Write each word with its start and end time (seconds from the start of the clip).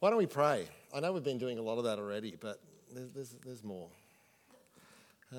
Why 0.00 0.08
don't 0.08 0.16
we 0.16 0.24
pray? 0.24 0.66
I 0.94 1.00
know 1.00 1.12
we've 1.12 1.22
been 1.22 1.36
doing 1.36 1.58
a 1.58 1.62
lot 1.62 1.76
of 1.76 1.84
that 1.84 1.98
already, 1.98 2.34
but 2.40 2.58
there's, 2.90 3.10
there's, 3.10 3.36
there's 3.44 3.62
more. 3.62 3.86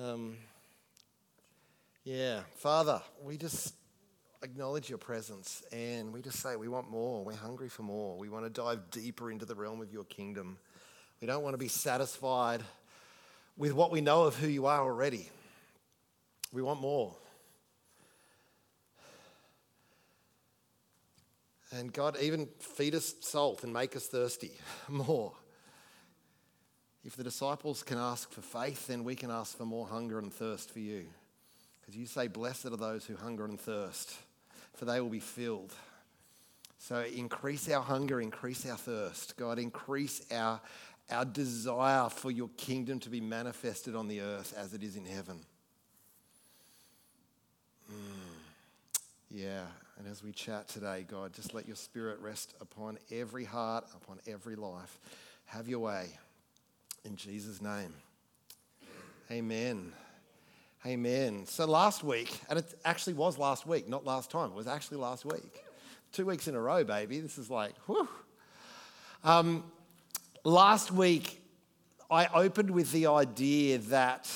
Um, 0.00 0.36
yeah, 2.04 2.42
Father, 2.54 3.02
we 3.24 3.36
just 3.36 3.74
acknowledge 4.40 4.88
your 4.88 4.98
presence 4.98 5.64
and 5.72 6.12
we 6.12 6.22
just 6.22 6.38
say 6.38 6.54
we 6.54 6.68
want 6.68 6.88
more. 6.88 7.24
We're 7.24 7.34
hungry 7.34 7.68
for 7.68 7.82
more. 7.82 8.16
We 8.16 8.28
want 8.28 8.44
to 8.44 8.50
dive 8.50 8.88
deeper 8.92 9.32
into 9.32 9.44
the 9.44 9.56
realm 9.56 9.80
of 9.80 9.92
your 9.92 10.04
kingdom. 10.04 10.58
We 11.20 11.26
don't 11.26 11.42
want 11.42 11.54
to 11.54 11.58
be 11.58 11.66
satisfied 11.66 12.62
with 13.56 13.72
what 13.72 13.90
we 13.90 14.00
know 14.00 14.22
of 14.22 14.36
who 14.36 14.46
you 14.46 14.66
are 14.66 14.80
already. 14.80 15.28
We 16.52 16.62
want 16.62 16.80
more. 16.80 17.16
And 21.72 21.92
God, 21.92 22.18
even 22.20 22.48
feed 22.58 22.94
us 22.94 23.14
salt 23.20 23.64
and 23.64 23.72
make 23.72 23.96
us 23.96 24.06
thirsty 24.06 24.52
more. 24.88 25.32
If 27.04 27.16
the 27.16 27.24
disciples 27.24 27.82
can 27.82 27.98
ask 27.98 28.30
for 28.30 28.42
faith, 28.42 28.86
then 28.86 29.04
we 29.04 29.14
can 29.14 29.30
ask 29.30 29.56
for 29.56 29.64
more 29.64 29.86
hunger 29.86 30.18
and 30.18 30.32
thirst 30.32 30.70
for 30.70 30.78
you. 30.78 31.06
Because 31.80 31.96
you 31.96 32.06
say, 32.06 32.28
Blessed 32.28 32.66
are 32.66 32.76
those 32.76 33.04
who 33.04 33.16
hunger 33.16 33.44
and 33.44 33.58
thirst, 33.58 34.14
for 34.74 34.84
they 34.84 35.00
will 35.00 35.08
be 35.08 35.18
filled. 35.18 35.72
So 36.78 37.02
increase 37.02 37.68
our 37.70 37.82
hunger, 37.82 38.20
increase 38.20 38.68
our 38.68 38.76
thirst. 38.76 39.36
God, 39.36 39.58
increase 39.58 40.20
our, 40.32 40.60
our 41.10 41.24
desire 41.24 42.08
for 42.08 42.30
your 42.30 42.50
kingdom 42.56 43.00
to 43.00 43.10
be 43.10 43.20
manifested 43.20 43.96
on 43.96 44.08
the 44.08 44.20
earth 44.20 44.54
as 44.56 44.74
it 44.74 44.82
is 44.82 44.96
in 44.96 45.04
heaven. 45.04 45.40
Mm. 47.90 47.96
Yeah, 49.30 49.64
and 49.98 50.08
as 50.08 50.22
we 50.22 50.32
chat 50.32 50.68
today, 50.68 51.04
God, 51.08 51.32
just 51.32 51.54
let 51.54 51.66
your 51.66 51.76
spirit 51.76 52.18
rest 52.20 52.54
upon 52.60 52.98
every 53.10 53.44
heart, 53.44 53.84
upon 53.94 54.18
every 54.26 54.56
life. 54.56 54.98
Have 55.46 55.68
your 55.68 55.80
way. 55.80 56.18
In 57.04 57.16
Jesus' 57.16 57.60
name. 57.60 57.92
Amen. 59.30 59.92
Amen. 60.84 61.46
So 61.46 61.64
last 61.66 62.02
week, 62.02 62.36
and 62.48 62.58
it 62.58 62.74
actually 62.84 63.14
was 63.14 63.38
last 63.38 63.66
week, 63.66 63.88
not 63.88 64.04
last 64.04 64.30
time, 64.30 64.50
it 64.50 64.56
was 64.56 64.66
actually 64.66 64.98
last 64.98 65.24
week. 65.24 65.62
Two 66.12 66.26
weeks 66.26 66.48
in 66.48 66.54
a 66.54 66.60
row, 66.60 66.84
baby. 66.84 67.20
This 67.20 67.38
is 67.38 67.48
like, 67.48 67.74
whew. 67.86 68.08
Um, 69.24 69.64
last 70.44 70.90
week, 70.90 71.40
I 72.10 72.26
opened 72.34 72.70
with 72.70 72.92
the 72.92 73.06
idea 73.06 73.78
that 73.78 74.30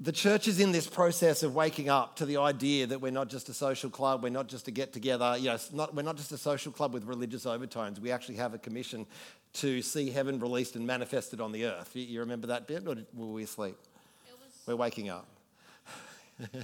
the 0.00 0.12
church 0.12 0.46
is 0.46 0.60
in 0.60 0.70
this 0.70 0.86
process 0.86 1.42
of 1.42 1.56
waking 1.56 1.88
up 1.88 2.14
to 2.16 2.26
the 2.26 2.36
idea 2.36 2.86
that 2.86 3.00
we're 3.00 3.10
not 3.10 3.28
just 3.28 3.48
a 3.48 3.54
social 3.54 3.90
club, 3.90 4.22
we're 4.22 4.28
not 4.28 4.46
just 4.46 4.68
a 4.68 4.70
get 4.70 4.92
together, 4.92 5.36
you 5.36 5.46
know, 5.46 5.58
not, 5.72 5.94
we're 5.94 6.02
not 6.02 6.16
just 6.16 6.30
a 6.30 6.38
social 6.38 6.70
club 6.70 6.94
with 6.94 7.04
religious 7.04 7.46
overtones. 7.46 7.98
We 7.98 8.12
actually 8.12 8.36
have 8.36 8.54
a 8.54 8.58
commission 8.58 9.06
to 9.54 9.82
see 9.82 10.10
heaven 10.10 10.38
released 10.38 10.76
and 10.76 10.86
manifested 10.86 11.40
on 11.40 11.50
the 11.50 11.64
earth. 11.64 11.90
You, 11.94 12.02
you 12.04 12.20
remember 12.20 12.46
that 12.48 12.68
bit, 12.68 12.86
or 12.86 12.94
were 13.12 13.26
we 13.26 13.42
asleep? 13.42 13.76
We're 14.66 14.76
waking 14.76 15.08
up. 15.08 15.26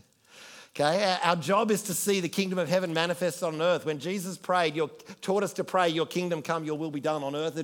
okay, 0.76 1.16
our 1.24 1.34
job 1.34 1.72
is 1.72 1.82
to 1.84 1.94
see 1.94 2.20
the 2.20 2.28
kingdom 2.28 2.60
of 2.60 2.68
heaven 2.68 2.94
manifest 2.94 3.42
on 3.42 3.60
earth. 3.60 3.84
When 3.84 3.98
Jesus 3.98 4.36
prayed, 4.36 4.76
you 4.76 4.88
taught 5.22 5.42
us 5.42 5.54
to 5.54 5.64
pray, 5.64 5.88
Your 5.88 6.06
kingdom 6.06 6.40
come, 6.40 6.62
Your 6.62 6.78
will 6.78 6.92
be 6.92 7.00
done 7.00 7.24
on 7.24 7.34
earth 7.34 7.56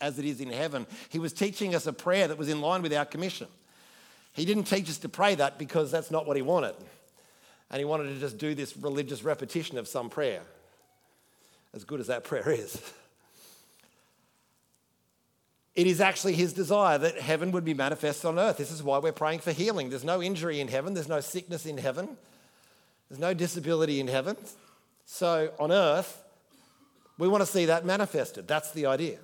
as 0.00 0.18
it 0.18 0.24
is 0.24 0.40
in 0.40 0.50
heaven. 0.50 0.86
He 1.10 1.18
was 1.18 1.34
teaching 1.34 1.74
us 1.74 1.86
a 1.86 1.92
prayer 1.92 2.28
that 2.28 2.38
was 2.38 2.48
in 2.48 2.62
line 2.62 2.80
with 2.80 2.94
our 2.94 3.04
commission. 3.04 3.48
He 4.38 4.44
didn't 4.44 4.64
teach 4.64 4.88
us 4.88 4.98
to 4.98 5.08
pray 5.08 5.34
that 5.34 5.58
because 5.58 5.90
that's 5.90 6.12
not 6.12 6.24
what 6.24 6.36
he 6.36 6.42
wanted. 6.42 6.76
And 7.72 7.80
he 7.80 7.84
wanted 7.84 8.14
to 8.14 8.20
just 8.20 8.38
do 8.38 8.54
this 8.54 8.76
religious 8.76 9.24
repetition 9.24 9.78
of 9.78 9.88
some 9.88 10.08
prayer, 10.08 10.42
as 11.74 11.82
good 11.82 11.98
as 11.98 12.06
that 12.06 12.22
prayer 12.22 12.48
is. 12.48 12.80
It 15.74 15.88
is 15.88 16.00
actually 16.00 16.34
his 16.34 16.52
desire 16.52 16.98
that 16.98 17.20
heaven 17.20 17.50
would 17.50 17.64
be 17.64 17.74
manifest 17.74 18.24
on 18.24 18.38
earth. 18.38 18.58
This 18.58 18.70
is 18.70 18.80
why 18.80 18.98
we're 18.98 19.10
praying 19.10 19.40
for 19.40 19.50
healing. 19.50 19.90
There's 19.90 20.04
no 20.04 20.22
injury 20.22 20.60
in 20.60 20.68
heaven, 20.68 20.94
there's 20.94 21.08
no 21.08 21.20
sickness 21.20 21.66
in 21.66 21.76
heaven, 21.76 22.08
there's 23.08 23.18
no 23.18 23.34
disability 23.34 23.98
in 23.98 24.06
heaven. 24.06 24.36
So 25.04 25.52
on 25.58 25.72
earth, 25.72 26.22
we 27.18 27.26
want 27.26 27.42
to 27.42 27.46
see 27.46 27.64
that 27.64 27.84
manifested. 27.84 28.46
That's 28.46 28.70
the 28.70 28.86
idea. 28.86 29.18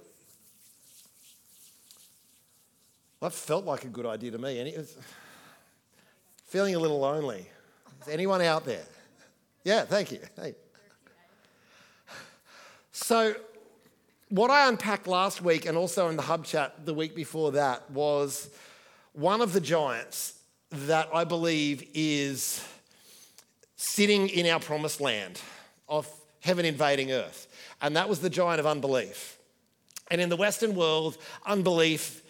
That 3.25 3.33
felt 3.33 3.65
like 3.65 3.85
a 3.85 3.89
good 3.89 4.05
idea 4.05 4.33
to 4.33 4.39
me. 4.39 4.61
Any, 4.61 4.77
feeling 6.45 6.75
a 6.75 6.79
little 6.79 6.99
lonely. 6.99 7.49
Is 8.03 8.09
anyone 8.09 8.43
out 8.43 8.67
there? 8.67 8.85
Yeah, 9.65 9.87
thank 9.87 10.13
you. 10.13 10.21
Hey. 10.37 10.55
So, 12.93 13.35
what 14.29 14.51
I 14.51 14.69
unpacked 14.69 15.07
last 15.07 15.41
week 15.41 15.65
and 15.65 15.75
also 15.75 16.11
in 16.11 16.17
the 16.17 16.23
hub 16.23 16.45
chat 16.45 16.85
the 16.85 16.93
week 16.93 17.17
before 17.17 17.53
that 17.53 17.91
was 17.91 18.51
one 19.15 19.41
of 19.41 19.55
the 19.55 19.61
giants 19.61 20.35
that 20.71 21.09
I 21.11 21.25
believe 21.25 21.89
is 21.95 22.63
sitting 23.77 24.29
in 24.29 24.47
our 24.49 24.61
promised 24.61 25.01
land 25.01 25.41
of 25.89 26.07
heaven 26.41 26.67
invading 26.67 27.11
earth. 27.11 27.47
And 27.81 27.97
that 27.97 28.07
was 28.07 28.19
the 28.19 28.29
giant 28.29 28.61
of 28.61 28.67
unbelief. 28.67 29.39
And 30.11 30.21
in 30.21 30.29
the 30.29 30.37
Western 30.37 30.75
world, 30.75 31.17
unbelief 31.47 32.21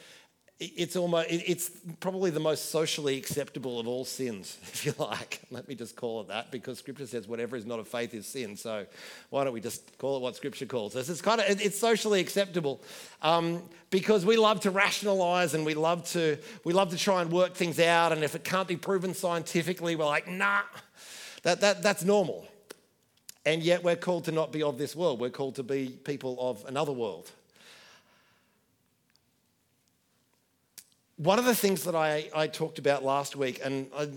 it's 0.60 0.94
almost 0.94 1.26
it's 1.30 1.70
probably 1.98 2.30
the 2.30 2.38
most 2.38 2.70
socially 2.70 3.16
acceptable 3.16 3.80
of 3.80 3.88
all 3.88 4.04
sins 4.04 4.56
if 4.62 4.86
you 4.86 4.94
like. 4.98 5.40
Let 5.50 5.66
me 5.66 5.74
just 5.74 5.96
call 5.96 6.20
it 6.20 6.28
that 6.28 6.52
because 6.52 6.78
scripture 6.78 7.06
says 7.06 7.26
whatever 7.26 7.56
is 7.56 7.66
not 7.66 7.80
of 7.80 7.88
faith 7.88 8.14
is 8.14 8.26
sin. 8.26 8.56
So 8.56 8.86
why 9.30 9.44
don't 9.44 9.52
we 9.52 9.60
just 9.60 9.98
call 9.98 10.16
it 10.16 10.22
what 10.22 10.36
scripture 10.36 10.66
calls 10.66 10.94
us 10.94 11.08
it's 11.08 11.20
kind 11.20 11.40
of 11.40 11.60
it's 11.60 11.78
socially 11.78 12.20
acceptable 12.20 12.80
um, 13.22 13.62
because 13.90 14.24
we 14.24 14.36
love 14.36 14.60
to 14.60 14.70
rationalize 14.70 15.54
and 15.54 15.66
we 15.66 15.74
love 15.74 16.04
to 16.10 16.38
we 16.64 16.72
love 16.72 16.90
to 16.90 16.96
try 16.96 17.20
and 17.20 17.32
work 17.32 17.54
things 17.54 17.80
out. 17.80 18.12
And 18.12 18.22
if 18.22 18.36
it 18.36 18.44
can't 18.44 18.68
be 18.68 18.76
proven 18.76 19.12
scientifically 19.12 19.96
we're 19.96 20.06
like 20.06 20.28
nah 20.28 20.62
that, 21.42 21.60
that 21.62 21.82
that's 21.82 22.04
normal. 22.04 22.46
And 23.44 23.62
yet 23.62 23.82
we're 23.82 23.96
called 23.96 24.24
to 24.24 24.32
not 24.32 24.52
be 24.52 24.62
of 24.62 24.78
this 24.78 24.96
world. 24.96 25.20
We're 25.20 25.28
called 25.28 25.56
to 25.56 25.62
be 25.62 25.88
people 25.88 26.38
of 26.40 26.64
another 26.66 26.92
world 26.92 27.30
One 31.16 31.38
of 31.38 31.44
the 31.44 31.54
things 31.54 31.84
that 31.84 31.94
I, 31.94 32.28
I 32.34 32.48
talked 32.48 32.80
about 32.80 33.04
last 33.04 33.36
week, 33.36 33.60
and 33.64 33.86
I, 33.96 34.08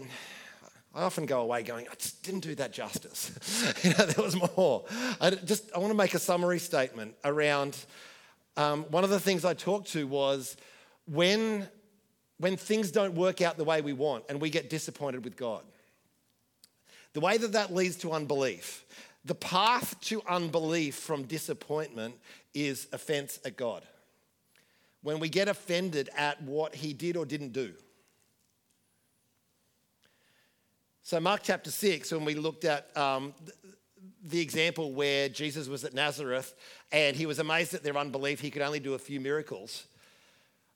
I 0.96 1.04
often 1.04 1.28
go 1.28 1.42
away 1.42 1.62
going, 1.62 1.88
I 1.92 1.94
just 1.94 2.24
didn't 2.24 2.40
do 2.40 2.56
that 2.56 2.74
justice. 2.74 3.32
you 3.84 3.92
know, 3.92 4.06
there 4.08 4.26
was 4.26 4.36
more. 4.36 4.84
I 5.22 5.30
just 5.30 5.70
I 5.76 5.78
want 5.78 5.92
to 5.92 5.98
make 5.98 6.16
a 6.16 6.20
summary 6.20 6.58
statement 6.58 7.14
around 7.24 7.78
um, 8.56 8.86
one 8.86 9.04
of 9.04 9.12
the 9.12 9.20
things 9.20 9.46
I 9.46 9.54
talked 9.54 9.90
to 9.90 10.08
was 10.08 10.58
when 11.06 11.68
when 12.40 12.58
things 12.58 12.90
don't 12.90 13.14
work 13.14 13.42
out 13.42 13.58
the 13.58 13.64
way 13.64 13.82
we 13.82 13.94
want 13.94 14.24
and 14.28 14.42
we 14.42 14.50
get 14.50 14.70
disappointed 14.70 15.24
with 15.24 15.38
God. 15.38 15.62
The 17.14 17.20
way 17.20 17.38
that 17.38 17.52
that 17.52 17.74
leads 17.74 17.96
to 17.98 18.12
unbelief. 18.12 18.86
The 19.26 19.36
path 19.36 20.00
to 20.02 20.24
unbelief 20.28 20.96
from 20.96 21.24
disappointment 21.24 22.16
is 22.56 22.88
offense 22.92 23.40
at 23.46 23.56
God 23.56 23.84
when 25.08 25.22
we 25.22 25.30
get 25.30 25.48
offended 25.48 26.10
at 26.18 26.42
what 26.42 26.76
he 26.76 26.92
did 26.92 27.16
or 27.16 27.26
didn't 27.26 27.54
do. 27.54 27.72
So, 31.02 31.18
Mark 31.22 31.40
chapter 31.44 31.72
6, 31.72 32.12
when 32.12 32.26
we 32.26 32.36
looked 32.36 32.66
at 32.66 32.96
um, 32.98 33.34
the 34.22 34.42
example 34.42 34.92
where 34.92 35.30
Jesus 35.30 35.70
was 35.70 35.86
at 35.86 35.94
Nazareth 35.94 36.54
and 36.92 37.16
he 37.16 37.26
was 37.26 37.40
amazed 37.40 37.74
at 37.74 37.84
their 37.84 37.96
unbelief, 37.96 38.42
he 38.42 38.52
could 38.52 38.62
only 38.62 38.82
do 38.82 38.96
a 38.96 39.00
few 39.00 39.22
miracles. 39.22 39.88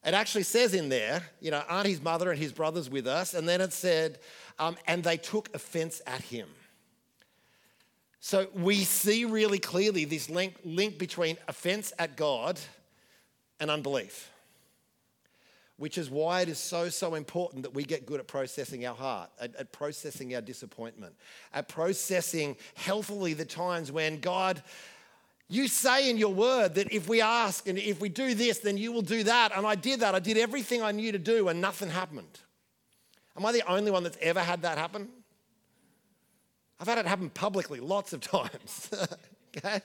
It 0.06 0.14
actually 0.14 0.44
says 0.44 0.74
in 0.74 0.88
there, 0.88 1.24
you 1.41 1.52
know, 1.52 1.62
aren't 1.68 1.88
his 1.88 2.02
mother 2.02 2.31
and 2.31 2.40
his 2.40 2.53
brothers 2.53 2.90
with 2.90 3.08
us? 3.08 3.34
And 3.34 3.50
then 3.50 3.59
it 3.59 3.74
said, 3.74 4.20
um, 4.59 4.78
and 4.88 5.03
they 5.03 5.18
took 5.18 5.53
offense 5.53 6.02
at 6.08 6.22
him. 6.22 6.47
So 8.22 8.47
we 8.56 8.86
see 8.86 9.25
really 9.25 9.59
clearly 9.59 10.06
this 10.06 10.30
link, 10.30 10.56
link 10.64 10.97
between 10.97 11.36
offense 11.50 11.91
at 12.00 12.16
God 12.16 12.61
and 13.61 13.72
unbelief. 13.72 14.29
Which 15.78 15.97
is 15.97 16.09
why 16.09 16.41
it 16.41 16.49
is 16.49 16.59
so, 16.59 16.90
so 16.90 17.16
important 17.16 17.63
that 17.63 17.73
we 17.73 17.84
get 17.84 18.05
good 18.05 18.19
at 18.19 18.28
processing 18.28 18.85
our 18.85 18.96
heart, 18.96 19.29
at, 19.40 19.55
at 19.55 19.72
processing 19.72 20.35
our 20.35 20.41
disappointment, 20.41 21.16
at 21.53 21.69
processing 21.69 22.58
healthily 22.75 23.34
the 23.34 23.46
times 23.46 23.91
when 23.91 24.19
God, 24.19 24.61
you 25.47 25.67
say 25.67 26.09
in 26.09 26.17
your 26.17 26.34
word 26.34 26.75
that 26.75 26.91
if 26.91 27.08
we 27.08 27.22
ask 27.22 27.67
and 27.67 27.78
if 27.78 28.02
we 28.02 28.09
do 28.09 28.34
this, 28.34 28.59
then 28.59 28.78
you 28.78 28.91
will 28.91 29.02
do 29.02 29.23
that. 29.23 29.55
And 29.55 29.66
I 29.66 29.75
did 29.75 30.02
that. 30.02 30.13
I 30.13 30.19
did 30.19 30.37
everything 30.37 30.81
I 30.81 30.91
knew 30.91 31.11
to 31.11 31.19
do 31.19 31.47
and 31.47 31.61
nothing 31.61 31.90
happened. 31.90 32.40
Am 33.37 33.46
I 33.46 33.52
the 33.52 33.67
only 33.72 33.91
one 33.91 34.03
that's 34.03 34.17
ever 34.22 34.41
had 34.41 34.63
that 34.63 34.78
happen? 34.78 35.08
I've 36.79 36.87
had 36.87 36.97
it 36.97 37.05
happen 37.05 37.29
publicly 37.29 37.79
lots 37.79 38.11
of 38.11 38.22
times. 38.22 38.91
okay? 39.58 39.81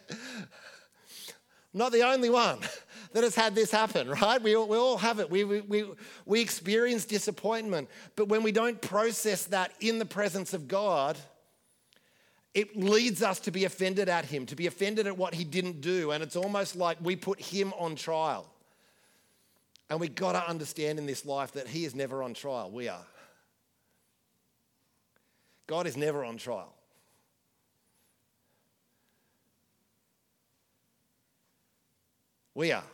not 1.72 1.92
the 1.92 2.02
only 2.02 2.30
one 2.30 2.58
that 3.16 3.24
has 3.24 3.34
had 3.34 3.54
this 3.54 3.70
happen, 3.70 4.10
right? 4.20 4.42
We 4.42 4.54
all, 4.54 4.68
we 4.68 4.76
all 4.76 4.98
have 4.98 5.20
it. 5.20 5.30
We, 5.30 5.42
we, 5.42 5.84
we 6.26 6.40
experience 6.42 7.06
disappointment. 7.06 7.88
But 8.14 8.28
when 8.28 8.42
we 8.42 8.52
don't 8.52 8.78
process 8.82 9.44
that 9.46 9.72
in 9.80 9.98
the 9.98 10.04
presence 10.04 10.52
of 10.52 10.68
God, 10.68 11.16
it 12.52 12.76
leads 12.76 13.22
us 13.22 13.40
to 13.40 13.50
be 13.50 13.64
offended 13.64 14.10
at 14.10 14.26
him, 14.26 14.44
to 14.44 14.54
be 14.54 14.66
offended 14.66 15.06
at 15.06 15.16
what 15.16 15.32
he 15.32 15.44
didn't 15.44 15.80
do. 15.80 16.10
And 16.10 16.22
it's 16.22 16.36
almost 16.36 16.76
like 16.76 16.98
we 17.00 17.16
put 17.16 17.40
him 17.40 17.72
on 17.78 17.96
trial. 17.96 18.46
And 19.88 19.98
we 19.98 20.08
got 20.08 20.32
to 20.32 20.46
understand 20.46 20.98
in 20.98 21.06
this 21.06 21.24
life 21.24 21.52
that 21.52 21.68
he 21.68 21.86
is 21.86 21.94
never 21.94 22.22
on 22.22 22.34
trial. 22.34 22.70
We 22.70 22.88
are. 22.88 23.06
God 25.66 25.86
is 25.86 25.96
never 25.96 26.22
on 26.22 26.36
trial. 26.36 26.74
We 32.54 32.72
are. 32.72 32.84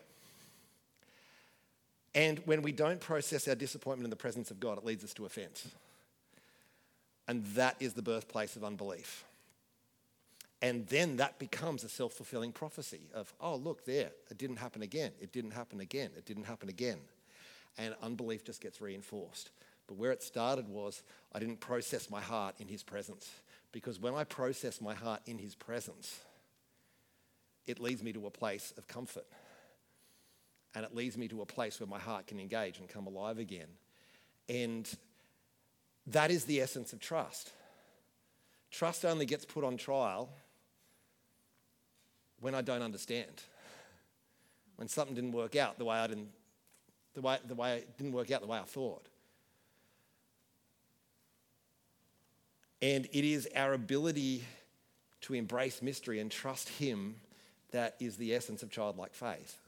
And 2.14 2.40
when 2.44 2.62
we 2.62 2.72
don't 2.72 3.00
process 3.00 3.48
our 3.48 3.54
disappointment 3.54 4.04
in 4.04 4.10
the 4.10 4.16
presence 4.16 4.50
of 4.50 4.60
God, 4.60 4.78
it 4.78 4.84
leads 4.84 5.02
us 5.02 5.14
to 5.14 5.24
offense. 5.24 5.66
And 7.26 7.44
that 7.54 7.76
is 7.80 7.94
the 7.94 8.02
birthplace 8.02 8.56
of 8.56 8.64
unbelief. 8.64 9.24
And 10.60 10.86
then 10.86 11.16
that 11.16 11.38
becomes 11.38 11.82
a 11.82 11.88
self 11.88 12.12
fulfilling 12.12 12.52
prophecy 12.52 13.08
of, 13.14 13.32
oh, 13.40 13.56
look 13.56 13.84
there, 13.84 14.10
it 14.30 14.38
didn't 14.38 14.56
happen 14.56 14.82
again, 14.82 15.12
it 15.20 15.32
didn't 15.32 15.52
happen 15.52 15.80
again, 15.80 16.10
it 16.16 16.24
didn't 16.24 16.44
happen 16.44 16.68
again. 16.68 16.98
And 17.78 17.94
unbelief 18.02 18.44
just 18.44 18.60
gets 18.60 18.80
reinforced. 18.80 19.50
But 19.88 19.96
where 19.96 20.12
it 20.12 20.22
started 20.22 20.68
was, 20.68 21.02
I 21.32 21.38
didn't 21.38 21.60
process 21.60 22.10
my 22.10 22.20
heart 22.20 22.54
in 22.58 22.68
his 22.68 22.82
presence. 22.82 23.30
Because 23.72 23.98
when 23.98 24.14
I 24.14 24.24
process 24.24 24.80
my 24.80 24.94
heart 24.94 25.22
in 25.26 25.38
his 25.38 25.54
presence, 25.54 26.20
it 27.66 27.80
leads 27.80 28.02
me 28.02 28.12
to 28.12 28.26
a 28.26 28.30
place 28.30 28.72
of 28.76 28.86
comfort. 28.86 29.26
And 30.74 30.84
it 30.84 30.94
leads 30.94 31.18
me 31.18 31.28
to 31.28 31.42
a 31.42 31.46
place 31.46 31.78
where 31.80 31.86
my 31.86 31.98
heart 31.98 32.26
can 32.26 32.40
engage 32.40 32.78
and 32.78 32.88
come 32.88 33.06
alive 33.06 33.38
again. 33.38 33.68
And 34.48 34.88
that 36.06 36.30
is 36.30 36.44
the 36.44 36.60
essence 36.60 36.92
of 36.92 37.00
trust. 37.00 37.52
Trust 38.70 39.04
only 39.04 39.26
gets 39.26 39.44
put 39.44 39.64
on 39.64 39.76
trial 39.76 40.30
when 42.40 42.54
I 42.54 42.62
don't 42.62 42.82
understand. 42.82 43.42
When 44.76 44.88
something 44.88 45.14
didn't 45.14 45.32
work 45.32 45.56
out 45.56 45.78
the 45.78 45.84
way 45.84 45.98
I 45.98 46.06
didn't, 46.06 46.30
the 47.14 47.20
way, 47.20 47.38
the 47.46 47.54
way 47.54 47.78
it 47.78 47.98
didn't 47.98 48.12
work 48.12 48.30
out 48.30 48.40
the 48.40 48.46
way 48.46 48.58
I 48.58 48.62
thought. 48.62 49.06
And 52.80 53.06
it 53.12 53.24
is 53.24 53.48
our 53.54 53.74
ability 53.74 54.44
to 55.22 55.34
embrace 55.34 55.82
mystery 55.82 56.18
and 56.18 56.30
trust 56.30 56.68
Him 56.68 57.16
that 57.70 57.94
is 58.00 58.16
the 58.16 58.34
essence 58.34 58.62
of 58.62 58.70
childlike 58.70 59.14
faith. 59.14 59.58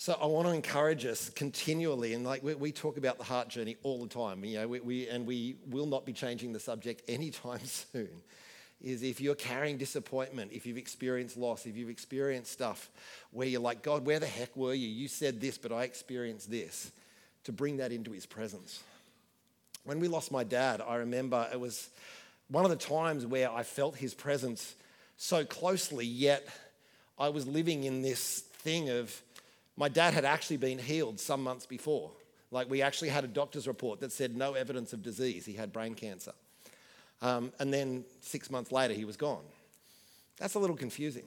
So 0.00 0.16
I 0.22 0.26
want 0.26 0.46
to 0.46 0.54
encourage 0.54 1.04
us 1.06 1.28
continually, 1.30 2.14
and 2.14 2.24
like 2.24 2.44
we, 2.44 2.54
we, 2.54 2.70
talk 2.70 2.98
about 2.98 3.18
the 3.18 3.24
heart 3.24 3.48
journey 3.48 3.76
all 3.82 4.00
the 4.00 4.08
time, 4.08 4.44
you 4.44 4.60
know, 4.60 4.68
we, 4.68 4.78
we, 4.78 5.08
and 5.08 5.26
we 5.26 5.56
will 5.68 5.86
not 5.86 6.06
be 6.06 6.12
changing 6.12 6.52
the 6.52 6.60
subject 6.60 7.02
anytime 7.08 7.64
soon. 7.64 8.22
Is 8.80 9.02
if 9.02 9.20
you're 9.20 9.34
carrying 9.34 9.76
disappointment, 9.76 10.52
if 10.52 10.66
you've 10.66 10.78
experienced 10.78 11.36
loss, 11.36 11.66
if 11.66 11.76
you've 11.76 11.90
experienced 11.90 12.52
stuff 12.52 12.88
where 13.32 13.48
you're 13.48 13.60
like, 13.60 13.82
God, 13.82 14.06
where 14.06 14.20
the 14.20 14.26
heck 14.26 14.56
were 14.56 14.72
you? 14.72 14.86
You 14.86 15.08
said 15.08 15.40
this, 15.40 15.58
but 15.58 15.72
I 15.72 15.82
experienced 15.82 16.48
this, 16.48 16.92
to 17.42 17.50
bring 17.50 17.78
that 17.78 17.90
into 17.90 18.12
His 18.12 18.24
presence. 18.24 18.80
When 19.82 19.98
we 19.98 20.06
lost 20.06 20.30
my 20.30 20.44
dad, 20.44 20.80
I 20.80 20.94
remember 20.98 21.48
it 21.52 21.58
was 21.58 21.90
one 22.46 22.64
of 22.64 22.70
the 22.70 22.76
times 22.76 23.26
where 23.26 23.50
I 23.50 23.64
felt 23.64 23.96
His 23.96 24.14
presence 24.14 24.76
so 25.16 25.44
closely, 25.44 26.06
yet 26.06 26.46
I 27.18 27.30
was 27.30 27.48
living 27.48 27.82
in 27.82 28.02
this 28.02 28.44
thing 28.58 28.90
of, 28.90 29.20
my 29.78 29.88
dad 29.88 30.12
had 30.12 30.24
actually 30.24 30.56
been 30.56 30.78
healed 30.78 31.20
some 31.20 31.42
months 31.42 31.64
before. 31.64 32.10
Like, 32.50 32.68
we 32.68 32.82
actually 32.82 33.10
had 33.10 33.22
a 33.22 33.28
doctor's 33.28 33.68
report 33.68 34.00
that 34.00 34.10
said 34.10 34.36
no 34.36 34.54
evidence 34.54 34.92
of 34.92 35.02
disease. 35.02 35.46
He 35.46 35.52
had 35.52 35.72
brain 35.72 35.94
cancer. 35.94 36.32
Um, 37.22 37.52
and 37.60 37.72
then 37.72 38.04
six 38.20 38.50
months 38.50 38.72
later, 38.72 38.92
he 38.92 39.04
was 39.04 39.16
gone. 39.16 39.44
That's 40.38 40.54
a 40.54 40.58
little 40.58 40.76
confusing 40.76 41.24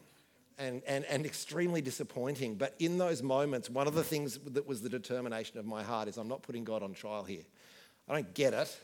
and, 0.58 0.82
and, 0.86 1.06
and 1.06 1.26
extremely 1.26 1.82
disappointing. 1.82 2.56
But 2.56 2.76
in 2.80 2.98
those 2.98 3.24
moments, 3.24 3.70
one 3.70 3.88
of 3.88 3.94
the 3.94 4.04
things 4.04 4.38
that 4.38 4.68
was 4.68 4.82
the 4.82 4.90
determination 4.90 5.58
of 5.58 5.66
my 5.66 5.82
heart 5.82 6.10
is 6.10 6.18
I'm 6.18 6.28
not 6.28 6.42
putting 6.42 6.66
God 6.66 6.84
on 6.84 6.94
trial 6.94 7.24
here. 7.24 7.44
I 8.10 8.14
don't 8.14 8.34
get 8.34 8.54
it, 8.54 8.80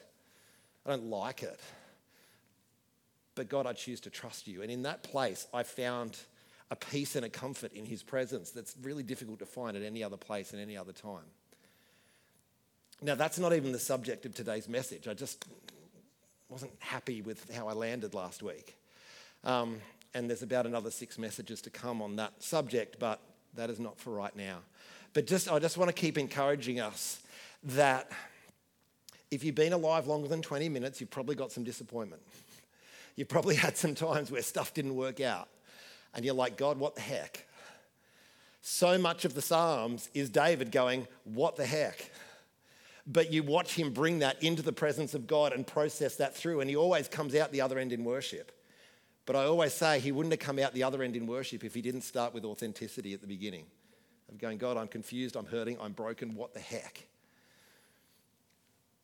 I 0.86 0.92
don't 0.92 1.10
like 1.10 1.44
it. 1.44 1.60
But 3.36 3.50
God, 3.50 3.68
I 3.68 3.74
choose 3.74 4.00
to 4.02 4.10
trust 4.10 4.48
you. 4.48 4.62
And 4.62 4.72
in 4.72 4.84
that 4.84 5.04
place, 5.04 5.46
I 5.54 5.64
found 5.64 6.18
a 6.69 6.75
peace 6.75 7.16
and 7.16 7.25
a 7.25 7.30
comfort 7.30 7.74
in 7.74 7.86
his 7.86 8.04
presence 8.04 8.52
that's 8.52 8.75
really 8.81 9.04
difficult 9.04 9.40
to 9.40 9.46
find 9.46 9.78
at 9.78 9.84
any 9.84 10.04
other 10.04 10.18
place 10.18 10.52
and 10.52 10.62
any 10.62 10.75
other 10.75 10.92
time. 10.92 11.24
Now, 13.02 13.16
that's 13.16 13.40
not 13.40 13.54
even 13.54 13.72
the 13.72 13.80
subject 13.80 14.25
of 14.25 14.34
today's 14.34 14.68
message. 14.68 15.08
I 15.08 15.14
just 15.14 15.46
wasn't 16.50 16.72
happy 16.80 17.22
with 17.22 17.54
how 17.54 17.68
I 17.68 17.74
landed 17.74 18.14
last 18.14 18.42
week. 18.42 18.75
Um, 19.44 19.80
and 20.14 20.30
there's 20.30 20.42
about 20.42 20.66
another 20.66 20.90
six 20.90 21.18
messages 21.18 21.62
to 21.62 21.69
come 21.69 22.02
on 22.02 22.16
that 22.16 22.42
subject, 22.42 22.98
but 23.00 23.22
that 23.54 23.69
is 23.69 23.80
not 23.80 24.00
for 24.00 24.12
right 24.12 24.36
now. 24.36 24.60
But 25.14 25.28
just, 25.28 25.50
I 25.50 25.60
just 25.60 25.78
want 25.78 25.90
to 25.90 25.94
keep 25.94 26.18
encouraging 26.18 26.80
us 26.80 27.22
that 27.64 28.12
if 29.30 29.44
you've 29.44 29.56
been 29.56 29.74
alive 29.74 30.08
longer 30.08 30.28
than 30.28 30.42
20 30.42 30.68
minutes, 30.69 31.00
you've 31.00 31.12
probably 31.12 31.36
got 31.36 31.52
some 31.52 31.64
disappointment. 31.64 32.22
You've 33.16 33.30
probably 33.30 33.56
had 33.56 33.75
some 33.75 33.96
times 33.96 34.30
where 34.30 34.44
stuff 34.44 34.75
didn't 34.75 34.96
work 34.96 35.19
out 35.22 35.50
and 36.18 36.25
you're 36.25 36.36
like, 36.36 36.58
God, 36.58 36.78
what 36.78 36.96
the 36.96 37.02
heck? 37.02 37.48
So 38.60 38.98
much 38.98 39.24
of 39.24 39.34
the 39.34 39.42
Psalms 39.42 40.10
is 40.14 40.30
David 40.30 40.74
going, 40.74 41.08
What 41.24 41.56
the 41.56 41.66
heck? 41.66 42.12
But 43.06 43.31
you 43.31 43.42
watch 43.42 43.75
him 43.75 43.94
bring 43.94 44.19
that 44.19 44.44
into 44.44 44.62
the 44.62 44.74
presence 44.74 45.14
of 45.14 45.28
God 45.28 45.54
and 45.54 45.66
process 45.66 46.18
that 46.18 46.36
through, 46.36 46.60
and 46.60 46.69
he 46.69 46.75
always 46.75 47.08
comes 47.08 47.34
out 47.34 47.54
the 47.54 47.62
other 47.62 47.80
end 47.80 47.94
in 47.94 48.04
worship. 48.04 48.52
But 49.25 49.38
I 49.38 49.46
always 49.46 49.74
say 49.74 50.02
he 50.02 50.12
wouldn't 50.12 50.34
have 50.34 50.40
come 50.40 50.60
out 50.60 50.74
the 50.74 50.84
other 50.84 51.02
end 51.02 51.16
in 51.16 51.28
worship 51.28 51.64
if 51.64 51.74
he 51.74 51.81
didn't 51.81 52.02
start 52.02 52.34
with 52.34 52.44
authenticity 52.44 53.14
at 53.14 53.22
the 53.22 53.28
beginning 53.28 53.66
of 54.30 54.38
going, 54.38 54.58
God, 54.58 54.75
I'm 54.75 54.90
confused, 54.90 55.38
I'm 55.38 55.46
hurting, 55.46 55.78
I'm 55.80 55.94
broken, 55.94 56.36
what 56.36 56.54
the 56.54 56.60
heck? 56.60 57.08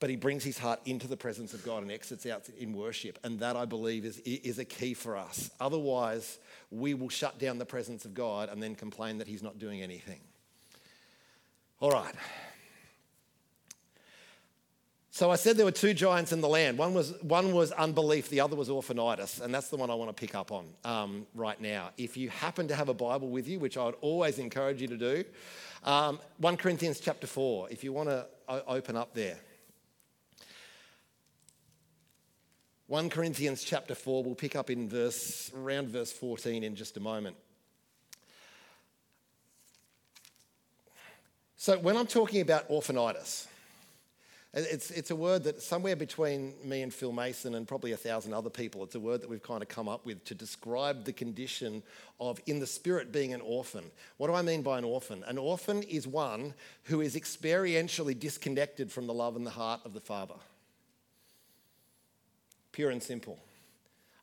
But 0.04 0.10
he 0.10 0.18
brings 0.18 0.44
his 0.44 0.58
heart 0.58 0.82
into 0.84 1.08
the 1.08 1.16
presence 1.16 1.54
of 1.54 1.64
God 1.64 1.82
and 1.82 1.90
exits 1.90 2.26
out 2.26 2.50
in 2.60 2.74
worship. 2.74 3.18
And 3.24 3.40
that, 3.40 3.56
I 3.56 3.64
believe, 3.64 4.04
is, 4.04 4.20
is 4.26 4.60
a 4.60 4.66
key 4.66 4.94
for 4.94 5.16
us. 5.16 5.50
Otherwise, 5.62 6.40
we 6.72 6.94
will 6.94 7.08
shut 7.08 7.40
down 7.40 7.58
the 7.58 7.66
presence 7.66 8.04
of 8.04 8.14
God 8.14 8.50
and 8.50 8.62
then 8.62 8.76
complain 8.76 9.20
that 9.20 9.30
he's 9.30 9.42
not 9.42 9.60
doing 9.60 9.82
anything. 9.82 10.20
All 11.80 11.90
right. 11.90 12.14
So 15.10 15.32
I 15.32 15.38
said 15.38 15.56
there 15.56 15.66
were 15.66 15.72
two 15.72 15.94
giants 15.94 16.34
in 16.34 16.42
the 16.42 16.50
land. 16.50 16.78
One 16.78 16.94
was, 16.94 17.14
one 17.22 17.54
was 17.54 17.72
unbelief, 17.72 18.28
the 18.28 18.42
other 18.42 18.58
was 18.58 18.68
orphanitis, 18.68 19.40
and 19.40 19.56
that's 19.56 19.70
the 19.70 19.78
one 19.78 19.90
I 19.90 19.96
want 19.96 20.10
to 20.10 20.20
pick 20.20 20.36
up 20.36 20.52
on 20.52 20.66
um, 20.84 21.26
right 21.34 21.62
now. 21.62 21.92
If 21.98 22.18
you 22.18 22.28
happen 22.28 22.68
to 22.68 22.76
have 22.76 22.90
a 22.90 22.94
Bible 22.94 23.30
with 23.30 23.48
you, 23.48 23.58
which 23.58 23.78
I 23.78 23.86
would 23.86 23.96
always 24.02 24.38
encourage 24.38 24.82
you 24.82 24.90
to 24.90 24.98
do, 24.98 25.24
um, 25.86 26.20
1 26.40 26.58
Corinthians 26.58 27.00
chapter 27.00 27.26
4, 27.26 27.70
if 27.72 27.86
you 27.86 27.94
want 27.94 28.10
to 28.10 28.26
open 28.68 28.98
up 28.98 29.14
there. 29.14 29.38
1 32.88 33.10
Corinthians 33.10 33.64
chapter 33.64 33.96
4, 33.96 34.24
we'll 34.24 34.36
pick 34.36 34.58
up 34.58 34.70
in 34.70 34.90
verse 34.90 35.50
around 35.56 35.88
verse 35.88 36.12
14 36.12 36.64
in 36.64 36.76
just 36.76 36.98
a 36.98 37.00
moment. 37.00 37.38
So 41.56 41.78
when 41.78 41.96
I'm 41.96 42.08
talking 42.08 42.42
about 42.42 42.68
orphanitis, 42.68 43.48
it's, 44.54 44.92
it's 44.92 45.12
a 45.12 45.16
word 45.16 45.46
that 45.46 45.62
somewhere 45.62 45.96
between 45.96 46.54
me 46.62 46.82
and 46.82 46.94
Phil 46.94 47.14
Mason 47.14 47.56
and 47.56 47.66
probably 47.66 47.94
a 47.94 47.98
thousand 47.98 48.34
other 48.34 48.50
people, 48.50 48.84
it's 48.84 48.96
a 48.96 49.00
word 49.00 49.22
that 49.22 49.30
we've 49.30 49.42
kind 49.42 49.64
of 49.64 49.70
come 49.70 49.88
up 49.88 50.06
with 50.06 50.26
to 50.26 50.36
describe 50.36 51.06
the 51.06 51.14
condition 51.14 51.82
of, 52.20 52.42
in 52.48 52.60
the 52.60 52.68
spirit, 52.68 53.14
being 53.14 53.34
an 53.34 53.40
orphan. 53.40 53.86
What 54.18 54.28
do 54.28 54.34
I 54.34 54.42
mean 54.42 54.62
by 54.62 54.78
an 54.78 54.84
orphan? 54.84 55.24
An 55.26 55.38
orphan 55.38 55.84
is 55.84 56.06
one 56.06 56.54
who 56.84 57.00
is 57.00 57.16
experientially 57.16 58.20
disconnected 58.20 58.92
from 58.92 59.08
the 59.08 59.14
love 59.14 59.38
and 59.38 59.48
the 59.48 59.52
heart 59.52 59.80
of 59.86 59.94
the 59.94 60.02
Father 60.02 60.36
pure 62.74 62.90
and 62.90 63.02
simple. 63.02 63.40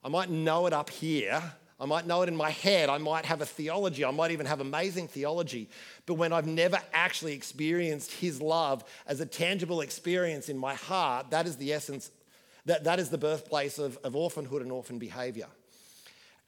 I 0.04 0.08
might 0.08 0.28
know 0.28 0.66
it 0.66 0.74
up 0.74 0.90
here. 0.90 1.42
I 1.80 1.86
might 1.86 2.06
know 2.06 2.20
it 2.20 2.28
in 2.28 2.36
my 2.36 2.50
head. 2.50 2.90
I 2.90 2.98
might 2.98 3.24
have 3.24 3.40
a 3.40 3.46
theology. 3.46 4.04
I 4.04 4.10
might 4.10 4.32
even 4.32 4.44
have 4.44 4.60
amazing 4.60 5.08
theology. 5.08 5.70
But 6.04 6.14
when 6.14 6.30
I've 6.30 6.46
never 6.46 6.78
actually 6.92 7.32
experienced 7.32 8.12
His 8.12 8.42
love 8.42 8.84
as 9.06 9.20
a 9.20 9.26
tangible 9.26 9.80
experience 9.80 10.50
in 10.50 10.58
my 10.58 10.74
heart, 10.74 11.30
that 11.30 11.46
is 11.46 11.56
the 11.56 11.72
essence, 11.72 12.10
that, 12.66 12.84
that 12.84 12.98
is 12.98 13.08
the 13.08 13.16
birthplace 13.16 13.78
of, 13.78 13.96
of 14.04 14.14
orphanhood 14.14 14.60
and 14.60 14.70
orphan 14.70 14.98
behavior. 14.98 15.46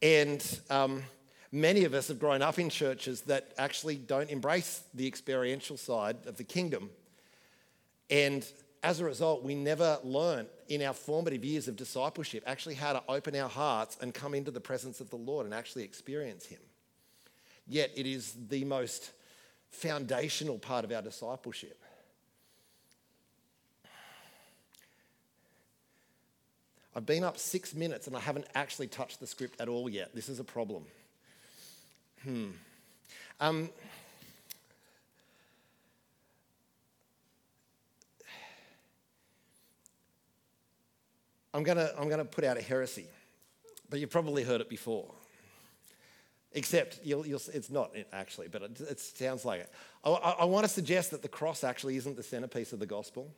And 0.03 0.61
um, 0.69 1.03
many 1.51 1.85
of 1.85 1.95
us 1.95 2.09
have 2.09 2.19
grown 2.19 2.43
up 2.43 2.59
in 2.59 2.69
churches 2.69 3.23
that 3.23 3.53
actually 3.57 3.97
don't 3.97 4.29
embrace 4.29 4.83
the 4.93 5.07
experiential 5.07 5.79
side 5.79 6.17
of 6.27 6.37
the 6.37 6.45
kingdom. 6.45 6.91
And 8.11 8.47
as 8.83 8.99
a 8.99 9.05
result, 9.05 9.45
we 9.45 9.55
never 9.55 9.99
learn 10.03 10.47
in 10.69 10.83
our 10.83 10.93
formative 10.93 11.45
years 11.45 11.69
of 11.69 11.77
discipleship 11.77 12.43
actually 12.47 12.75
how 12.75 12.93
to 12.93 13.03
open 13.09 13.37
our 13.37 13.49
hearts 13.49 13.97
and 14.01 14.13
come 14.13 14.35
into 14.35 14.51
the 14.51 14.61
presence 14.61 15.01
of 15.01 15.09
the 15.11 15.17
Lord 15.17 15.47
and 15.47 15.55
actually 15.55 15.85
experience 15.85 16.47
Him. 16.47 16.59
Yet 17.69 17.93
it 17.95 18.07
is 18.07 18.35
the 18.49 18.65
most 18.65 19.13
foundational 19.71 20.59
part 20.59 20.85
of 20.85 20.91
our 20.91 21.01
discipleship. 21.01 21.79
I've 26.95 27.07
been 27.07 27.25
up 27.25 27.39
six 27.39 27.75
minutes 27.75 28.07
and 28.07 28.17
I 28.17 28.21
haven't 28.21 28.47
actually 28.55 28.89
touched 28.89 29.21
the 29.21 29.27
script 29.27 29.61
at 29.61 29.69
all 29.69 29.89
yet. 29.89 30.15
This 30.15 30.29
is 30.29 30.41
a 30.41 30.45
problem. 30.45 30.85
Hmm. 32.23 32.51
Um, 33.41 33.71
I'm 41.55 41.63
going 41.63 41.79
to 41.79 41.95
I'm 41.99 42.09
going 42.09 42.19
to 42.19 42.25
put 42.25 42.45
out 42.45 42.57
a 42.57 42.63
heresy, 42.63 43.07
but 43.91 44.01
you've 44.01 44.11
probably 44.11 44.43
heard 44.45 44.61
it 44.61 44.69
before. 44.69 45.11
Except 46.55 47.01
you'll, 47.03 47.27
you'll, 47.27 47.41
it's 47.55 47.71
not 47.71 47.97
actually, 48.13 48.49
but 48.49 48.63
it, 48.63 48.81
it 48.81 49.01
sounds 49.01 49.45
like 49.45 49.63
it. 49.63 49.73
I, 50.05 50.11
I, 50.11 50.45
want 50.45 50.65
to 50.65 50.69
suggest 50.69 51.11
that 51.13 51.23
the 51.23 51.29
cross 51.29 51.65
actually 51.65 51.97
isn't 51.97 52.15
the 52.15 52.23
centerpiece 52.23 52.75
of 52.75 52.79
the 52.79 52.85
gospel. 52.85 53.33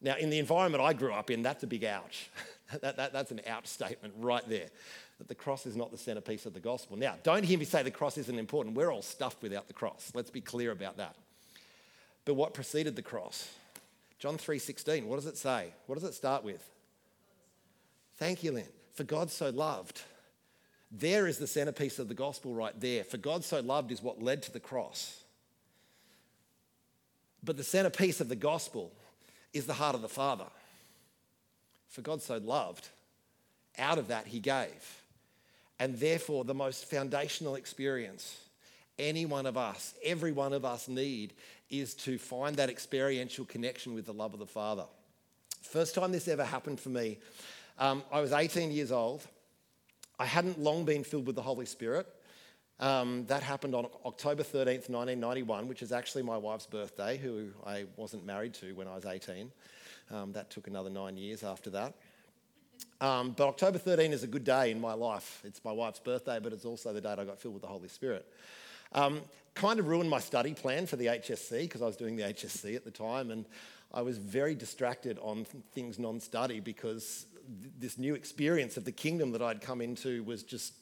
Now, 0.00 0.16
in 0.16 0.30
the 0.30 0.38
environment 0.38 0.82
I 0.82 0.94
grew 0.94 1.12
up 1.12 1.30
in, 1.30 1.42
that's 1.42 1.62
a 1.62 1.66
big 1.66 1.84
ouch. 1.84 2.30
that, 2.80 2.96
that, 2.96 3.12
that's 3.12 3.30
an 3.30 3.42
ouch 3.46 3.66
statement 3.66 4.14
right 4.18 4.46
there. 4.48 4.68
That 5.18 5.28
the 5.28 5.34
cross 5.34 5.66
is 5.66 5.76
not 5.76 5.90
the 5.90 5.98
centerpiece 5.98 6.46
of 6.46 6.54
the 6.54 6.60
gospel. 6.60 6.96
Now, 6.96 7.16
don't 7.22 7.44
hear 7.44 7.58
me 7.58 7.66
say 7.66 7.82
the 7.82 7.90
cross 7.90 8.16
isn't 8.16 8.38
important. 8.38 8.74
We're 8.74 8.90
all 8.90 9.02
stuffed 9.02 9.42
without 9.42 9.68
the 9.68 9.74
cross. 9.74 10.10
Let's 10.14 10.30
be 10.30 10.40
clear 10.40 10.70
about 10.70 10.96
that. 10.96 11.16
But 12.24 12.34
what 12.34 12.54
preceded 12.54 12.96
the 12.96 13.02
cross? 13.02 13.48
John 14.22 14.38
3:16. 14.38 15.08
What 15.08 15.16
does 15.16 15.26
it 15.26 15.36
say? 15.36 15.74
What 15.86 15.96
does 15.96 16.08
it 16.08 16.14
start 16.14 16.44
with? 16.44 16.62
Thank 18.18 18.44
you, 18.44 18.52
Lynn. 18.52 18.72
For 18.92 19.02
God 19.02 19.32
so 19.32 19.50
loved. 19.50 20.00
There 20.92 21.26
is 21.26 21.38
the 21.38 21.48
centerpiece 21.48 21.98
of 21.98 22.06
the 22.06 22.14
gospel 22.14 22.54
right 22.54 22.78
there. 22.78 23.02
For 23.02 23.16
God 23.16 23.42
so 23.42 23.58
loved 23.58 23.90
is 23.90 24.00
what 24.00 24.22
led 24.22 24.40
to 24.44 24.52
the 24.52 24.60
cross. 24.60 25.24
But 27.42 27.56
the 27.56 27.64
centerpiece 27.64 28.20
of 28.20 28.28
the 28.28 28.36
gospel 28.36 28.92
is 29.52 29.66
the 29.66 29.74
heart 29.74 29.96
of 29.96 30.02
the 30.02 30.08
Father. 30.08 30.46
For 31.88 32.02
God 32.02 32.22
so 32.22 32.36
loved, 32.36 32.90
out 33.76 33.98
of 33.98 34.06
that 34.06 34.28
he 34.28 34.38
gave. 34.38 35.02
And 35.80 35.98
therefore, 35.98 36.44
the 36.44 36.54
most 36.54 36.84
foundational 36.84 37.56
experience 37.56 38.36
any 38.98 39.26
one 39.26 39.46
of 39.46 39.56
us, 39.56 39.94
every 40.04 40.32
one 40.32 40.52
of 40.52 40.64
us 40.64 40.88
need 40.88 41.32
is 41.70 41.94
to 41.94 42.18
find 42.18 42.56
that 42.56 42.68
experiential 42.68 43.44
connection 43.44 43.94
with 43.94 44.06
the 44.06 44.12
love 44.12 44.34
of 44.34 44.38
the 44.38 44.46
Father. 44.46 44.84
First 45.62 45.94
time 45.94 46.12
this 46.12 46.28
ever 46.28 46.44
happened 46.44 46.78
for 46.78 46.90
me, 46.90 47.18
um, 47.78 48.02
I 48.12 48.20
was 48.20 48.32
18 48.32 48.70
years 48.70 48.92
old. 48.92 49.26
I 50.18 50.26
hadn't 50.26 50.60
long 50.60 50.84
been 50.84 51.04
filled 51.04 51.26
with 51.26 51.36
the 51.36 51.42
Holy 51.42 51.66
Spirit. 51.66 52.06
Um, 52.78 53.26
that 53.26 53.42
happened 53.42 53.74
on 53.74 53.86
October 54.04 54.42
13th, 54.42 54.90
1991, 54.90 55.68
which 55.68 55.82
is 55.82 55.92
actually 55.92 56.22
my 56.22 56.36
wife's 56.36 56.66
birthday, 56.66 57.16
who 57.16 57.48
I 57.64 57.84
wasn't 57.96 58.26
married 58.26 58.54
to 58.54 58.74
when 58.74 58.88
I 58.88 58.94
was 58.94 59.06
18. 59.06 59.50
Um, 60.10 60.32
that 60.32 60.50
took 60.50 60.66
another 60.66 60.90
nine 60.90 61.16
years 61.16 61.42
after 61.42 61.70
that. 61.70 61.94
Um, 63.00 63.34
but 63.36 63.48
October 63.48 63.78
13 63.78 64.12
is 64.12 64.22
a 64.22 64.26
good 64.26 64.44
day 64.44 64.70
in 64.70 64.80
my 64.80 64.94
life. 64.94 65.40
It's 65.44 65.64
my 65.64 65.72
wife's 65.72 66.00
birthday, 66.00 66.38
but 66.42 66.52
it's 66.52 66.64
also 66.64 66.92
the 66.92 67.00
date 67.00 67.18
I 67.18 67.24
got 67.24 67.40
filled 67.40 67.54
with 67.54 67.62
the 67.62 67.68
Holy 67.68 67.88
Spirit. 67.88 68.26
Um, 68.94 69.22
kind 69.54 69.78
of 69.78 69.88
ruined 69.88 70.10
my 70.10 70.20
study 70.20 70.54
plan 70.54 70.86
for 70.86 70.96
the 70.96 71.06
HSC 71.06 71.62
because 71.62 71.82
I 71.82 71.86
was 71.86 71.96
doing 71.96 72.16
the 72.16 72.22
HSC 72.22 72.74
at 72.76 72.84
the 72.84 72.90
time, 72.90 73.30
and 73.30 73.46
I 73.92 74.02
was 74.02 74.18
very 74.18 74.54
distracted 74.54 75.18
on 75.20 75.44
things 75.74 75.98
non 75.98 76.20
study 76.20 76.60
because 76.60 77.26
th- 77.62 77.72
this 77.78 77.98
new 77.98 78.14
experience 78.14 78.76
of 78.76 78.84
the 78.84 78.92
kingdom 78.92 79.32
that 79.32 79.42
I'd 79.42 79.60
come 79.60 79.80
into 79.80 80.22
was 80.24 80.42
just, 80.42 80.74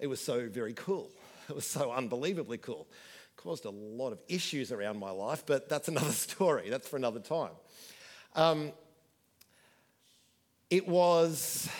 it 0.00 0.06
was 0.06 0.20
so 0.20 0.48
very 0.48 0.74
cool. 0.74 1.10
It 1.48 1.54
was 1.54 1.64
so 1.64 1.92
unbelievably 1.92 2.58
cool. 2.58 2.88
Caused 3.36 3.66
a 3.66 3.70
lot 3.70 4.10
of 4.10 4.18
issues 4.26 4.72
around 4.72 4.98
my 4.98 5.10
life, 5.10 5.44
but 5.46 5.68
that's 5.68 5.86
another 5.86 6.10
story. 6.10 6.68
That's 6.70 6.88
for 6.88 6.96
another 6.96 7.20
time. 7.20 7.52
Um, 8.34 8.72
it 10.68 10.88
was 10.88 11.70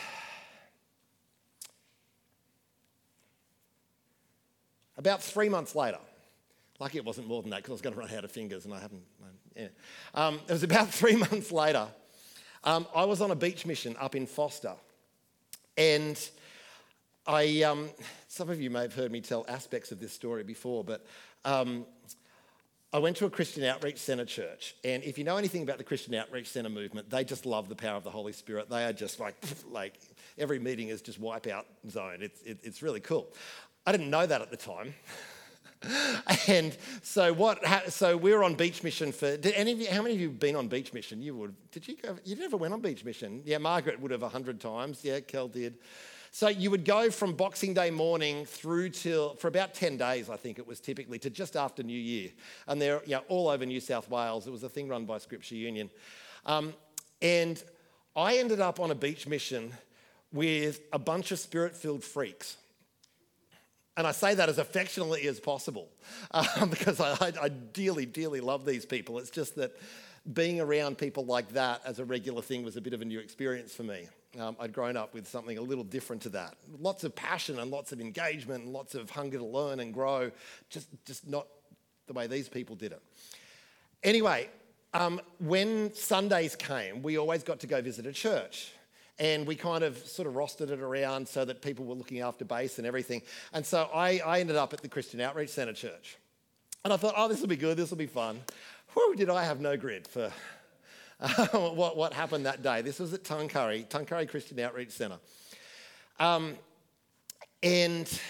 About 4.98 5.22
three 5.22 5.48
months 5.48 5.74
later, 5.74 5.98
lucky 6.78 6.98
it 6.98 7.04
wasn't 7.04 7.28
more 7.28 7.42
than 7.42 7.50
that 7.50 7.58
because 7.58 7.70
I 7.70 7.74
was 7.74 7.82
going 7.82 7.94
to 7.94 8.00
run 8.00 8.10
out 8.14 8.24
of 8.24 8.30
fingers 8.30 8.64
and 8.64 8.74
I 8.74 8.80
haven't. 8.80 9.02
Yeah. 9.54 9.68
Um, 10.14 10.40
it 10.48 10.52
was 10.52 10.62
about 10.62 10.88
three 10.92 11.16
months 11.16 11.52
later. 11.52 11.88
Um, 12.64 12.86
I 12.94 13.04
was 13.04 13.20
on 13.20 13.30
a 13.30 13.36
beach 13.36 13.64
mission 13.64 13.96
up 13.98 14.14
in 14.14 14.26
Forster, 14.26 14.74
and 15.76 16.18
I. 17.26 17.62
Um, 17.62 17.90
some 18.36 18.50
of 18.50 18.60
you 18.60 18.68
may 18.68 18.82
have 18.82 18.94
heard 18.94 19.10
me 19.10 19.22
tell 19.22 19.46
aspects 19.48 19.92
of 19.92 19.98
this 19.98 20.12
story 20.12 20.42
before, 20.42 20.84
but 20.84 21.06
um, 21.46 21.86
I 22.92 22.98
went 22.98 23.16
to 23.16 23.24
a 23.24 23.30
Christian 23.30 23.64
Outreach 23.64 23.96
Centre 23.96 24.26
church, 24.26 24.74
and 24.84 25.02
if 25.04 25.16
you 25.16 25.24
know 25.24 25.38
anything 25.38 25.62
about 25.62 25.78
the 25.78 25.84
Christian 25.84 26.14
Outreach 26.14 26.48
Centre 26.48 26.68
movement, 26.68 27.08
they 27.08 27.24
just 27.24 27.46
love 27.46 27.70
the 27.70 27.74
power 27.74 27.96
of 27.96 28.04
the 28.04 28.10
Holy 28.10 28.34
Spirit. 28.34 28.68
They 28.68 28.84
are 28.84 28.92
just 28.92 29.18
like, 29.18 29.36
like 29.70 29.94
every 30.36 30.58
meeting 30.58 30.88
is 30.88 31.00
just 31.00 31.18
wipeout 31.18 31.64
zone. 31.88 32.18
It's, 32.20 32.42
it, 32.42 32.58
it's 32.62 32.82
really 32.82 33.00
cool. 33.00 33.26
I 33.86 33.92
didn't 33.92 34.10
know 34.10 34.26
that 34.26 34.42
at 34.42 34.50
the 34.50 34.56
time. 34.56 34.94
and 36.48 36.76
so 37.02 37.32
what? 37.32 37.64
So 37.92 38.16
we 38.16 38.32
were 38.32 38.42
on 38.42 38.54
beach 38.54 38.82
mission 38.82 39.12
for. 39.12 39.36
Did 39.36 39.54
any 39.54 39.72
of 39.72 39.80
you? 39.80 39.88
How 39.90 40.02
many 40.02 40.14
of 40.14 40.20
you 40.20 40.28
have 40.28 40.40
been 40.40 40.56
on 40.56 40.68
beach 40.68 40.92
mission? 40.92 41.22
You 41.22 41.36
would. 41.36 41.54
Did 41.70 41.86
you 41.86 41.96
go? 41.96 42.18
You 42.24 42.36
never 42.36 42.56
went 42.56 42.74
on 42.74 42.80
beach 42.80 43.04
mission? 43.04 43.42
Yeah, 43.44 43.58
Margaret 43.58 44.00
would 44.00 44.10
have 44.10 44.22
a 44.22 44.28
hundred 44.28 44.60
times. 44.60 45.04
Yeah, 45.04 45.20
Kel 45.20 45.48
did. 45.48 45.78
So 46.32 46.48
you 46.48 46.70
would 46.70 46.84
go 46.84 47.10
from 47.10 47.34
Boxing 47.34 47.72
Day 47.72 47.90
morning 47.90 48.44
through 48.44 48.90
till 48.90 49.36
for 49.36 49.48
about 49.48 49.74
ten 49.74 49.96
days, 49.96 50.28
I 50.28 50.36
think 50.36 50.58
it 50.58 50.66
was 50.66 50.80
typically, 50.80 51.18
to 51.20 51.30
just 51.30 51.56
after 51.56 51.82
New 51.82 51.98
Year, 51.98 52.30
and 52.66 52.80
they're 52.80 53.02
you 53.04 53.12
know, 53.12 53.22
all 53.28 53.48
over 53.48 53.64
New 53.64 53.80
South 53.80 54.10
Wales. 54.10 54.46
It 54.46 54.50
was 54.50 54.62
a 54.62 54.68
thing 54.68 54.88
run 54.88 55.04
by 55.06 55.18
Scripture 55.18 55.54
Union, 55.54 55.90
um, 56.44 56.74
and 57.22 57.62
I 58.16 58.38
ended 58.38 58.60
up 58.60 58.80
on 58.80 58.90
a 58.90 58.94
beach 58.94 59.26
mission 59.26 59.72
with 60.32 60.80
a 60.92 60.98
bunch 60.98 61.30
of 61.32 61.38
spirit-filled 61.38 62.02
freaks. 62.02 62.56
And 63.96 64.06
I 64.06 64.12
say 64.12 64.34
that 64.34 64.48
as 64.48 64.58
affectionately 64.58 65.26
as 65.26 65.40
possible 65.40 65.88
um, 66.32 66.68
because 66.70 67.00
I, 67.00 67.32
I, 67.40 67.48
dearly, 67.48 68.06
dearly 68.06 68.40
love 68.40 68.64
these 68.64 68.84
people. 68.84 69.18
It's 69.18 69.30
just 69.30 69.56
that 69.56 69.72
being 70.32 70.60
around 70.60 70.98
people 70.98 71.24
like 71.24 71.50
that 71.50 71.80
as 71.84 71.98
a 71.98 72.04
regular 72.04 72.42
thing 72.42 72.62
was 72.62 72.76
a 72.76 72.80
bit 72.80 72.92
of 72.92 73.00
a 73.00 73.04
new 73.04 73.20
experience 73.20 73.74
for 73.74 73.84
me. 73.84 74.08
Um, 74.38 74.56
I'd 74.60 74.72
grown 74.72 74.96
up 74.96 75.14
with 75.14 75.26
something 75.26 75.56
a 75.56 75.62
little 75.62 75.84
different 75.84 76.22
to 76.22 76.28
that. 76.30 76.56
Lots 76.78 77.04
of 77.04 77.14
passion 77.14 77.58
and 77.58 77.70
lots 77.70 77.92
of 77.92 78.00
engagement 78.00 78.64
and 78.64 78.72
lots 78.72 78.94
of 78.94 79.08
hunger 79.08 79.38
to 79.38 79.44
learn 79.44 79.80
and 79.80 79.94
grow, 79.94 80.30
just, 80.68 80.88
just 81.06 81.26
not 81.26 81.46
the 82.06 82.12
way 82.12 82.26
these 82.26 82.48
people 82.48 82.76
did 82.76 82.92
it. 82.92 83.02
Anyway, 84.02 84.48
um, 84.92 85.20
when 85.38 85.92
Sundays 85.94 86.54
came, 86.54 87.02
we 87.02 87.16
always 87.16 87.42
got 87.42 87.60
to 87.60 87.66
go 87.66 87.80
visit 87.80 88.04
a 88.04 88.12
church. 88.12 88.72
And 89.18 89.46
we 89.46 89.56
kind 89.56 89.82
of 89.82 89.96
sort 90.06 90.28
of 90.28 90.34
rostered 90.34 90.70
it 90.70 90.80
around 90.80 91.26
so 91.26 91.44
that 91.44 91.62
people 91.62 91.84
were 91.84 91.94
looking 91.94 92.20
after 92.20 92.44
base 92.44 92.78
and 92.78 92.86
everything. 92.86 93.22
And 93.52 93.64
so 93.64 93.88
I, 93.94 94.18
I 94.18 94.40
ended 94.40 94.56
up 94.56 94.74
at 94.74 94.82
the 94.82 94.88
Christian 94.88 95.20
Outreach 95.20 95.50
Centre 95.50 95.72
Church. 95.72 96.18
And 96.84 96.92
I 96.92 96.96
thought, 96.96 97.14
oh, 97.16 97.26
this 97.26 97.40
will 97.40 97.48
be 97.48 97.56
good, 97.56 97.76
this 97.76 97.90
will 97.90 97.96
be 97.96 98.06
fun. 98.06 98.40
Whew, 98.94 99.14
did 99.16 99.30
I 99.30 99.44
have 99.44 99.60
no 99.60 99.76
grid 99.76 100.06
for 100.06 100.30
what, 101.52 101.96
what 101.96 102.12
happened 102.12 102.46
that 102.46 102.62
day? 102.62 102.82
This 102.82 102.98
was 102.98 103.14
at 103.14 103.24
Tuncurry, 103.24 103.88
Tuncurry 103.88 104.28
Christian 104.28 104.60
Outreach 104.60 104.90
Centre. 104.90 105.18
Um, 106.20 106.56
and 107.62 108.20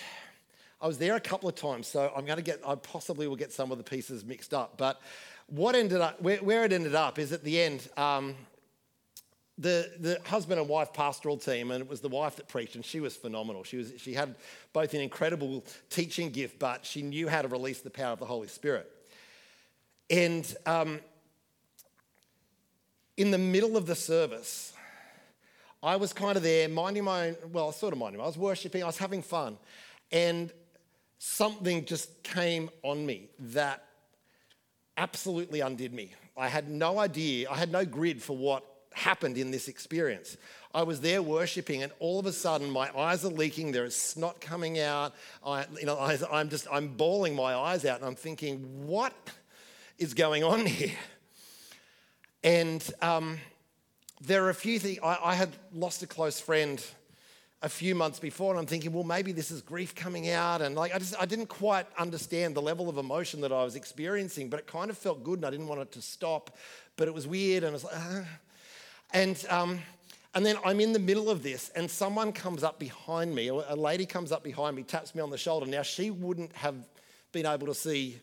I 0.80 0.86
was 0.86 0.98
there 0.98 1.16
a 1.16 1.20
couple 1.20 1.48
of 1.48 1.54
times, 1.54 1.86
so 1.86 2.12
I'm 2.16 2.24
going 2.24 2.36
to 2.36 2.44
get, 2.44 2.60
I 2.66 2.76
possibly 2.76 3.26
will 3.26 3.36
get 3.36 3.52
some 3.52 3.72
of 3.72 3.78
the 3.78 3.84
pieces 3.84 4.24
mixed 4.24 4.54
up. 4.54 4.76
But 4.76 5.00
what 5.48 5.74
ended 5.74 6.00
up, 6.00 6.20
where, 6.20 6.38
where 6.38 6.64
it 6.64 6.72
ended 6.72 6.94
up 6.94 7.18
is 7.18 7.32
at 7.32 7.42
the 7.42 7.60
end, 7.60 7.88
um, 7.96 8.34
the, 9.58 9.90
the 9.98 10.20
husband 10.26 10.60
and 10.60 10.68
wife 10.68 10.92
pastoral 10.92 11.38
team, 11.38 11.70
and 11.70 11.82
it 11.82 11.88
was 11.88 12.00
the 12.00 12.08
wife 12.08 12.36
that 12.36 12.48
preached, 12.48 12.74
and 12.74 12.84
she 12.84 13.00
was 13.00 13.16
phenomenal. 13.16 13.64
She, 13.64 13.78
was, 13.78 13.92
she 13.96 14.12
had 14.12 14.34
both 14.72 14.92
an 14.92 15.00
incredible 15.00 15.64
teaching 15.88 16.30
gift, 16.30 16.58
but 16.58 16.84
she 16.84 17.02
knew 17.02 17.26
how 17.28 17.42
to 17.42 17.48
release 17.48 17.80
the 17.80 17.90
power 17.90 18.12
of 18.12 18.18
the 18.18 18.26
Holy 18.26 18.48
Spirit. 18.48 18.90
And 20.10 20.54
um, 20.66 21.00
in 23.16 23.30
the 23.30 23.38
middle 23.38 23.76
of 23.76 23.86
the 23.86 23.94
service, 23.94 24.74
I 25.82 25.96
was 25.96 26.12
kind 26.12 26.36
of 26.36 26.42
there, 26.42 26.68
minding 26.68 27.04
my 27.04 27.28
own, 27.28 27.36
well, 27.50 27.72
sort 27.72 27.92
of 27.92 27.98
minding, 27.98 28.20
I 28.20 28.26
was 28.26 28.36
worshiping, 28.36 28.82
I 28.82 28.86
was 28.86 28.98
having 28.98 29.22
fun, 29.22 29.56
and 30.12 30.52
something 31.18 31.86
just 31.86 32.22
came 32.22 32.68
on 32.82 33.06
me 33.06 33.30
that 33.38 33.84
absolutely 34.98 35.60
undid 35.60 35.94
me. 35.94 36.12
I 36.36 36.48
had 36.48 36.68
no 36.68 36.98
idea, 36.98 37.50
I 37.50 37.56
had 37.56 37.72
no 37.72 37.86
grid 37.86 38.22
for 38.22 38.36
what 38.36 38.64
happened 38.96 39.36
in 39.36 39.50
this 39.50 39.68
experience. 39.68 40.38
I 40.74 40.82
was 40.82 41.00
there 41.00 41.22
worshiping, 41.22 41.82
and 41.82 41.92
all 42.00 42.18
of 42.18 42.26
a 42.26 42.32
sudden, 42.32 42.70
my 42.70 42.90
eyes 42.96 43.24
are 43.24 43.30
leaking. 43.30 43.72
There 43.72 43.84
is 43.84 43.94
snot 43.94 44.40
coming 44.40 44.78
out. 44.78 45.14
I, 45.44 45.66
you 45.78 45.86
know, 45.86 45.98
I, 45.98 46.18
I'm 46.32 46.48
just, 46.48 46.66
I'm 46.72 46.88
bawling 46.88 47.34
my 47.34 47.54
eyes 47.54 47.84
out, 47.84 47.98
and 47.98 48.06
I'm 48.06 48.14
thinking, 48.14 48.86
what 48.86 49.12
is 49.98 50.14
going 50.14 50.44
on 50.44 50.64
here? 50.66 50.96
And 52.42 52.82
um, 53.02 53.38
there 54.20 54.44
are 54.44 54.50
a 54.50 54.54
few 54.54 54.78
things. 54.78 54.98
I, 55.02 55.18
I 55.22 55.34
had 55.34 55.50
lost 55.74 56.02
a 56.02 56.06
close 56.06 56.40
friend 56.40 56.82
a 57.62 57.68
few 57.68 57.94
months 57.94 58.18
before, 58.18 58.52
and 58.52 58.58
I'm 58.58 58.66
thinking, 58.66 58.92
well, 58.92 59.04
maybe 59.04 59.32
this 59.32 59.50
is 59.50 59.60
grief 59.60 59.94
coming 59.94 60.30
out, 60.30 60.62
and 60.62 60.74
like 60.74 60.94
I 60.94 60.98
just, 60.98 61.20
I 61.20 61.26
didn't 61.26 61.48
quite 61.48 61.86
understand 61.98 62.54
the 62.54 62.62
level 62.62 62.88
of 62.88 62.96
emotion 62.96 63.42
that 63.42 63.52
I 63.52 63.62
was 63.62 63.76
experiencing, 63.76 64.48
but 64.48 64.60
it 64.60 64.66
kind 64.66 64.90
of 64.90 64.96
felt 64.96 65.22
good, 65.22 65.38
and 65.40 65.46
I 65.46 65.50
didn't 65.50 65.68
want 65.68 65.82
it 65.82 65.92
to 65.92 66.02
stop, 66.02 66.56
but 66.96 67.08
it 67.08 67.14
was 67.14 67.26
weird, 67.26 67.62
and 67.62 67.70
I 67.70 67.74
was 67.74 67.84
like. 67.84 67.94
Uh, 67.94 68.22
And, 69.16 69.42
um, 69.48 69.78
and 70.34 70.44
then 70.44 70.58
I'm 70.62 70.78
in 70.78 70.92
the 70.92 70.98
middle 70.98 71.30
of 71.30 71.42
this, 71.42 71.70
and 71.74 71.90
someone 71.90 72.32
comes 72.32 72.62
up 72.62 72.78
behind 72.78 73.34
me, 73.34 73.48
a 73.48 73.74
lady 73.74 74.04
comes 74.04 74.30
up 74.30 74.44
behind 74.44 74.76
me, 74.76 74.82
taps 74.82 75.14
me 75.14 75.22
on 75.22 75.30
the 75.30 75.38
shoulder. 75.38 75.64
Now, 75.64 75.80
she 75.80 76.10
wouldn't 76.10 76.52
have 76.52 76.74
been 77.32 77.46
able 77.46 77.66
to 77.68 77.74
see 77.74 78.20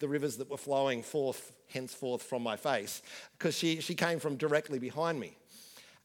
the 0.00 0.08
rivers 0.08 0.38
that 0.38 0.50
were 0.50 0.56
flowing 0.56 1.04
forth, 1.04 1.52
henceforth, 1.68 2.24
from 2.24 2.42
my 2.42 2.56
face, 2.56 3.02
because 3.38 3.56
she, 3.56 3.80
she 3.80 3.94
came 3.94 4.18
from 4.18 4.34
directly 4.34 4.80
behind 4.80 5.20
me. 5.20 5.36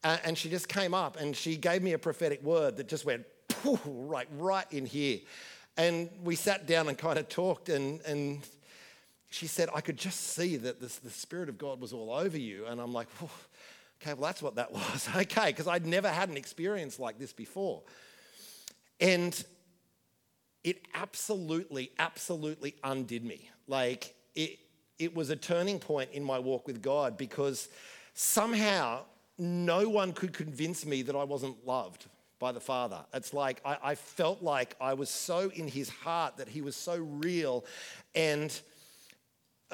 Uh, 0.04 0.18
and 0.24 0.38
she 0.38 0.48
just 0.48 0.68
came 0.68 0.94
up 0.94 1.18
and 1.18 1.34
she 1.34 1.56
gave 1.56 1.82
me 1.82 1.94
a 1.94 1.98
prophetic 1.98 2.40
word 2.44 2.76
that 2.76 2.86
just 2.86 3.04
went 3.04 3.26
right, 3.84 4.28
right 4.38 4.66
in 4.70 4.86
here. 4.86 5.18
And 5.76 6.10
we 6.22 6.36
sat 6.36 6.64
down 6.64 6.88
and 6.88 6.96
kind 6.96 7.18
of 7.18 7.28
talked, 7.28 7.70
and, 7.70 8.00
and 8.02 8.46
she 9.30 9.48
said, 9.48 9.68
I 9.74 9.80
could 9.80 9.96
just 9.96 10.20
see 10.20 10.56
that 10.58 10.80
this, 10.80 10.98
the 10.98 11.10
Spirit 11.10 11.48
of 11.48 11.58
God 11.58 11.80
was 11.80 11.92
all 11.92 12.12
over 12.12 12.38
you. 12.38 12.66
And 12.66 12.80
I'm 12.80 12.92
like, 12.92 13.08
okay, 14.00 14.14
well, 14.14 14.26
that's 14.26 14.42
what 14.42 14.56
that 14.56 14.72
was. 14.72 15.08
okay, 15.16 15.46
because 15.46 15.68
I'd 15.68 15.86
never 15.86 16.08
had 16.08 16.28
an 16.28 16.36
experience 16.36 16.98
like 16.98 17.18
this 17.18 17.32
before. 17.32 17.82
And 19.00 19.44
it 20.64 20.86
absolutely, 20.94 21.92
absolutely 21.98 22.74
undid 22.82 23.24
me. 23.24 23.48
Like, 23.66 24.14
it, 24.34 24.58
it 24.98 25.14
was 25.14 25.30
a 25.30 25.36
turning 25.36 25.78
point 25.78 26.10
in 26.12 26.24
my 26.24 26.38
walk 26.38 26.66
with 26.66 26.82
God 26.82 27.16
because 27.16 27.68
somehow 28.14 29.02
no 29.38 29.88
one 29.88 30.12
could 30.12 30.32
convince 30.32 30.84
me 30.84 31.02
that 31.02 31.14
I 31.14 31.24
wasn't 31.24 31.64
loved 31.64 32.06
by 32.38 32.52
the 32.52 32.60
Father. 32.60 33.04
It's 33.14 33.32
like 33.32 33.60
I, 33.64 33.78
I, 33.82 33.94
felt 33.94 34.42
like 34.42 34.76
I 34.80 34.94
was 34.94 35.10
so 35.10 35.50
in 35.54 35.68
his 35.68 35.88
heart 35.88 36.36
that 36.36 36.48
he 36.48 36.60
was 36.60 36.76
so 36.76 36.96
real 36.96 37.64
and 38.14 38.58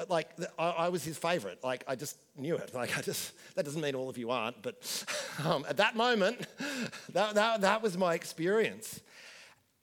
like 0.09 0.29
I, 0.59 0.69
I 0.69 0.89
was 0.89 1.03
his 1.03 1.17
favorite. 1.17 1.63
Like 1.63 1.83
I 1.87 1.95
just 1.95 2.17
knew 2.37 2.55
it. 2.55 2.73
Like 2.73 2.97
I 2.97 3.01
just, 3.01 3.33
that 3.55 3.65
doesn't 3.65 3.81
mean 3.81 3.95
all 3.95 4.09
of 4.09 4.17
you 4.17 4.31
aren't, 4.31 4.61
but 4.61 5.05
um, 5.45 5.65
at 5.67 5.77
that 5.77 5.95
moment, 5.95 6.47
that, 7.13 7.35
that, 7.35 7.61
that 7.61 7.81
was 7.81 7.97
my 7.97 8.13
experience. 8.13 8.99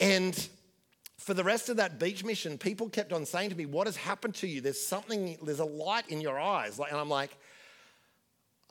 And 0.00 0.48
for 1.18 1.34
the 1.34 1.44
rest 1.44 1.68
of 1.68 1.76
that 1.76 1.98
beach 2.00 2.24
mission, 2.24 2.58
people 2.58 2.88
kept 2.88 3.12
on 3.12 3.24
saying 3.24 3.50
to 3.50 3.56
me, 3.56 3.66
What 3.66 3.86
has 3.86 3.96
happened 3.96 4.34
to 4.36 4.46
you? 4.46 4.60
There's 4.60 4.80
something, 4.80 5.38
there's 5.42 5.60
a 5.60 5.64
light 5.64 6.08
in 6.08 6.20
your 6.20 6.38
eyes. 6.38 6.78
Like, 6.78 6.90
and 6.90 7.00
I'm 7.00 7.08
like, 7.08 7.36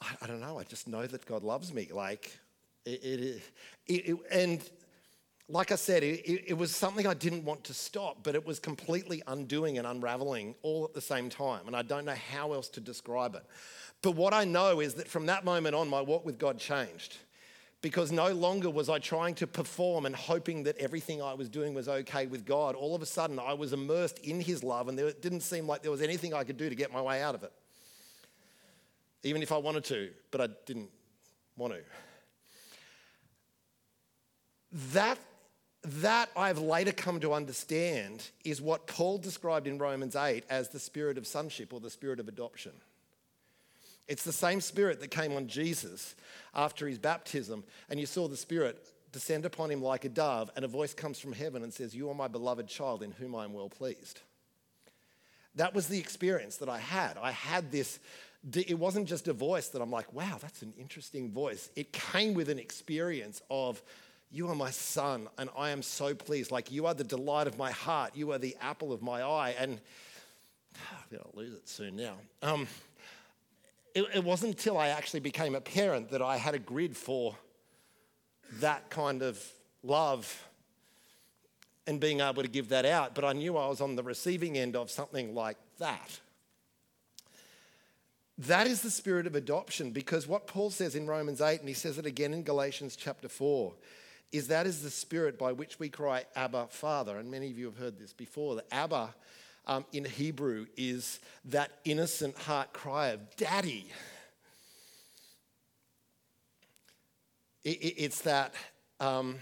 I, 0.01 0.07
I 0.21 0.27
don't 0.27 0.41
know. 0.41 0.59
I 0.59 0.63
just 0.63 0.87
know 0.87 1.07
that 1.07 1.25
God 1.25 1.43
loves 1.43 1.73
me. 1.73 1.89
Like, 1.93 2.37
it, 2.85 2.91
it, 3.03 3.41
it, 3.87 4.17
and 4.31 4.61
like 5.51 5.71
I 5.71 5.75
said, 5.75 6.03
it, 6.03 6.57
was 6.57 6.75
something 6.75 7.05
I 7.05 7.13
didn't 7.13 7.43
want 7.43 7.63
to 7.65 7.73
stop, 7.73 8.19
but 8.23 8.35
it 8.35 8.45
was 8.45 8.59
completely 8.59 9.21
undoing 9.27 9.77
and 9.77 9.85
unraveling 9.85 10.55
all 10.61 10.85
at 10.85 10.93
the 10.93 11.01
same 11.01 11.29
time. 11.29 11.67
And 11.67 11.75
I 11.75 11.81
don't 11.81 12.05
know 12.05 12.15
how 12.31 12.53
else 12.53 12.69
to 12.69 12.79
describe 12.79 13.35
it. 13.35 13.45
But 14.01 14.11
what 14.11 14.33
I 14.33 14.45
know 14.45 14.79
is 14.79 14.95
that 14.95 15.07
from 15.07 15.25
that 15.27 15.45
moment 15.45 15.75
on, 15.75 15.87
my 15.87 16.01
walk 16.01 16.25
with 16.25 16.39
God 16.39 16.57
changed 16.57 17.17
because 17.81 18.11
no 18.11 18.31
longer 18.31 18.69
was 18.69 18.89
I 18.89 18.99
trying 18.99 19.35
to 19.35 19.47
perform 19.47 20.05
and 20.05 20.15
hoping 20.15 20.63
that 20.63 20.77
everything 20.77 21.21
I 21.21 21.33
was 21.33 21.49
doing 21.49 21.73
was 21.73 21.87
okay 21.87 22.27
with 22.27 22.45
God. 22.45 22.75
All 22.75 22.95
of 22.95 23.01
a 23.01 23.05
sudden, 23.05 23.39
I 23.39 23.53
was 23.53 23.73
immersed 23.73 24.19
in 24.19 24.39
His 24.39 24.63
love, 24.63 24.87
and 24.87 24.97
there 24.97 25.11
didn't 25.11 25.41
seem 25.41 25.67
like 25.67 25.81
there 25.81 25.91
was 25.91 26.01
anything 26.01 26.33
I 26.33 26.43
could 26.43 26.57
do 26.57 26.69
to 26.69 26.75
get 26.75 26.93
my 26.93 27.01
way 27.01 27.21
out 27.21 27.35
of 27.35 27.43
it 27.43 27.51
even 29.23 29.41
if 29.41 29.51
I 29.51 29.57
wanted 29.57 29.83
to, 29.85 30.09
but 30.31 30.41
I 30.41 30.47
didn't 30.65 30.89
want 31.55 31.73
to. 31.73 31.79
That, 34.93 35.17
that 35.83 36.29
I've 36.35 36.59
later 36.59 36.91
come 36.91 37.19
to 37.21 37.33
understand 37.33 38.29
is 38.45 38.61
what 38.61 38.87
Paul 38.87 39.17
described 39.17 39.67
in 39.67 39.77
Romans 39.77 40.15
8 40.15 40.43
as 40.49 40.69
the 40.69 40.79
spirit 40.79 41.17
of 41.17 41.25
sonship 41.25 41.73
or 41.73 41.79
the 41.79 41.89
spirit 41.89 42.19
of 42.19 42.27
adoption. 42.27 42.73
It's 44.07 44.23
the 44.23 44.33
same 44.33 44.61
spirit 44.61 44.99
that 44.99 45.09
came 45.09 45.33
on 45.33 45.47
Jesus 45.47 46.15
after 46.53 46.87
his 46.87 46.99
baptism, 46.99 47.63
and 47.89 47.99
you 47.99 48.05
saw 48.05 48.27
the 48.27 48.37
spirit 48.37 48.77
descend 49.11 49.45
upon 49.45 49.71
him 49.71 49.81
like 49.81 50.05
a 50.05 50.09
dove, 50.09 50.51
and 50.55 50.63
a 50.63 50.67
voice 50.67 50.93
comes 50.93 51.19
from 51.19 51.33
heaven 51.33 51.63
and 51.63 51.73
says, 51.73 51.95
You 51.95 52.09
are 52.09 52.15
my 52.15 52.27
beloved 52.27 52.67
child 52.67 53.03
in 53.03 53.11
whom 53.11 53.35
I 53.35 53.43
am 53.43 53.53
well 53.53 53.69
pleased. 53.69 54.21
That 55.55 55.73
was 55.73 55.87
the 55.87 55.99
experience 55.99 56.57
that 56.57 56.69
I 56.69 56.79
had. 56.79 57.17
I 57.17 57.31
had 57.31 57.71
this 57.71 57.99
it 58.53 58.79
wasn't 58.79 59.07
just 59.07 59.27
a 59.27 59.33
voice 59.33 59.67
that 59.69 59.81
I'm 59.81 59.91
like, 59.91 60.11
wow, 60.13 60.39
that's 60.41 60.63
an 60.63 60.73
interesting 60.79 61.31
voice. 61.31 61.69
It 61.75 61.93
came 61.93 62.33
with 62.33 62.49
an 62.49 62.57
experience 62.57 63.41
of, 63.51 63.81
you 64.31 64.47
are 64.47 64.55
my 64.55 64.71
son, 64.71 65.27
and 65.37 65.49
I 65.57 65.71
am 65.71 65.81
so 65.81 66.15
pleased. 66.15 66.51
Like, 66.51 66.71
you 66.71 66.85
are 66.85 66.93
the 66.93 67.03
delight 67.03 67.47
of 67.47 67.57
my 67.57 67.71
heart. 67.71 68.15
You 68.15 68.31
are 68.31 68.37
the 68.37 68.55
apple 68.61 68.93
of 68.93 69.01
my 69.01 69.21
eye. 69.21 69.55
And 69.59 69.81
I'm 70.75 71.17
going 71.17 71.23
to 71.23 71.37
lose 71.37 71.53
it 71.53 71.67
soon 71.67 71.97
now. 71.97 72.13
Um, 72.41 72.67
it, 73.93 74.05
it 74.15 74.23
wasn't 74.23 74.53
until 74.53 74.77
I 74.77 74.87
actually 74.87 75.19
became 75.19 75.53
a 75.53 75.59
parent 75.59 76.11
that 76.11 76.21
I 76.21 76.37
had 76.37 76.55
a 76.55 76.59
grid 76.59 76.95
for 76.95 77.35
that 78.59 78.89
kind 78.89 79.21
of 79.21 79.43
love 79.83 80.47
and 81.85 81.99
being 81.99 82.21
able 82.21 82.41
to 82.41 82.49
give 82.49 82.69
that 82.69 82.85
out. 82.85 83.13
But 83.13 83.25
I 83.25 83.33
knew 83.33 83.57
I 83.57 83.67
was 83.67 83.81
on 83.81 83.97
the 83.97 84.03
receiving 84.03 84.57
end 84.57 84.77
of 84.77 84.89
something 84.89 85.35
like 85.35 85.57
that. 85.79 86.19
That 88.37 88.65
is 88.65 88.81
the 88.81 88.89
spirit 88.89 89.27
of 89.27 89.35
adoption 89.35 89.91
because 89.91 90.25
what 90.25 90.47
Paul 90.47 90.69
says 90.69 90.95
in 90.95 91.05
Romans 91.05 91.41
8, 91.41 91.59
and 91.59 91.67
he 91.67 91.75
says 91.75 91.97
it 91.97 92.05
again 92.05 92.33
in 92.33 92.43
Galatians 92.43 92.95
chapter 92.95 93.27
4, 93.27 93.73
is 94.31 94.47
that 94.47 94.65
is 94.65 94.81
the 94.81 94.89
spirit 94.89 95.37
by 95.37 95.51
which 95.51 95.79
we 95.79 95.89
cry, 95.89 96.25
Abba, 96.35 96.67
Father. 96.69 97.17
And 97.17 97.29
many 97.29 97.49
of 97.51 97.57
you 97.57 97.65
have 97.65 97.77
heard 97.77 97.99
this 97.99 98.13
before. 98.13 98.55
The 98.55 98.73
Abba 98.73 99.13
um, 99.67 99.85
in 99.91 100.05
Hebrew 100.05 100.67
is 100.77 101.19
that 101.45 101.71
innocent 101.83 102.37
heart 102.37 102.73
cry 102.73 103.09
of 103.09 103.35
daddy. 103.35 103.87
It, 107.63 107.77
it, 107.77 107.95
it's 107.97 108.21
that. 108.21 108.53
Um, 108.99 109.39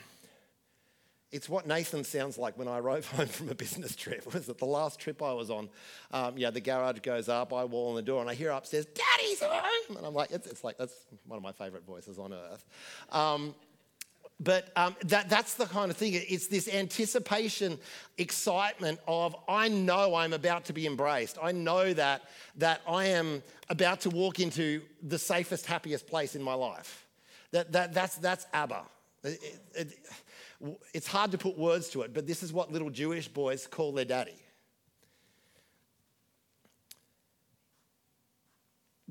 it's 1.32 1.48
what 1.48 1.68
Nathan 1.68 2.04
sounds 2.04 2.40
like 2.40 2.58
when 2.58 2.68
I 2.68 2.80
arrive 2.80 3.06
home 3.12 3.28
from 3.28 3.50
a 3.50 3.56
business 3.56 3.96
trip. 3.96 4.34
Was 4.34 4.50
it 4.50 4.58
the 4.58 4.66
last 4.66 5.00
trip 5.00 5.22
I 5.22 5.34
was 5.34 5.52
on? 5.52 5.70
Um, 6.12 6.38
yeah, 6.38 6.50
the 6.50 6.62
garage 6.62 7.00
goes 7.00 7.30
up, 7.30 7.54
I 7.54 7.64
wall 7.66 7.90
on 7.90 7.96
the 7.96 8.02
door, 8.02 8.22
and 8.22 8.30
I 8.30 8.34
hear 8.34 8.50
upstairs, 8.50 8.86
Daddy's 8.86 9.42
home! 9.42 9.98
And 9.98 10.06
I'm 10.06 10.16
like, 10.16 10.32
it's, 10.32 10.48
it's 10.48 10.64
like, 10.64 10.78
that's 10.78 10.96
one 11.28 11.38
of 11.38 11.44
my 11.44 11.52
favorite 11.52 11.86
voices 11.86 12.18
on 12.18 12.34
earth. 12.34 12.66
But 14.42 14.72
um, 14.78 14.96
that, 15.06 15.30
that's 15.30 15.56
the 15.56 15.66
kind 15.66 15.92
of 15.92 15.98
thing. 15.98 16.14
It's 16.14 16.48
this 16.48 16.70
anticipation, 16.70 17.78
excitement 18.18 19.00
of, 19.06 19.36
I 19.50 19.68
know 19.68 20.16
I'm 20.16 20.32
about 20.32 20.64
to 20.66 20.74
be 20.74 20.88
embraced. 20.88 21.38
I 21.42 21.52
know 21.52 21.94
that, 21.94 22.22
that 22.56 22.82
I 22.88 23.08
am 23.08 23.44
about 23.70 24.00
to 24.02 24.10
walk 24.10 24.40
into 24.40 24.82
the 25.04 25.20
safest, 25.20 25.66
happiest 25.66 26.08
place 26.08 26.36
in 26.36 26.42
my 26.42 26.54
life. 26.54 27.06
That, 27.52 27.72
that, 27.74 27.94
that's, 27.94 28.16
that's 28.16 28.48
Abba. 28.54 28.84
It, 29.26 29.60
it, 29.74 30.00
it's 30.94 31.08
hard 31.08 31.32
to 31.32 31.38
put 31.38 31.58
words 31.58 31.90
to 31.90 32.04
it, 32.04 32.14
but 32.14 32.26
this 32.26 32.42
is 32.42 32.54
what 32.54 32.72
little 32.72 32.90
Jewish 32.90 33.28
boys 33.28 33.68
call 33.68 33.92
their 33.92 34.06
daddy. 34.06 34.42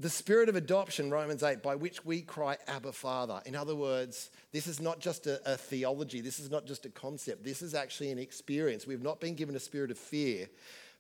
The 0.00 0.08
spirit 0.08 0.48
of 0.48 0.54
adoption, 0.54 1.10
Romans 1.10 1.42
8, 1.42 1.60
by 1.60 1.74
which 1.74 2.04
we 2.04 2.22
cry, 2.22 2.56
Abba, 2.68 2.92
Father. 2.92 3.42
In 3.44 3.56
other 3.56 3.74
words, 3.74 4.30
this 4.52 4.68
is 4.68 4.80
not 4.80 5.00
just 5.00 5.26
a, 5.26 5.40
a 5.44 5.56
theology, 5.56 6.20
this 6.20 6.38
is 6.38 6.52
not 6.52 6.66
just 6.66 6.86
a 6.86 6.88
concept, 6.88 7.42
this 7.42 7.62
is 7.62 7.74
actually 7.74 8.12
an 8.12 8.18
experience. 8.18 8.86
We've 8.86 9.02
not 9.02 9.18
been 9.18 9.34
given 9.34 9.56
a 9.56 9.60
spirit 9.60 9.90
of 9.90 9.98
fear, 9.98 10.48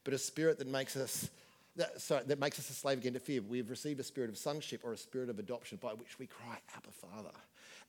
but 0.02 0.14
a 0.14 0.18
spirit 0.18 0.58
that 0.58 0.66
makes 0.66 0.96
us 0.96 1.30
that, 1.76 2.00
sorry, 2.00 2.24
that 2.26 2.40
makes 2.40 2.58
us 2.58 2.68
a 2.70 2.72
slave 2.72 2.98
again 2.98 3.12
to 3.12 3.20
fear. 3.20 3.40
We've 3.40 3.70
received 3.70 4.00
a 4.00 4.02
spirit 4.02 4.30
of 4.30 4.36
sonship 4.36 4.80
or 4.82 4.92
a 4.92 4.96
spirit 4.96 5.30
of 5.30 5.38
adoption 5.38 5.78
by 5.80 5.92
which 5.92 6.18
we 6.18 6.26
cry, 6.26 6.58
Abba, 6.76 6.90
Father. 6.90 7.30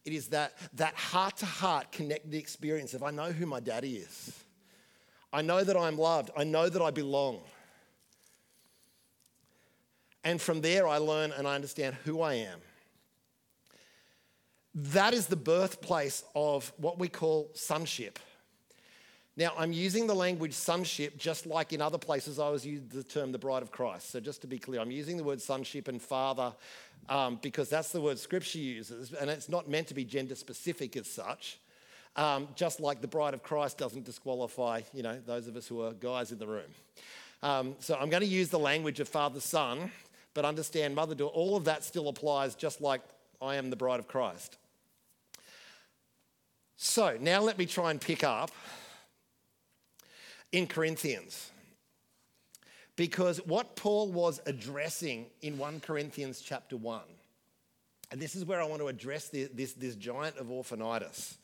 It 0.06 0.14
is 0.14 0.28
that, 0.28 0.54
that 0.74 0.94
heart 0.94 1.38
to 1.38 1.48
heart 1.48 1.92
connected 1.92 2.36
experience 2.36 2.94
of 2.94 3.02
I 3.02 3.10
know 3.10 3.32
who 3.32 3.48
my 3.48 3.60
daddy 3.60 3.96
is. 3.96 4.44
I 5.34 5.42
know 5.42 5.64
that 5.64 5.76
I'm 5.76 5.98
loved. 5.98 6.30
I 6.38 6.44
know 6.44 6.70
that 6.70 6.82
I 6.82 6.92
belong. 6.92 7.42
And 10.24 10.42
from 10.42 10.62
there, 10.62 10.88
I 10.88 10.98
learn 10.98 11.32
and 11.32 11.48
I 11.48 11.56
understand 11.56 11.96
who 12.04 12.22
I 12.22 12.36
am. 12.36 12.60
That 14.76 15.14
is 15.14 15.28
the 15.28 15.36
birthplace 15.36 16.24
of 16.36 16.72
what 16.78 17.00
we 17.00 17.08
call 17.08 17.50
sonship. 17.54 18.20
Now, 19.36 19.54
I'm 19.58 19.72
using 19.72 20.06
the 20.06 20.14
language 20.14 20.54
sonship 20.54 21.18
just 21.18 21.46
like 21.46 21.72
in 21.72 21.82
other 21.82 21.98
places 21.98 22.40
I 22.40 22.50
was 22.50 22.66
using 22.66 22.90
the 22.90 23.04
term 23.04 23.32
the 23.32 23.40
bride 23.40 23.64
of 23.64 23.72
Christ. 23.72 24.12
So, 24.12 24.20
just 24.20 24.42
to 24.42 24.48
be 24.48 24.60
clear, 24.60 24.82
I'm 24.82 24.92
using 24.92 25.16
the 25.16 25.24
word 25.24 25.42
sonship 25.42 25.88
and 25.88 26.02
father 26.02 26.54
um, 27.08 27.40
because 27.42 27.70
that's 27.70 27.92
the 27.92 28.02
word 28.02 28.20
scripture 28.20 28.60
uses, 28.60 29.14
and 29.14 29.30
it's 29.30 29.50
not 29.50 29.70
meant 29.70 29.88
to 29.88 29.94
be 29.94 30.04
gender 30.04 30.36
specific 30.36 30.98
as 30.98 31.08
such. 31.08 31.58
Um, 32.16 32.50
just 32.56 32.80
like 32.80 33.02
the 33.02 33.08
bride 33.08 33.34
of 33.34 33.42
Christ 33.42 33.78
doesn't 33.78 34.04
disqualify, 34.04 34.82
you 34.94 35.04
know, 35.04 35.20
those 35.26 35.48
of 35.48 35.56
us 35.56 35.68
who 35.68 35.82
are 35.84 35.94
guys 35.94 36.32
in 36.32 36.40
the 36.40 36.48
room. 36.48 36.72
Um, 37.42 37.76
so 37.80 37.96
I'm 37.96 38.10
going 38.10 38.24
to 38.24 38.28
use 38.28 38.50
the 38.50 38.60
language 38.60 39.00
of 39.00 39.08
father 39.08 39.40
son, 39.40 39.92
but 40.34 40.46
understand 40.46 40.96
mother 40.96 41.16
daughter. 41.16 41.34
All 41.34 41.56
of 41.56 41.66
that 41.66 41.84
still 41.84 42.08
applies, 42.08 42.56
just 42.56 42.82
like 42.82 43.02
I 43.42 43.56
am 43.56 43.70
the 43.70 43.76
bride 43.76 44.00
of 44.00 44.08
Christ. 44.08 44.58
So 46.78 47.18
now 47.20 47.42
let 47.42 47.58
me 47.58 47.66
try 47.66 47.92
and 47.92 48.00
pick 48.00 48.24
up 48.24 48.52
in 50.52 50.68
Corinthians. 50.68 51.52
Because 52.96 53.38
what 53.46 53.76
Paul 53.76 54.12
was 54.12 54.42
addressing 54.46 55.28
in 55.42 55.58
1 55.58 55.80
Corinthians 55.80 56.42
chapter 56.42 56.76
1 56.76 57.02
And 58.12 58.20
this 58.22 58.36
is 58.36 58.44
where 58.44 58.62
I 58.62 58.66
want 58.66 58.82
to 58.82 58.88
address 58.88 59.30
this, 59.30 59.50
this, 59.54 59.74
this 59.74 59.96
giant 59.96 60.38
of 60.38 60.48
orphanitis. 60.48 61.36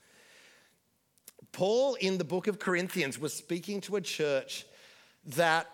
Paul, 1.52 1.95
in 1.95 2.17
the 2.17 2.24
book 2.24 2.48
of 2.48 2.60
Corinthians, 2.60 3.17
was 3.17 3.34
speaking 3.34 3.80
to 3.82 3.95
a 3.95 4.02
church 4.02 4.65
that 5.28 5.67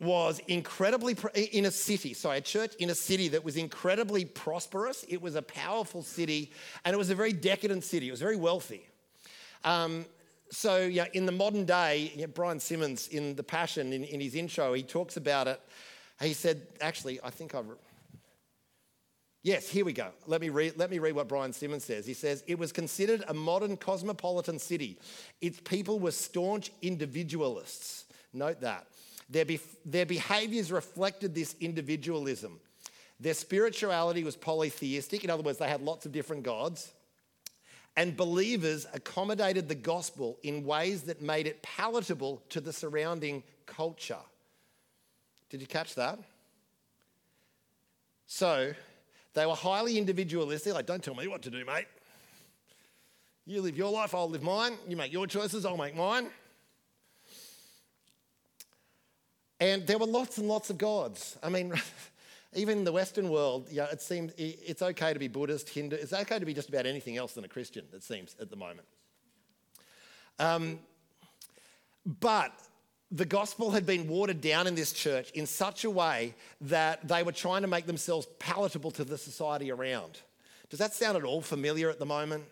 was 0.00 0.40
incredibly, 0.48 1.14
in 1.52 1.66
a 1.66 1.70
city, 1.70 2.14
sorry, 2.14 2.38
a 2.38 2.40
church 2.40 2.74
in 2.76 2.90
a 2.90 2.94
city 2.94 3.28
that 3.28 3.44
was 3.44 3.56
incredibly 3.56 4.24
prosperous. 4.24 5.04
It 5.08 5.20
was 5.20 5.34
a 5.34 5.42
powerful 5.42 6.02
city, 6.02 6.52
and 6.84 6.94
it 6.94 6.96
was 6.96 7.10
a 7.10 7.14
very 7.14 7.32
decadent 7.32 7.84
city. 7.84 8.08
It 8.08 8.10
was 8.10 8.20
very 8.20 8.36
wealthy. 8.36 8.88
Um, 9.62 10.06
so, 10.50 10.78
yeah, 10.78 11.06
in 11.12 11.26
the 11.26 11.32
modern 11.32 11.64
day, 11.64 12.26
Brian 12.34 12.58
Simmons 12.58 13.08
in 13.08 13.36
The 13.36 13.42
Passion, 13.42 13.92
in, 13.92 14.04
in 14.04 14.20
his 14.20 14.34
intro, 14.34 14.72
he 14.72 14.82
talks 14.82 15.16
about 15.16 15.46
it. 15.46 15.60
He 16.20 16.32
said, 16.32 16.66
actually, 16.80 17.20
I 17.22 17.30
think 17.30 17.54
I've. 17.54 17.66
Yes, 19.42 19.68
here 19.68 19.84
we 19.84 19.92
go. 19.94 20.08
Let 20.26 20.42
me, 20.42 20.50
read, 20.50 20.74
let 20.76 20.90
me 20.90 20.98
read 20.98 21.14
what 21.14 21.28
Brian 21.28 21.52
Simmons 21.52 21.84
says. 21.84 22.06
He 22.06 22.12
says, 22.12 22.44
It 22.46 22.58
was 22.58 22.72
considered 22.72 23.24
a 23.26 23.32
modern 23.32 23.76
cosmopolitan 23.76 24.58
city. 24.58 24.98
Its 25.40 25.60
people 25.60 25.98
were 25.98 26.10
staunch 26.10 26.70
individualists. 26.82 28.04
Note 28.34 28.60
that. 28.60 28.86
Their, 29.30 29.44
their 29.84 30.06
behaviors 30.06 30.72
reflected 30.72 31.34
this 31.34 31.54
individualism. 31.60 32.58
Their 33.20 33.34
spirituality 33.34 34.24
was 34.24 34.34
polytheistic. 34.34 35.22
In 35.24 35.30
other 35.30 35.42
words, 35.42 35.58
they 35.58 35.68
had 35.68 35.82
lots 35.82 36.04
of 36.04 36.12
different 36.12 36.42
gods. 36.42 36.92
And 37.96 38.16
believers 38.16 38.86
accommodated 38.92 39.68
the 39.68 39.74
gospel 39.74 40.38
in 40.42 40.64
ways 40.64 41.02
that 41.02 41.20
made 41.20 41.46
it 41.46 41.62
palatable 41.62 42.42
to 42.48 42.60
the 42.60 42.72
surrounding 42.72 43.42
culture. 43.66 44.16
Did 45.48 45.60
you 45.60 45.66
catch 45.66 45.94
that? 45.96 46.18
So, 48.26 48.72
they 49.34 49.46
were 49.46 49.54
highly 49.54 49.98
individualistic. 49.98 50.72
Like, 50.72 50.86
don't 50.86 51.02
tell 51.02 51.14
me 51.14 51.28
what 51.28 51.42
to 51.42 51.50
do, 51.50 51.64
mate. 51.64 51.86
You 53.44 53.60
live 53.60 53.76
your 53.76 53.90
life, 53.90 54.14
I'll 54.14 54.30
live 54.30 54.42
mine. 54.42 54.74
You 54.88 54.96
make 54.96 55.12
your 55.12 55.26
choices, 55.26 55.66
I'll 55.66 55.76
make 55.76 55.96
mine. 55.96 56.30
And 59.60 59.86
there 59.86 59.98
were 59.98 60.06
lots 60.06 60.38
and 60.38 60.48
lots 60.48 60.70
of 60.70 60.78
gods. 60.78 61.38
I 61.42 61.50
mean, 61.50 61.74
even 62.54 62.78
in 62.78 62.84
the 62.84 62.92
Western 62.92 63.28
world, 63.28 63.68
yeah, 63.70 63.84
it 63.92 64.00
seems 64.00 64.32
it's 64.38 64.82
okay 64.82 65.12
to 65.12 65.18
be 65.18 65.28
Buddhist, 65.28 65.68
Hindu. 65.68 65.96
It's 65.96 66.12
okay 66.12 66.38
to 66.38 66.46
be 66.46 66.54
just 66.54 66.70
about 66.70 66.86
anything 66.86 67.16
else 67.18 67.34
than 67.34 67.44
a 67.44 67.48
Christian, 67.48 67.84
it 67.92 68.02
seems, 68.02 68.34
at 68.40 68.50
the 68.50 68.56
moment. 68.56 68.88
Um, 70.38 70.78
but 72.06 72.52
the 73.10 73.26
gospel 73.26 73.70
had 73.70 73.84
been 73.84 74.08
watered 74.08 74.40
down 74.40 74.66
in 74.66 74.74
this 74.74 74.92
church 74.92 75.30
in 75.32 75.46
such 75.46 75.84
a 75.84 75.90
way 75.90 76.34
that 76.62 77.06
they 77.06 77.22
were 77.22 77.32
trying 77.32 77.62
to 77.62 77.68
make 77.68 77.86
themselves 77.86 78.26
palatable 78.38 78.90
to 78.92 79.04
the 79.04 79.18
society 79.18 79.70
around. 79.70 80.20
Does 80.70 80.78
that 80.78 80.94
sound 80.94 81.18
at 81.18 81.24
all 81.24 81.42
familiar 81.42 81.90
at 81.90 81.98
the 81.98 82.06
moment? 82.06 82.44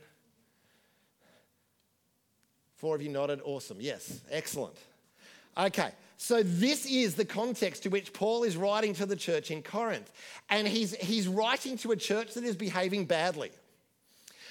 Four 2.77 2.97
of 2.97 3.03
you 3.03 3.09
nodded. 3.09 3.41
Awesome. 3.45 3.79
Yes. 3.81 4.21
Excellent. 4.31 4.77
Okay. 5.57 5.91
So, 6.21 6.43
this 6.43 6.85
is 6.85 7.15
the 7.15 7.25
context 7.25 7.85
to 7.85 7.91
which 7.91 8.13
Paul 8.13 8.43
is 8.43 8.57
writing 8.57 8.93
to 8.95 9.07
the 9.07 9.15
church 9.15 9.53
in 9.53 9.63
Corinth. 9.63 10.11
And 10.51 10.67
he's, 10.67 10.95
he's 10.97 11.29
writing 11.29 11.77
to 11.79 11.93
a 11.93 11.97
church 11.97 12.35
that 12.35 12.43
is 12.43 12.57
behaving 12.57 13.05
badly. 13.05 13.53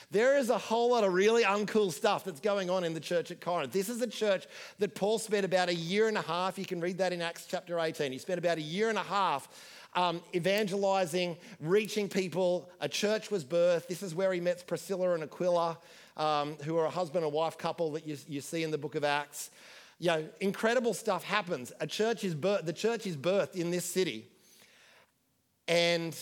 There 0.09 0.37
is 0.37 0.49
a 0.49 0.57
whole 0.57 0.91
lot 0.91 1.03
of 1.03 1.11
really 1.11 1.43
uncool 1.43 1.91
stuff 1.91 2.23
that's 2.23 2.39
going 2.39 2.69
on 2.69 2.85
in 2.85 2.93
the 2.93 3.01
church 3.01 3.31
at 3.31 3.41
Corinth. 3.41 3.73
This 3.73 3.89
is 3.89 4.01
a 4.01 4.07
church 4.07 4.47
that 4.79 4.95
Paul 4.95 5.19
spent 5.19 5.45
about 5.45 5.67
a 5.67 5.75
year 5.75 6.07
and 6.07 6.17
a 6.17 6.21
half. 6.21 6.57
You 6.57 6.65
can 6.65 6.79
read 6.79 6.99
that 6.99 7.11
in 7.11 7.21
Acts 7.21 7.45
chapter 7.45 7.77
18. 7.77 8.13
He 8.13 8.17
spent 8.17 8.39
about 8.39 8.57
a 8.57 8.61
year 8.61 8.87
and 8.87 8.97
a 8.97 9.03
half 9.03 9.49
um, 9.93 10.21
evangelizing, 10.33 11.35
reaching 11.59 12.07
people. 12.07 12.69
A 12.79 12.87
church 12.87 13.29
was 13.29 13.43
birthed. 13.43 13.87
This 13.87 14.01
is 14.01 14.15
where 14.15 14.31
he 14.31 14.39
met 14.39 14.65
Priscilla 14.67 15.13
and 15.13 15.23
Aquila, 15.23 15.77
um, 16.15 16.55
who 16.63 16.77
are 16.77 16.85
a 16.85 16.89
husband 16.89 17.25
and 17.25 17.33
wife 17.33 17.57
couple 17.57 17.91
that 17.91 18.07
you, 18.07 18.15
you 18.29 18.39
see 18.39 18.63
in 18.63 18.71
the 18.71 18.77
book 18.77 18.95
of 18.95 19.03
Acts. 19.03 19.49
You 19.99 20.07
know, 20.07 20.29
incredible 20.39 20.93
stuff 20.93 21.23
happens. 21.23 21.73
A 21.79 21.87
church 21.87 22.23
is 22.23 22.35
the 22.35 22.73
church 22.75 23.07
is 23.07 23.17
birthed 23.17 23.55
in 23.55 23.71
this 23.71 23.85
city. 23.85 24.27
And 25.67 26.15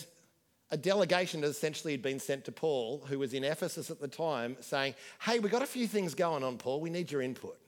a 0.70 0.76
delegation 0.76 1.44
essentially 1.44 1.92
had 1.92 2.02
been 2.02 2.18
sent 2.18 2.44
to 2.46 2.52
Paul, 2.52 3.04
who 3.06 3.18
was 3.18 3.34
in 3.34 3.44
Ephesus 3.44 3.90
at 3.90 4.00
the 4.00 4.08
time, 4.08 4.56
saying, 4.60 4.94
Hey, 5.20 5.38
we've 5.38 5.52
got 5.52 5.62
a 5.62 5.66
few 5.66 5.86
things 5.86 6.14
going 6.14 6.42
on, 6.42 6.56
Paul. 6.56 6.80
We 6.80 6.90
need 6.90 7.12
your 7.12 7.22
input. 7.22 7.58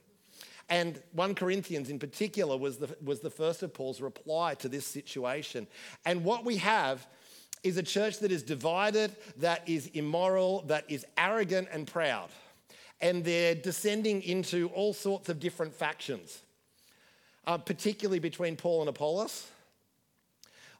And 0.67 1.01
1 1.13 1.35
Corinthians 1.35 1.89
in 1.89 1.97
particular 1.97 2.55
was 2.55 2.77
the, 2.77 2.95
was 3.03 3.21
the 3.21 3.29
first 3.29 3.63
of 3.63 3.73
Paul's 3.73 4.01
reply 4.01 4.53
to 4.55 4.69
this 4.69 4.85
situation. 4.85 5.65
And 6.05 6.23
what 6.23 6.45
we 6.45 6.57
have 6.57 7.07
is 7.63 7.77
a 7.77 7.83
church 7.83 8.19
that 8.19 8.31
is 8.31 8.43
divided, 8.43 9.15
that 9.37 9.67
is 9.67 9.87
immoral, 9.87 10.63
that 10.67 10.85
is 10.87 11.05
arrogant 11.17 11.69
and 11.71 11.87
proud. 11.87 12.29
And 13.01 13.23
they're 13.23 13.55
descending 13.55 14.21
into 14.23 14.69
all 14.69 14.93
sorts 14.93 15.29
of 15.29 15.39
different 15.39 15.73
factions, 15.73 16.41
uh, 17.47 17.57
particularly 17.57 18.19
between 18.19 18.55
Paul 18.55 18.81
and 18.81 18.89
Apollos. 18.89 19.47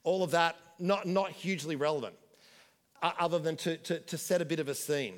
All 0.03 0.23
of 0.23 0.31
that 0.31 0.57
not, 0.79 1.05
not 1.05 1.31
hugely 1.31 1.75
relevant, 1.75 2.15
uh, 3.01 3.11
other 3.19 3.39
than 3.39 3.55
to, 3.57 3.77
to, 3.77 3.99
to, 3.99 4.17
set 4.17 4.41
a 4.41 4.45
bit 4.45 4.59
of 4.59 4.67
a 4.67 4.75
scene. 4.75 5.15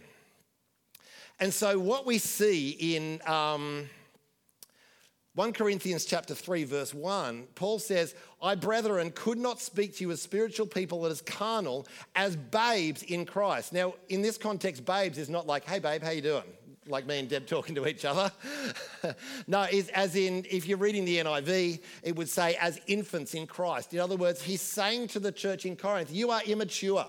And 1.40 1.54
so, 1.54 1.80
what 1.80 2.06
we 2.06 2.18
see 2.18 2.96
in 2.96 3.22
um, 3.28 3.90
1 5.36 5.54
Corinthians 5.54 6.04
chapter 6.06 6.36
3, 6.36 6.66
verse 6.66 6.94
1, 6.94 7.48
Paul 7.56 7.80
says, 7.80 8.16
I, 8.42 8.56
brethren, 8.56 9.12
could 9.16 9.38
not 9.38 9.62
speak 9.62 9.96
to 9.96 10.04
you 10.04 10.12
as 10.12 10.22
spiritual 10.22 10.68
people, 10.68 11.06
as 11.06 11.22
carnal, 11.22 11.88
as 12.16 12.36
babes 12.36 13.04
in 13.04 13.26
Christ. 13.26 13.72
Now, 13.72 13.94
in 14.10 14.22
this 14.22 14.38
context, 14.38 14.86
babes 14.86 15.18
is 15.18 15.30
not 15.30 15.48
like, 15.48 15.66
hey, 15.66 15.80
babe, 15.80 16.04
how 16.04 16.10
you 16.10 16.22
doing? 16.22 16.44
Like 16.92 17.08
me 17.08 17.20
and 17.20 17.30
Deb 17.30 17.48
talking 17.48 17.74
to 17.76 17.88
each 17.88 18.06
other. 18.06 18.32
no, 19.48 19.64
is 19.64 19.90
as 19.90 20.16
in, 20.16 20.46
if 20.50 20.68
you're 20.68 20.78
reading 20.78 21.06
the 21.06 21.18
NIV, 21.18 21.82
it 22.04 22.16
would 22.16 22.30
say 22.30 22.56
as 22.60 22.80
infants 22.88 23.34
in 23.34 23.48
Christ. 23.48 23.94
In 23.94 24.00
other 24.00 24.16
words, 24.16 24.42
he's 24.42 24.62
saying 24.62 25.08
to 25.10 25.20
the 25.20 25.32
church 25.32 25.66
in 25.66 25.76
Corinth, 25.76 26.12
you 26.12 26.30
are 26.30 26.42
immature. 26.44 27.08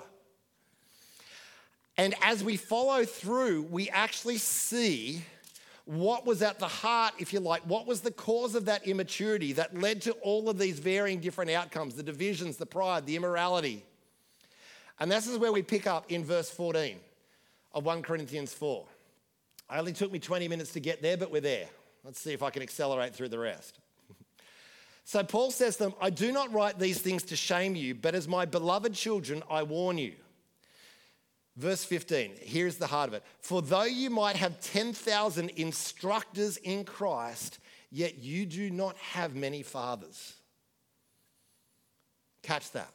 And 1.98 2.14
as 2.22 2.42
we 2.42 2.56
follow 2.56 3.04
through, 3.04 3.62
we 3.70 3.90
actually 3.90 4.38
see 4.38 5.22
what 5.84 6.24
was 6.24 6.42
at 6.42 6.58
the 6.58 6.68
heart, 6.68 7.14
if 7.18 7.32
you 7.32 7.40
like, 7.40 7.62
what 7.62 7.86
was 7.86 8.00
the 8.00 8.10
cause 8.10 8.54
of 8.54 8.66
that 8.66 8.86
immaturity 8.86 9.52
that 9.54 9.76
led 9.76 10.00
to 10.02 10.12
all 10.22 10.48
of 10.48 10.58
these 10.58 10.78
varying 10.78 11.20
different 11.20 11.50
outcomes 11.50 11.94
the 11.94 12.02
divisions, 12.02 12.56
the 12.56 12.66
pride, 12.66 13.04
the 13.04 13.16
immorality. 13.16 13.84
And 15.00 15.10
this 15.10 15.26
is 15.26 15.38
where 15.38 15.52
we 15.52 15.62
pick 15.62 15.86
up 15.86 16.10
in 16.10 16.24
verse 16.24 16.48
14 16.50 16.98
of 17.74 17.84
1 17.84 18.02
Corinthians 18.02 18.54
4. 18.54 18.86
It 19.70 19.78
only 19.78 19.92
took 19.92 20.12
me 20.12 20.18
20 20.18 20.48
minutes 20.48 20.72
to 20.72 20.80
get 20.80 21.02
there, 21.02 21.16
but 21.16 21.30
we're 21.30 21.40
there. 21.40 21.68
Let's 22.04 22.20
see 22.20 22.32
if 22.32 22.42
I 22.42 22.50
can 22.50 22.62
accelerate 22.62 23.14
through 23.14 23.28
the 23.28 23.38
rest. 23.38 23.78
so 25.04 25.22
Paul 25.22 25.50
says 25.50 25.76
to 25.76 25.84
them, 25.84 25.94
I 26.00 26.10
do 26.10 26.32
not 26.32 26.52
write 26.52 26.78
these 26.78 27.00
things 27.00 27.22
to 27.24 27.36
shame 27.36 27.76
you, 27.76 27.94
but 27.94 28.14
as 28.14 28.26
my 28.26 28.44
beloved 28.44 28.94
children, 28.94 29.42
I 29.48 29.62
warn 29.62 29.98
you. 29.98 30.14
Verse 31.56 31.84
15, 31.84 32.32
here's 32.40 32.76
the 32.76 32.86
heart 32.86 33.08
of 33.08 33.14
it. 33.14 33.22
For 33.40 33.60
though 33.60 33.82
you 33.84 34.08
might 34.08 34.36
have 34.36 34.60
10,000 34.60 35.50
instructors 35.50 36.56
in 36.56 36.84
Christ, 36.84 37.58
yet 37.90 38.18
you 38.18 38.46
do 38.46 38.70
not 38.70 38.96
have 38.96 39.34
many 39.34 39.62
fathers. 39.62 40.34
Catch 42.42 42.72
that. 42.72 42.92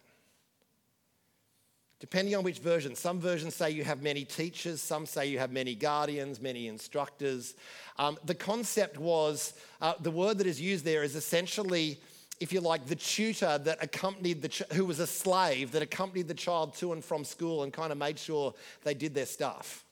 Depending 1.99 2.35
on 2.35 2.43
which 2.43 2.59
version. 2.59 2.95
Some 2.95 3.19
versions 3.19 3.55
say 3.55 3.71
you 3.71 3.83
have 3.83 4.03
many 4.03 4.23
teachers, 4.23 4.81
some 4.81 5.07
say 5.07 5.25
you 5.27 5.39
have 5.39 5.51
many 5.51 5.73
guardians, 5.73 6.39
many 6.39 6.67
instructors. 6.67 7.55
Um, 7.97 8.19
the 8.23 8.35
concept 8.35 8.99
was 8.99 9.53
uh, 9.81 9.95
the 9.99 10.11
word 10.11 10.37
that 10.37 10.45
is 10.45 10.61
used 10.61 10.85
there 10.85 11.01
is 11.01 11.15
essentially, 11.15 11.99
if 12.39 12.53
you 12.53 12.61
like, 12.61 12.85
the 12.85 12.95
tutor 12.95 13.57
that 13.57 13.83
accompanied 13.83 14.43
the, 14.43 14.49
ch- 14.49 14.71
who 14.73 14.85
was 14.85 14.99
a 14.99 15.07
slave 15.07 15.71
that 15.71 15.81
accompanied 15.81 16.27
the 16.27 16.35
child 16.35 16.75
to 16.75 16.93
and 16.93 17.03
from 17.03 17.23
school 17.23 17.63
and 17.63 17.73
kind 17.73 17.91
of 17.91 17.97
made 17.97 18.19
sure 18.19 18.53
they 18.83 18.93
did 18.93 19.15
their 19.15 19.25
stuff. 19.25 19.83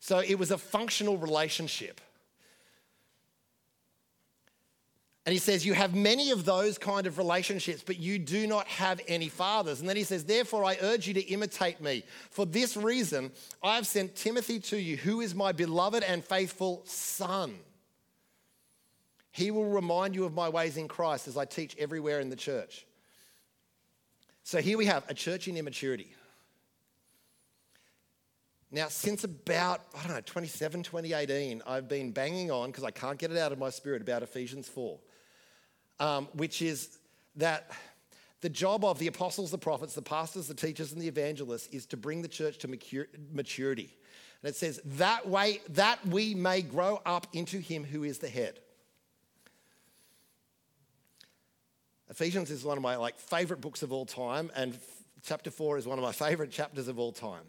So 0.00 0.20
it 0.20 0.38
was 0.38 0.50
a 0.50 0.58
functional 0.58 1.18
relationship. 1.18 2.00
And 5.28 5.34
he 5.34 5.38
says, 5.38 5.66
You 5.66 5.74
have 5.74 5.94
many 5.94 6.30
of 6.30 6.46
those 6.46 6.78
kind 6.78 7.06
of 7.06 7.18
relationships, 7.18 7.82
but 7.84 7.98
you 7.98 8.18
do 8.18 8.46
not 8.46 8.66
have 8.66 8.98
any 9.06 9.28
fathers. 9.28 9.78
And 9.78 9.86
then 9.86 9.94
he 9.94 10.02
says, 10.02 10.24
Therefore, 10.24 10.64
I 10.64 10.78
urge 10.80 11.06
you 11.06 11.12
to 11.12 11.20
imitate 11.20 11.82
me. 11.82 12.02
For 12.30 12.46
this 12.46 12.78
reason, 12.78 13.30
I 13.62 13.74
have 13.74 13.86
sent 13.86 14.16
Timothy 14.16 14.58
to 14.60 14.78
you, 14.78 14.96
who 14.96 15.20
is 15.20 15.34
my 15.34 15.52
beloved 15.52 16.02
and 16.02 16.24
faithful 16.24 16.80
son. 16.86 17.56
He 19.30 19.50
will 19.50 19.68
remind 19.68 20.14
you 20.14 20.24
of 20.24 20.32
my 20.32 20.48
ways 20.48 20.78
in 20.78 20.88
Christ 20.88 21.28
as 21.28 21.36
I 21.36 21.44
teach 21.44 21.76
everywhere 21.78 22.20
in 22.20 22.30
the 22.30 22.34
church. 22.34 22.86
So 24.44 24.62
here 24.62 24.78
we 24.78 24.86
have 24.86 25.04
a 25.10 25.14
church 25.14 25.46
in 25.46 25.58
immaturity. 25.58 26.08
Now, 28.70 28.88
since 28.88 29.24
about, 29.24 29.82
I 29.94 30.06
don't 30.06 30.14
know, 30.14 30.22
27, 30.22 30.84
2018, 30.84 31.60
I've 31.66 31.86
been 31.86 32.12
banging 32.12 32.50
on 32.50 32.70
because 32.70 32.84
I 32.84 32.90
can't 32.90 33.18
get 33.18 33.30
it 33.30 33.36
out 33.36 33.52
of 33.52 33.58
my 33.58 33.68
spirit 33.68 34.00
about 34.00 34.22
Ephesians 34.22 34.66
4 34.70 34.98
um, 36.00 36.28
which 36.32 36.62
is 36.62 36.98
that 37.36 37.70
The 38.40 38.48
job 38.48 38.84
of 38.84 38.98
the 38.98 39.08
apostles, 39.08 39.50
the 39.50 39.58
prophets, 39.58 39.94
the 39.94 40.02
pastors, 40.02 40.46
the 40.46 40.54
teachers, 40.54 40.92
and 40.92 41.02
the 41.02 41.08
evangelists 41.08 41.66
is 41.68 41.86
to 41.86 41.96
bring 41.96 42.22
the 42.22 42.28
church 42.28 42.58
to 42.58 42.68
maturity. 43.32 43.96
And 44.42 44.50
it 44.50 44.54
says, 44.54 44.80
that 44.84 45.28
way, 45.28 45.60
that 45.70 46.06
we 46.06 46.34
may 46.36 46.62
grow 46.62 47.02
up 47.04 47.26
into 47.32 47.58
him 47.58 47.82
who 47.82 48.04
is 48.04 48.18
the 48.18 48.28
head. 48.28 48.60
Ephesians 52.08 52.50
is 52.50 52.64
one 52.64 52.76
of 52.76 52.82
my 52.82 52.94
like 52.94 53.18
favorite 53.18 53.60
books 53.60 53.82
of 53.82 53.92
all 53.92 54.06
time, 54.06 54.52
and 54.54 54.78
chapter 55.24 55.50
four 55.50 55.76
is 55.76 55.86
one 55.86 55.98
of 55.98 56.04
my 56.04 56.12
favorite 56.12 56.52
chapters 56.52 56.86
of 56.86 56.98
all 56.98 57.12
time. 57.12 57.42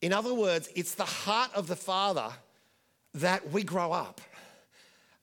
In 0.00 0.12
other 0.12 0.32
words, 0.32 0.68
it's 0.76 0.94
the 0.94 1.04
heart 1.04 1.50
of 1.54 1.66
the 1.66 1.76
Father 1.76 2.30
that 3.14 3.50
we 3.50 3.64
grow 3.64 3.90
up 3.90 4.20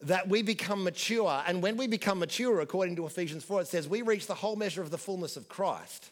that 0.01 0.29
we 0.29 0.41
become 0.41 0.83
mature. 0.83 1.43
And 1.47 1.61
when 1.61 1.77
we 1.77 1.87
become 1.87 2.19
mature, 2.19 2.59
according 2.61 2.95
to 2.97 3.05
Ephesians 3.05 3.43
4, 3.43 3.61
it 3.61 3.67
says 3.67 3.87
we 3.87 4.01
reach 4.01 4.27
the 4.27 4.35
whole 4.35 4.55
measure 4.55 4.81
of 4.81 4.91
the 4.91 4.97
fullness 4.97 5.37
of 5.37 5.49
Christ. 5.49 6.11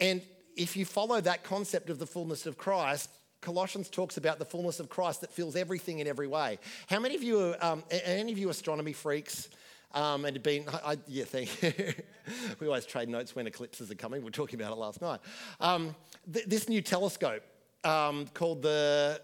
And 0.00 0.20
if 0.56 0.76
you 0.76 0.84
follow 0.84 1.20
that 1.20 1.44
concept 1.44 1.88
of 1.88 1.98
the 1.98 2.06
fullness 2.06 2.46
of 2.46 2.58
Christ, 2.58 3.08
Colossians 3.40 3.88
talks 3.88 4.18
about 4.18 4.38
the 4.38 4.44
fullness 4.44 4.80
of 4.80 4.88
Christ 4.88 5.22
that 5.22 5.32
fills 5.32 5.56
everything 5.56 5.98
in 5.98 6.06
every 6.06 6.28
way. 6.28 6.58
How 6.88 7.00
many 7.00 7.14
of 7.14 7.22
you 7.22 7.40
are, 7.40 7.56
um, 7.60 7.84
any 7.90 8.32
of 8.32 8.38
you 8.38 8.50
astronomy 8.50 8.92
freaks? 8.92 9.48
Um, 9.94 10.24
and 10.24 10.42
been, 10.42 10.64
I, 10.72 10.96
yeah, 11.06 11.24
thank 11.24 11.62
you. 11.62 11.92
we 12.60 12.66
always 12.66 12.86
trade 12.86 13.10
notes 13.10 13.36
when 13.36 13.46
eclipses 13.46 13.90
are 13.90 13.94
coming. 13.94 14.20
We 14.20 14.24
were 14.24 14.30
talking 14.30 14.58
about 14.58 14.72
it 14.72 14.78
last 14.78 15.02
night. 15.02 15.20
Um, 15.60 15.94
th- 16.32 16.46
this 16.46 16.66
new 16.66 16.80
telescope 16.80 17.42
um, 17.84 18.26
called 18.32 18.62
the 18.62 19.20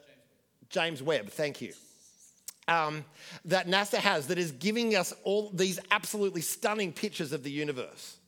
James 0.69 1.03
Webb, 1.03 1.31
thank 1.31 1.63
you 1.63 1.73
um, 2.69 3.05
that 3.47 3.67
NASA 3.67 3.97
has 3.97 4.29
that 4.29 4.39
is 4.39 4.53
giving 4.53 4.95
us 4.95 5.13
all 5.25 5.51
these 5.53 5.81
absolutely 5.91 6.43
stunning 6.43 6.93
pictures 6.93 7.33
of 7.33 7.43
the 7.43 7.51
universe. 7.51 8.19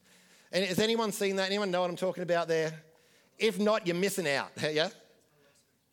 And 0.50 0.64
has 0.64 0.80
anyone 0.80 1.12
seen 1.12 1.36
that? 1.36 1.46
Anyone 1.46 1.70
know 1.70 1.82
what 1.82 1.90
I'm 1.90 1.96
talking 1.96 2.22
about 2.22 2.48
there? 2.48 2.72
If 3.38 3.58
not, 3.58 3.86
you're 3.86 3.96
missing 3.96 4.28
out. 4.28 4.50
Yeah? 4.60 4.88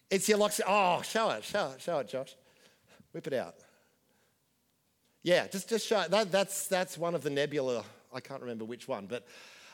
It's 0.09 0.27
your 0.27 0.37
lock. 0.37 0.53
Oh, 0.65 1.01
show 1.01 1.29
it, 1.31 1.43
show 1.43 1.71
it, 1.75 1.81
show 1.81 1.99
it, 1.99 2.07
Josh. 2.07 2.35
Whip 3.11 3.27
it 3.27 3.33
out. 3.33 3.55
Yeah, 5.21 5.47
just, 5.47 5.67
just 5.67 5.85
show 5.85 6.01
it. 6.01 6.11
That, 6.11 6.31
that's, 6.31 6.67
that's 6.67 6.97
one 6.97 7.13
of 7.13 7.23
the 7.23 7.29
nebula. 7.29 7.83
I 8.13 8.21
can't 8.21 8.41
remember 8.41 8.63
which 8.63 8.87
one. 8.87 9.05
But 9.07 9.27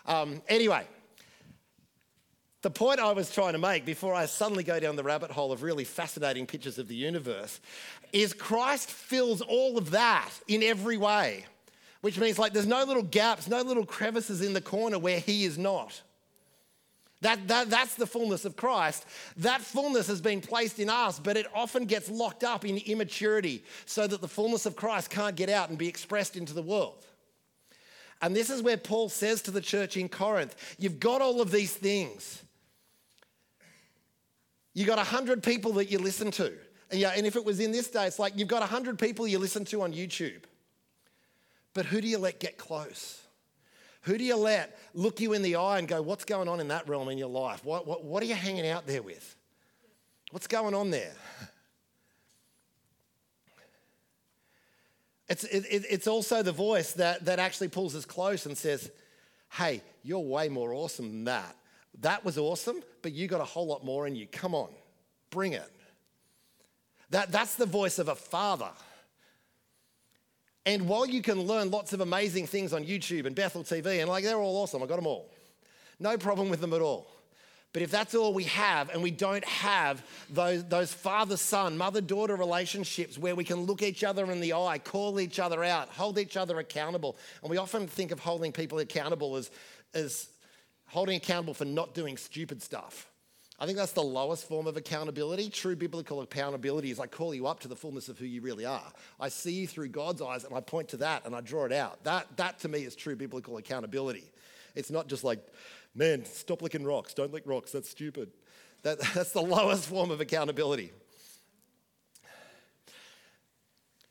um, 0.06 0.42
anyway, 0.48 0.88
the 2.64 2.72
point 2.72 3.02
I 3.02 3.12
was 3.12 3.30
trying 3.30 3.54
to 3.54 3.60
make 3.60 3.86
before 3.86 4.14
I 4.14 4.26
suddenly 4.26 4.64
go 4.64 4.80
down 4.80 4.96
the 4.96 5.04
rabbit 5.04 5.32
hole 5.32 5.52
of 5.52 5.64
really 5.64 5.84
fascinating 5.84 6.46
pictures 6.46 6.80
of 6.80 6.88
the 6.88 6.96
universe 6.96 7.60
is 8.14 8.34
Christ 8.34 8.90
fills 8.90 9.42
all 9.42 9.78
of 9.78 9.92
that 9.92 10.30
in 10.48 10.64
every 10.64 10.96
way, 10.96 11.46
which 12.00 12.18
means 12.18 12.40
like 12.40 12.54
there's 12.54 12.66
no 12.66 12.86
little 12.86 13.04
gaps, 13.04 13.50
no 13.50 13.62
little 13.62 13.86
crevices 13.86 14.42
in 14.42 14.54
the 14.54 14.62
corner 14.62 14.98
where 14.98 15.20
he 15.20 15.44
is 15.44 15.58
not. 15.58 16.02
That, 17.20 17.48
that, 17.50 17.70
that's 17.70 17.96
the 17.96 18.08
fullness 18.08 18.46
of 18.46 18.56
Christ. 18.56 19.06
That 19.38 19.60
fullness 19.60 20.08
has 20.08 20.22
been 20.22 20.40
placed 20.40 20.80
in 20.80 20.90
us, 20.90 21.20
but 21.20 21.36
it 21.36 21.48
often 21.54 21.86
gets 21.86 22.10
locked 22.10 22.46
up 22.46 22.64
in 22.64 22.78
immaturity 22.78 23.64
so 23.86 24.08
that 24.08 24.22
the 24.22 24.28
fullness 24.28 24.66
of 24.66 24.78
Christ 24.78 25.10
can't 25.10 25.36
get 25.36 25.50
out 25.50 25.70
and 25.70 25.78
be 25.78 25.88
expressed 25.88 26.38
into 26.38 26.54
the 26.54 26.62
world. 26.62 27.06
And 28.22 28.34
this 28.34 28.50
is 28.50 28.62
where 28.62 28.78
Paul 28.78 29.10
says 29.10 29.42
to 29.44 29.52
the 29.52 29.62
church 29.62 29.98
in 29.98 30.08
Corinth, 30.08 30.56
You've 30.80 31.00
got 31.00 31.22
all 31.22 31.42
of 31.42 31.52
these 31.52 31.74
things. 31.74 32.43
You 34.74 34.86
got 34.86 34.98
100 34.98 35.44
people 35.44 35.74
that 35.74 35.92
you 35.92 36.00
listen 36.00 36.32
to. 36.32 36.54
And, 36.90 37.00
yeah, 37.00 37.14
and 37.16 37.26
if 37.26 37.36
it 37.36 37.46
was 37.46 37.60
in 37.60 37.72
this 37.72 37.90
day, 37.90 38.06
it's 38.08 38.20
like 38.20 38.34
you've 38.36 38.48
got 38.48 38.62
100 38.62 39.00
people 39.00 39.28
you 39.28 39.40
listen 39.40 39.66
to 39.66 39.82
on 39.82 39.94
YouTube. 39.94 40.44
But 41.74 41.86
who 41.86 42.02
do 42.02 42.08
you 42.08 42.18
let 42.18 42.40
get 42.40 42.58
close? 42.58 43.22
Who 44.04 44.18
do 44.18 44.24
you 44.24 44.36
let 44.36 44.78
look 44.94 45.20
you 45.20 45.34
in 45.34 45.42
the 45.42 45.56
eye 45.56 45.80
and 45.80 45.88
go, 45.88 46.02
What's 46.02 46.26
going 46.26 46.48
on 46.48 46.60
in 46.60 46.68
that 46.68 46.88
realm 46.88 47.10
in 47.10 47.18
your 47.18 47.30
life? 47.30 47.64
What, 47.64 47.88
what, 47.88 48.04
what 48.04 48.22
are 48.22 48.26
you 48.26 48.36
hanging 48.36 48.68
out 48.68 48.86
there 48.86 49.02
with? 49.02 49.36
What's 50.32 50.48
going 50.48 50.74
on 50.74 50.92
there? 50.92 51.14
It's, 55.30 55.46
it, 55.46 55.86
it's 55.90 56.06
also 56.06 56.44
the 56.44 56.52
voice 56.52 56.92
that, 56.94 57.26
that 57.26 57.40
actually 57.40 57.70
pulls 57.70 57.96
us 57.96 58.04
close 58.04 58.46
and 58.46 58.58
says, 58.58 58.92
Hey, 59.50 59.82
you're 60.04 60.20
way 60.20 60.50
more 60.50 60.74
awesome 60.74 61.10
than 61.10 61.24
that. 61.24 61.56
That 62.02 62.26
was 62.26 62.38
awesome, 62.38 62.82
but 63.02 63.14
you 63.14 63.28
got 63.28 63.42
a 63.42 63.46
whole 63.46 63.68
lot 63.68 63.84
more 63.84 64.08
in 64.08 64.16
you. 64.16 64.28
Come 64.28 64.56
on, 64.56 64.70
bring 65.30 65.54
it. 65.54 65.70
That, 67.12 67.32
that's 67.32 67.56
the 67.56 67.66
voice 67.66 68.00
of 68.00 68.08
a 68.08 68.16
father. 68.16 68.72
And 70.66 70.88
while 70.88 71.06
you 71.06 71.22
can 71.22 71.42
learn 71.42 71.72
lots 71.72 71.94
of 71.94 72.02
amazing 72.02 72.48
things 72.48 72.74
on 72.74 72.84
YouTube 72.86 73.26
and 73.26 73.36
Bethel 73.36 73.64
TV, 73.64 74.00
and 74.00 74.10
like 74.10 74.24
they're 74.24 74.38
all 74.38 74.64
awesome, 74.64 74.82
I 74.82 74.86
got 74.86 74.96
them 74.96 75.08
all. 75.08 75.30
No 76.00 76.18
problem 76.18 76.50
with 76.50 76.62
them 76.62 76.74
at 76.74 76.82
all. 76.82 77.08
But 77.74 77.82
if 77.82 77.90
that's 77.90 78.14
all 78.14 78.34
we 78.34 78.44
have, 78.46 78.90
and 78.90 79.02
we 79.02 79.10
don't 79.10 79.44
have 79.46 80.06
those, 80.30 80.64
those 80.66 80.94
father 80.94 81.38
son, 81.38 81.76
mother 81.76 82.02
daughter 82.02 82.36
relationships 82.36 83.18
where 83.18 83.36
we 83.36 83.44
can 83.44 83.62
look 83.62 83.82
each 83.82 84.04
other 84.04 84.32
in 84.32 84.40
the 84.40 84.54
eye, 84.54 84.78
call 84.78 85.20
each 85.20 85.40
other 85.40 85.64
out, 85.64 85.90
hold 85.90 86.20
each 86.20 86.38
other 86.38 86.60
accountable, 86.60 87.18
and 87.42 87.50
we 87.50 87.58
often 87.58 87.88
think 87.88 88.12
of 88.12 88.20
holding 88.20 88.52
people 88.52 88.78
accountable 88.78 89.36
as, 89.36 89.50
as 89.96 90.28
holding 90.94 91.16
accountable 91.16 91.56
for 91.56 91.66
not 91.66 91.96
doing 91.96 92.16
stupid 92.18 92.62
stuff. 92.62 93.10
I 93.60 93.66
think 93.66 93.80
that's 93.80 93.94
the 93.94 94.04
lowest 94.04 94.48
form 94.48 94.68
of 94.68 94.78
accountability. 94.78 95.50
True 95.50 95.76
biblical 95.76 96.22
accountability 96.22 96.92
is 96.92 97.00
I 97.00 97.08
call 97.08 97.34
you 97.34 97.48
up 97.48 97.62
to 97.62 97.68
the 97.68 97.76
fullness 97.76 98.10
of 98.10 98.20
who 98.20 98.26
you 98.26 98.42
really 98.42 98.66
are. 98.66 98.94
I 99.20 99.30
see 99.30 99.54
you 99.54 99.68
through 99.68 99.88
God's 99.88 100.22
eyes 100.22 100.44
and 100.44 100.54
I 100.54 100.60
point 100.60 100.90
to 100.90 100.98
that 100.98 101.26
and 101.26 101.36
I 101.36 101.42
draw 101.42 101.66
it 101.66 101.72
out. 101.72 102.04
That, 102.04 102.38
that 102.38 102.60
to 102.60 102.68
me 102.68 102.84
is 102.84 102.96
true 102.96 103.16
biblical 103.16 103.58
accountability. 103.58 104.32
It's 104.76 104.92
not 104.92 105.08
just 105.08 105.24
like, 105.24 105.40
man, 105.96 106.26
stop 106.26 106.62
licking 106.62 106.86
rocks, 106.86 107.16
don't 107.16 107.34
lick 107.34 107.44
rocks, 107.48 107.72
that's 107.72 107.90
stupid. 107.90 108.30
That, 108.84 109.00
that's 109.16 109.32
the 109.32 109.42
lowest 109.42 109.88
form 109.88 110.12
of 110.12 110.22
accountability. 110.22 110.92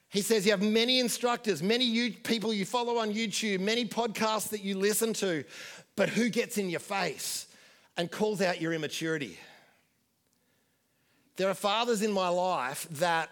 He 0.08 0.20
says 0.20 0.44
you 0.44 0.50
have 0.50 0.60
many 0.60 1.00
instructors, 1.00 1.62
many 1.62 2.10
people 2.10 2.52
you 2.52 2.66
follow 2.66 2.98
on 2.98 3.14
YouTube, 3.14 3.60
many 3.60 3.86
podcasts 3.86 4.50
that 4.50 4.62
you 4.62 4.76
listen 4.76 5.14
to, 5.14 5.42
but 5.96 6.08
who 6.08 6.28
gets 6.28 6.58
in 6.58 6.70
your 6.70 6.80
face 6.80 7.46
and 7.96 8.10
calls 8.10 8.40
out 8.40 8.60
your 8.60 8.72
immaturity? 8.72 9.38
There 11.36 11.48
are 11.48 11.54
fathers 11.54 12.02
in 12.02 12.12
my 12.12 12.28
life 12.28 12.86
that 12.92 13.30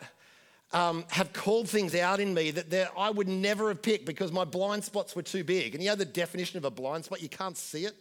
um, 0.72 1.04
have 1.08 1.32
called 1.32 1.68
things 1.68 1.94
out 1.94 2.20
in 2.20 2.32
me 2.32 2.50
that 2.52 2.90
I 2.96 3.10
would 3.10 3.28
never 3.28 3.68
have 3.68 3.82
picked 3.82 4.06
because 4.06 4.30
my 4.32 4.44
blind 4.44 4.84
spots 4.84 5.16
were 5.16 5.22
too 5.22 5.44
big. 5.44 5.74
And 5.74 5.82
you 5.82 5.90
know 5.90 5.96
the 5.96 6.04
definition 6.04 6.58
of 6.58 6.64
a 6.64 6.70
blind 6.70 7.04
spot? 7.04 7.22
You 7.22 7.28
can't 7.28 7.56
see 7.56 7.84
it. 7.84 7.96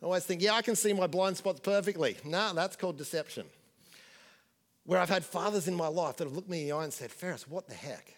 I 0.00 0.04
always 0.04 0.24
think, 0.24 0.42
yeah, 0.42 0.54
I 0.54 0.62
can 0.62 0.76
see 0.76 0.92
my 0.92 1.06
blind 1.06 1.36
spots 1.36 1.60
perfectly. 1.60 2.16
No, 2.24 2.52
that's 2.54 2.76
called 2.76 2.98
deception. 2.98 3.46
Where 4.84 5.00
I've 5.00 5.08
had 5.08 5.24
fathers 5.24 5.66
in 5.66 5.74
my 5.74 5.88
life 5.88 6.16
that 6.18 6.24
have 6.24 6.34
looked 6.34 6.48
me 6.48 6.62
in 6.62 6.68
the 6.68 6.76
eye 6.76 6.84
and 6.84 6.92
said, 6.92 7.10
Ferris, 7.10 7.48
what 7.48 7.66
the 7.66 7.74
heck? 7.74 8.14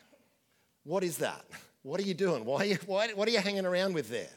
What 0.85 1.03
is 1.03 1.19
that? 1.19 1.45
What 1.83 2.01
are 2.01 2.05
you 2.05 2.15
doing? 2.15 2.45
Why 2.45 2.59
are 2.59 2.65
you, 2.65 2.79
why, 2.87 3.09
what 3.15 3.29
are 3.29 3.31
you 3.31 3.39
hanging 3.39 3.65
around 3.65 3.95
with 3.95 4.11
there? 4.11 4.29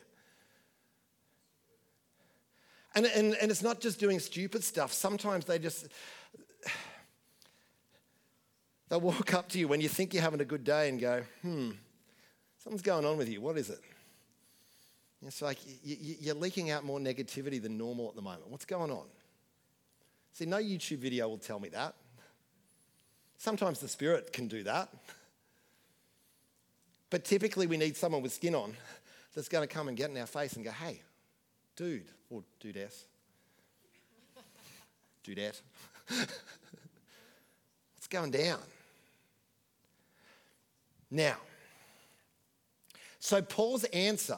And, 2.93 3.05
and, 3.05 3.35
and 3.35 3.49
it's 3.51 3.63
not 3.63 3.79
just 3.79 3.99
doing 3.99 4.19
stupid 4.19 4.63
stuff. 4.63 4.91
Sometimes 4.91 5.45
they 5.45 5.59
just, 5.59 5.87
they'll 8.89 8.99
walk 8.99 9.33
up 9.33 9.47
to 9.49 9.59
you 9.59 9.67
when 9.67 9.79
you 9.79 9.87
think 9.87 10.13
you're 10.13 10.23
having 10.23 10.41
a 10.41 10.45
good 10.45 10.63
day 10.63 10.89
and 10.89 10.99
go, 10.99 11.23
hmm, 11.41 11.71
something's 12.57 12.81
going 12.81 13.05
on 13.05 13.17
with 13.17 13.29
you. 13.29 13.39
What 13.39 13.57
is 13.57 13.69
it? 13.69 13.79
It's 15.25 15.41
like 15.41 15.59
you're 15.83 16.35
leaking 16.35 16.71
out 16.71 16.83
more 16.83 16.99
negativity 16.99 17.61
than 17.61 17.77
normal 17.77 18.09
at 18.09 18.15
the 18.15 18.21
moment. 18.21 18.49
What's 18.49 18.65
going 18.65 18.91
on? 18.91 19.05
See, 20.33 20.45
no 20.45 20.57
YouTube 20.57 20.97
video 20.97 21.29
will 21.29 21.37
tell 21.37 21.59
me 21.59 21.69
that. 21.69 21.93
Sometimes 23.37 23.79
the 23.79 23.87
Spirit 23.87 24.33
can 24.33 24.47
do 24.47 24.63
that. 24.63 24.89
But 27.09 27.25
typically, 27.25 27.67
we 27.67 27.77
need 27.77 27.97
someone 27.97 28.21
with 28.21 28.33
skin 28.33 28.55
on 28.55 28.75
that's 29.35 29.49
going 29.49 29.67
to 29.67 29.73
come 29.73 29.87
and 29.87 29.97
get 29.97 30.09
in 30.09 30.17
our 30.17 30.25
face 30.25 30.53
and 30.53 30.65
go, 30.65 30.71
hey, 30.71 31.01
dude, 31.75 32.05
or 32.31 32.43
do 32.59 32.73
that. 32.73 32.95
do 35.23 35.35
that. 35.35 35.61
what's 36.07 38.07
going 38.09 38.31
down? 38.31 38.59
Now, 41.11 41.35
so 43.19 43.41
Paul's 43.41 43.83
answer 43.83 44.37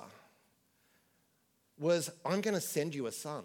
was, 1.79 2.09
I'm 2.25 2.41
going 2.41 2.55
to 2.55 2.61
send 2.61 2.95
you 2.95 3.05
a 3.05 3.11
son. 3.11 3.43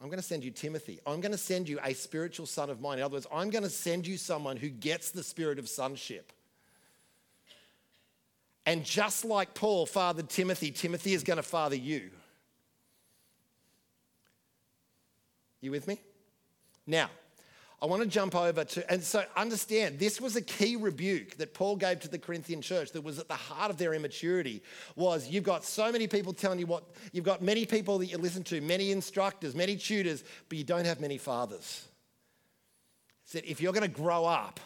I'm 0.00 0.08
going 0.08 0.18
to 0.18 0.24
send 0.24 0.44
you 0.44 0.50
Timothy. 0.50 1.00
I'm 1.06 1.20
going 1.20 1.32
to 1.32 1.38
send 1.38 1.68
you 1.68 1.78
a 1.82 1.94
spiritual 1.94 2.46
son 2.46 2.70
of 2.70 2.80
mine. 2.80 2.98
In 2.98 3.04
other 3.04 3.14
words, 3.14 3.26
I'm 3.32 3.50
going 3.50 3.64
to 3.64 3.70
send 3.70 4.06
you 4.06 4.16
someone 4.16 4.56
who 4.56 4.68
gets 4.68 5.10
the 5.10 5.22
spirit 5.22 5.58
of 5.58 5.68
sonship. 5.68 6.32
And 8.66 8.84
just 8.84 9.24
like 9.24 9.54
Paul 9.54 9.86
fathered 9.86 10.28
Timothy, 10.28 10.70
Timothy 10.70 11.14
is 11.14 11.22
going 11.22 11.38
to 11.38 11.42
father 11.42 11.76
you. 11.76 12.10
You 15.60 15.70
with 15.70 15.88
me? 15.88 16.00
Now, 16.86 17.10
I 17.80 17.86
want 17.86 18.02
to 18.02 18.08
jump 18.08 18.34
over 18.34 18.64
to, 18.64 18.92
and 18.92 19.02
so 19.02 19.24
understand 19.36 20.00
this 20.00 20.20
was 20.20 20.34
a 20.34 20.42
key 20.42 20.74
rebuke 20.74 21.36
that 21.36 21.54
Paul 21.54 21.76
gave 21.76 22.00
to 22.00 22.08
the 22.08 22.18
Corinthian 22.18 22.60
church 22.60 22.90
that 22.92 23.02
was 23.02 23.20
at 23.20 23.28
the 23.28 23.34
heart 23.34 23.70
of 23.70 23.76
their 23.76 23.94
immaturity. 23.94 24.62
Was 24.96 25.28
you've 25.28 25.44
got 25.44 25.64
so 25.64 25.92
many 25.92 26.08
people 26.08 26.32
telling 26.32 26.58
you 26.58 26.66
what, 26.66 26.84
you've 27.12 27.24
got 27.24 27.40
many 27.40 27.66
people 27.66 27.98
that 27.98 28.06
you 28.06 28.18
listen 28.18 28.42
to, 28.44 28.60
many 28.60 28.90
instructors, 28.90 29.54
many 29.54 29.76
tutors, 29.76 30.24
but 30.48 30.58
you 30.58 30.64
don't 30.64 30.86
have 30.86 31.00
many 31.00 31.18
fathers. 31.18 31.86
He 33.24 33.30
said, 33.30 33.44
if 33.46 33.60
you're 33.60 33.72
going 33.72 33.88
to 33.88 33.88
grow 33.88 34.24
up, 34.24 34.58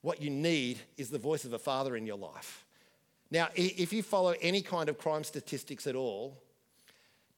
what 0.00 0.20
you 0.20 0.28
need 0.28 0.80
is 0.96 1.10
the 1.10 1.18
voice 1.18 1.44
of 1.44 1.52
a 1.52 1.58
father 1.58 1.96
in 1.96 2.04
your 2.04 2.18
life. 2.18 2.64
Now, 3.30 3.48
if 3.54 3.92
you 3.92 4.02
follow 4.02 4.34
any 4.40 4.60
kind 4.60 4.88
of 4.88 4.98
crime 4.98 5.24
statistics 5.24 5.86
at 5.86 5.94
all, 5.94 6.36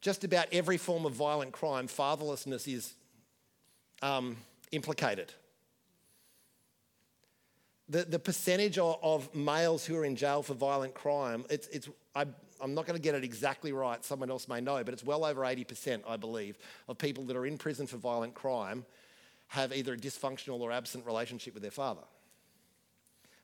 just 0.07 0.25
about 0.25 0.47
every 0.53 0.79
form 0.79 1.05
of 1.05 1.13
violent 1.13 1.53
crime, 1.53 1.87
fatherlessness 1.89 2.67
is. 2.73 2.95
Um, 4.03 4.37
implicated. 4.73 5.33
The, 7.89 8.05
the 8.05 8.19
percentage 8.19 8.79
of, 8.79 8.99
of, 9.03 9.35
males 9.35 9.85
who 9.87 9.97
are 9.97 10.05
in 10.05 10.17
jail 10.17 10.43
for 10.43 10.55
violent 10.55 10.95
crime, 10.95 11.45
it's, 11.49 11.69
it's, 11.69 11.89
I, 12.15 12.27
I'm 12.61 12.75
not 12.75 12.87
going 12.87 12.97
to 12.97 13.03
get 13.03 13.15
it 13.15 13.23
exactly 13.23 13.73
right, 13.73 14.05
someone 14.05 14.31
else 14.31 14.49
may 14.49 14.61
know, 14.61 14.83
but 14.83 14.93
it's 14.93 15.05
well 15.05 15.25
over 15.25 15.43
80%, 15.43 16.03
I 16.07 16.17
believe, 16.17 16.59
of 16.89 16.99
people 16.99 17.25
that 17.25 17.37
are 17.37 17.47
in 17.47 17.59
prison 17.59 17.87
for 17.87 17.97
violent 17.97 18.35
crime 18.35 18.85
have 19.49 19.73
either 19.73 19.93
a 19.93 19.97
dysfunctional 19.97 20.61
or 20.61 20.73
absent 20.73 21.07
relationship 21.07 21.55
with 21.55 21.63
their 21.63 21.71
father. 21.71 22.03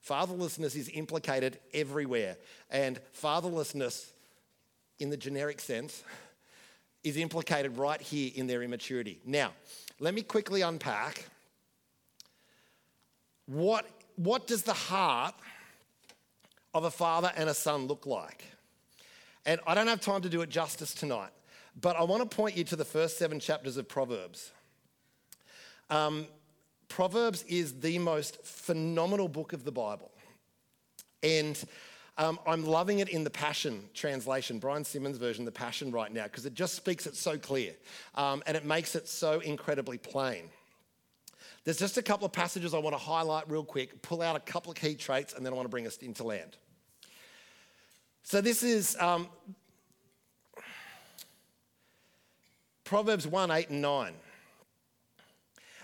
Fatherlessness 0.06 0.74
is 0.74 0.90
implicated 0.92 1.60
everywhere, 1.72 2.36
and 2.68 2.98
fatherlessness, 3.16 4.10
in 4.98 5.10
the 5.10 5.16
generic 5.16 5.60
sense, 5.60 6.02
is 7.04 7.16
implicated 7.16 7.76
right 7.76 8.00
here 8.00 8.30
in 8.34 8.46
their 8.46 8.62
immaturity. 8.62 9.20
Now, 9.24 9.52
let 9.98 10.14
me 10.14 10.22
quickly 10.22 10.62
unpack 10.62 11.26
what, 13.46 13.86
what 14.16 14.46
does 14.46 14.62
the 14.62 14.72
heart 14.72 15.34
of 16.74 16.84
a 16.84 16.90
father 16.90 17.32
and 17.36 17.48
a 17.48 17.54
son 17.54 17.86
look 17.86 18.06
like? 18.06 18.44
And 19.44 19.60
I 19.66 19.74
don't 19.74 19.88
have 19.88 20.00
time 20.00 20.22
to 20.22 20.28
do 20.28 20.42
it 20.42 20.48
justice 20.48 20.94
tonight, 20.94 21.30
but 21.80 21.96
I 21.96 22.04
want 22.04 22.28
to 22.28 22.36
point 22.36 22.56
you 22.56 22.64
to 22.64 22.76
the 22.76 22.84
first 22.84 23.18
seven 23.18 23.40
chapters 23.40 23.76
of 23.76 23.88
Proverbs. 23.88 24.52
Um, 25.90 26.26
Proverbs 26.88 27.42
is 27.44 27.80
the 27.80 27.98
most 27.98 28.44
phenomenal 28.44 29.28
book 29.28 29.52
of 29.52 29.64
the 29.64 29.72
Bible. 29.72 30.10
And 31.22 31.62
um, 32.18 32.38
I'm 32.46 32.64
loving 32.64 32.98
it 32.98 33.08
in 33.08 33.24
the 33.24 33.30
Passion 33.30 33.88
translation, 33.94 34.58
Brian 34.58 34.84
Simmons' 34.84 35.16
version, 35.16 35.44
the 35.44 35.52
Passion 35.52 35.90
right 35.90 36.12
now, 36.12 36.24
because 36.24 36.44
it 36.44 36.54
just 36.54 36.74
speaks 36.74 37.06
it 37.06 37.16
so 37.16 37.38
clear 37.38 37.72
um, 38.14 38.42
and 38.46 38.56
it 38.56 38.64
makes 38.64 38.94
it 38.94 39.08
so 39.08 39.40
incredibly 39.40 39.98
plain. 39.98 40.50
There's 41.64 41.78
just 41.78 41.96
a 41.96 42.02
couple 42.02 42.26
of 42.26 42.32
passages 42.32 42.74
I 42.74 42.78
want 42.78 42.94
to 42.94 43.02
highlight 43.02 43.48
real 43.48 43.64
quick, 43.64 44.02
pull 44.02 44.20
out 44.20 44.36
a 44.36 44.40
couple 44.40 44.72
of 44.72 44.76
key 44.76 44.94
traits, 44.94 45.32
and 45.32 45.46
then 45.46 45.52
I 45.52 45.56
want 45.56 45.66
to 45.66 45.70
bring 45.70 45.86
us 45.86 45.96
into 45.98 46.24
land. 46.24 46.56
So 48.24 48.40
this 48.40 48.62
is 48.62 48.96
um, 49.00 49.28
Proverbs 52.84 53.26
1 53.26 53.50
8 53.50 53.70
and 53.70 53.80
9. 53.80 54.12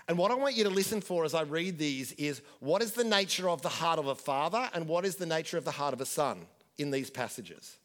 And 0.09 0.17
what 0.17 0.31
I 0.31 0.35
want 0.35 0.55
you 0.55 0.63
to 0.63 0.71
listen 0.71 1.01
for 1.01 1.23
as 1.23 1.35
I 1.35 1.43
read 1.43 1.77
these 1.77 2.13
is 2.13 2.41
what 2.61 2.81
is 2.81 2.93
the 2.93 3.03
nature 3.03 3.47
of 3.47 3.61
the 3.61 3.69
heart 3.69 3.99
of 3.99 4.07
a 4.07 4.15
father 4.15 4.67
and 4.73 4.87
what 4.87 5.05
is 5.05 5.17
the 5.17 5.27
nature 5.27 5.55
of 5.55 5.65
the 5.65 5.71
heart 5.71 5.93
of 5.93 6.01
a 6.01 6.05
son 6.05 6.47
in 6.79 6.89
these 6.89 7.11
passages. 7.11 7.77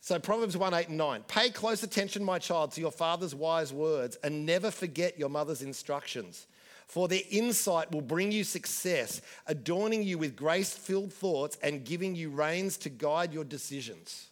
So, 0.00 0.20
Proverbs 0.20 0.56
1 0.56 0.72
8 0.72 0.88
and 0.90 0.98
9. 0.98 1.24
Pay 1.26 1.50
close 1.50 1.82
attention, 1.82 2.22
my 2.22 2.38
child, 2.38 2.70
to 2.72 2.80
your 2.80 2.92
father's 2.92 3.34
wise 3.34 3.72
words 3.72 4.16
and 4.22 4.46
never 4.46 4.70
forget 4.70 5.18
your 5.18 5.28
mother's 5.28 5.62
instructions. 5.62 6.46
For 6.86 7.08
their 7.08 7.22
insight 7.30 7.90
will 7.90 8.00
bring 8.00 8.30
you 8.30 8.44
success, 8.44 9.22
adorning 9.48 10.04
you 10.04 10.18
with 10.18 10.36
grace 10.36 10.72
filled 10.72 11.12
thoughts 11.12 11.58
and 11.64 11.84
giving 11.84 12.14
you 12.14 12.30
reins 12.30 12.76
to 12.78 12.88
guide 12.88 13.34
your 13.34 13.44
decisions. 13.44 14.28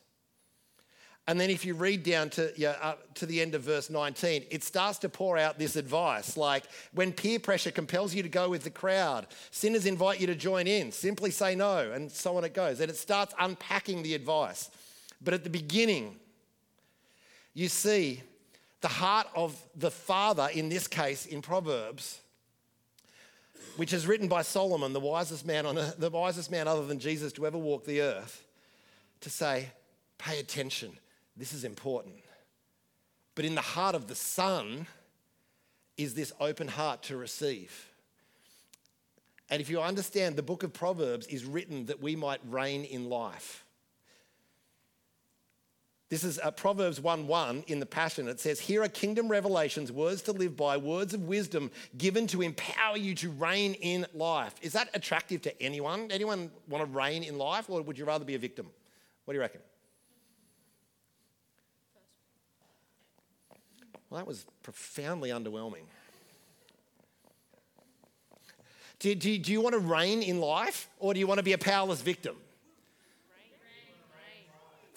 And 1.31 1.41
then 1.41 1.49
if 1.49 1.65
you 1.65 1.75
read 1.75 2.03
down 2.03 2.29
to, 2.31 2.53
yeah, 2.57 2.75
uh, 2.83 2.95
to 3.15 3.25
the 3.25 3.41
end 3.41 3.55
of 3.55 3.63
verse 3.63 3.89
19, 3.89 4.47
it 4.51 4.65
starts 4.65 4.99
to 4.99 5.09
pour 5.09 5.39
out 5.39 5.61
this 5.61 5.77
advice 5.77 6.37
like 6.37 6.65
when 6.93 7.13
peer 7.13 7.39
pressure 7.39 7.71
compels 7.71 8.13
you 8.13 8.25
to 8.25 8.29
go 8.29 8.49
with 8.49 8.65
the 8.65 8.71
crowd, 8.71 9.29
sinners 9.53 9.87
invite 9.87 10.21
you 10.21 10.27
to 10.27 10.35
join 10.35 10.67
in, 10.67 10.91
simply 10.91 11.31
say 11.31 11.55
no, 11.55 11.93
and 11.93 12.11
so 12.11 12.37
on 12.37 12.43
it 12.43 12.53
goes. 12.53 12.81
And 12.81 12.91
it 12.91 12.97
starts 12.97 13.33
unpacking 13.39 14.03
the 14.03 14.15
advice. 14.15 14.71
But 15.23 15.33
at 15.33 15.45
the 15.45 15.51
beginning, 15.51 16.17
you 17.55 17.69
see 17.69 18.23
the 18.81 18.89
heart 18.89 19.29
of 19.37 19.57
the 19.77 19.93
father, 19.93 20.49
in 20.53 20.69
this 20.69 20.89
case 20.89 21.27
in 21.27 21.43
Proverbs, 21.43 22.19
which 23.77 23.93
is 23.93 24.05
written 24.05 24.27
by 24.27 24.43
Solomon, 24.43 24.93
the 24.93 24.99
wisest 24.99 25.47
man 25.47 25.65
on 25.65 25.77
the 25.97 26.11
wisest 26.11 26.51
man 26.51 26.67
other 26.67 26.87
than 26.87 26.99
Jesus 26.99 27.33
to 27.35 27.47
ever 27.47 27.57
walk 27.57 27.85
the 27.85 28.01
earth, 28.01 28.45
to 29.21 29.31
say, 29.31 29.69
pay 30.19 30.41
attention 30.41 30.99
this 31.41 31.53
is 31.53 31.65
important. 31.65 32.17
But 33.35 33.45
in 33.45 33.55
the 33.55 33.61
heart 33.61 33.95
of 33.95 34.07
the 34.07 34.15
Son 34.15 34.87
is 35.97 36.15
this 36.15 36.33
open 36.39 36.69
heart 36.69 37.03
to 37.05 37.17
receive. 37.17 37.89
And 39.49 39.61
if 39.61 39.69
you 39.69 39.81
understand, 39.81 40.37
the 40.37 40.43
book 40.43 40.63
of 40.63 40.73
Proverbs 40.73 41.27
is 41.27 41.45
written 41.45 41.87
that 41.87 42.01
we 42.01 42.15
might 42.15 42.41
reign 42.49 42.85
in 42.85 43.09
life. 43.09 43.65
This 46.11 46.25
is 46.25 46.41
uh, 46.41 46.51
Proverbs 46.51 47.01
1 47.01 47.27
1 47.27 47.65
in 47.69 47.79
the 47.79 47.87
Passion. 47.87 48.29
It 48.29 48.41
says, 48.41 48.61
Here 48.61 48.83
are 48.83 48.89
kingdom 48.89 49.29
revelations, 49.29 49.93
words 49.93 50.23
to 50.23 50.33
live 50.33 50.57
by, 50.57 50.77
words 50.77 51.15
of 51.15 51.23
wisdom 51.23 51.71
given 51.97 52.27
to 52.29 52.43
empower 52.43 52.97
you 52.97 53.15
to 53.17 53.31
reign 53.31 53.75
in 53.75 54.07
life. 54.13 54.55
Is 54.61 54.73
that 54.73 54.91
attractive 54.93 55.41
to 55.43 55.63
anyone? 55.63 56.11
Anyone 56.11 56.51
want 56.69 56.85
to 56.85 56.91
reign 56.91 57.23
in 57.23 57.39
life, 57.39 57.71
or 57.71 57.81
would 57.83 57.97
you 57.97 58.05
rather 58.05 58.25
be 58.25 58.35
a 58.35 58.41
victim? 58.41 58.67
What 59.25 59.35
do 59.35 59.37
you 59.37 59.41
reckon? 59.41 59.61
Well, 64.11 64.19
that 64.19 64.27
was 64.27 64.45
profoundly 64.63 65.31
underwhelming. 65.31 65.85
Do, 68.99 69.15
do, 69.15 69.39
do 69.39 69.51
you 69.53 69.63
want 69.63 69.75
to 69.75 69.79
reign 69.79 70.23
in 70.23 70.41
life 70.41 70.89
or 70.99 71.15
do 71.15 71.21
you 71.21 71.27
want 71.27 71.39
to 71.39 71.45
be 71.45 71.53
a 71.53 71.59
powerless 71.59 72.03
victim? 72.03 72.37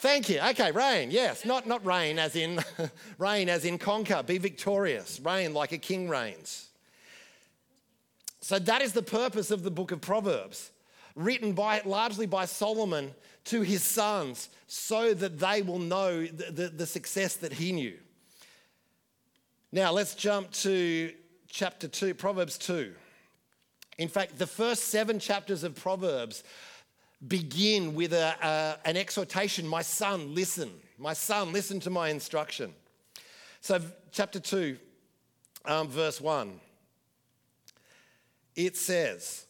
Thank 0.03 0.27
you. 0.27 0.41
Okay, 0.49 0.71
reign. 0.71 1.11
Yes, 1.11 1.45
not 1.45 1.65
not 1.65 1.85
reign 1.85 2.19
as 2.19 2.35
in 2.35 2.59
reign 3.17 3.47
as 3.47 3.63
in 3.63 3.77
conquer, 3.77 4.21
be 4.21 4.37
victorious. 4.37 5.21
Reign 5.21 5.53
like 5.53 5.71
a 5.71 5.77
king 5.77 6.09
reigns. 6.09 6.67
So 8.41 8.59
that 8.59 8.81
is 8.81 8.91
the 8.91 9.01
purpose 9.01 9.49
of 9.49 9.63
the 9.63 9.71
book 9.71 9.93
of 9.93 10.01
Proverbs, 10.01 10.71
written 11.15 11.53
by 11.53 11.81
largely 11.85 12.25
by 12.25 12.43
Solomon 12.43 13.13
to 13.45 13.61
his 13.61 13.81
sons, 13.81 14.49
so 14.67 15.13
that 15.13 15.39
they 15.39 15.61
will 15.61 15.79
know 15.79 16.25
the, 16.25 16.51
the, 16.51 16.67
the 16.67 16.85
success 16.85 17.37
that 17.37 17.53
he 17.53 17.71
knew. 17.71 17.93
Now, 19.73 19.91
let's 19.91 20.13
jump 20.13 20.51
to 20.51 21.11
chapter 21.49 21.87
2, 21.87 22.13
Proverbs 22.13 22.59
2. 22.59 22.93
In 23.97 24.07
fact, 24.07 24.37
the 24.37 24.45
first 24.45 24.89
seven 24.89 25.17
chapters 25.17 25.63
of 25.63 25.73
Proverbs 25.73 26.43
begin 27.27 27.95
with 27.95 28.13
a, 28.13 28.35
a, 28.43 28.87
an 28.87 28.97
exhortation 28.97 29.67
My 29.67 29.81
son, 29.81 30.35
listen. 30.35 30.69
My 30.99 31.13
son, 31.13 31.51
listen 31.51 31.79
to 31.79 31.89
my 31.89 32.09
instruction. 32.09 32.71
So, 33.61 33.81
chapter 34.11 34.39
2, 34.39 34.77
um, 35.65 35.87
verse 35.87 36.21
1, 36.21 36.59
it 38.55 38.77
says, 38.77 39.47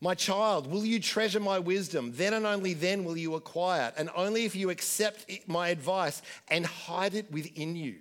My 0.00 0.16
child, 0.16 0.66
will 0.66 0.84
you 0.84 0.98
treasure 0.98 1.38
my 1.38 1.60
wisdom? 1.60 2.10
Then 2.12 2.34
and 2.34 2.44
only 2.44 2.74
then 2.74 3.04
will 3.04 3.16
you 3.16 3.36
acquire 3.36 3.90
it, 3.90 3.94
and 3.96 4.10
only 4.16 4.46
if 4.46 4.56
you 4.56 4.70
accept 4.70 5.30
my 5.46 5.68
advice 5.68 6.22
and 6.48 6.66
hide 6.66 7.14
it 7.14 7.30
within 7.30 7.76
you. 7.76 7.98